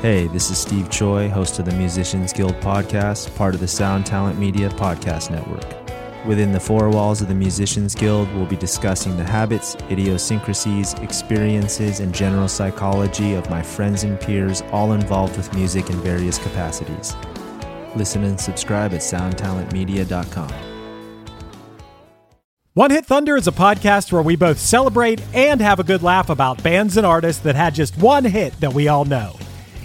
[0.03, 4.05] Hey, this is Steve Choi, host of the Musicians Guild podcast, part of the Sound
[4.05, 5.65] Talent Media Podcast Network.
[6.27, 12.01] Within the four walls of the Musicians Guild, we'll be discussing the habits, idiosyncrasies, experiences,
[12.01, 17.17] and general psychology of my friends and peers, all involved with music in various capacities.
[17.97, 20.53] Listen and subscribe at soundtalentmedia.com.
[22.75, 26.29] One Hit Thunder is a podcast where we both celebrate and have a good laugh
[26.29, 29.35] about bands and artists that had just one hit that we all know.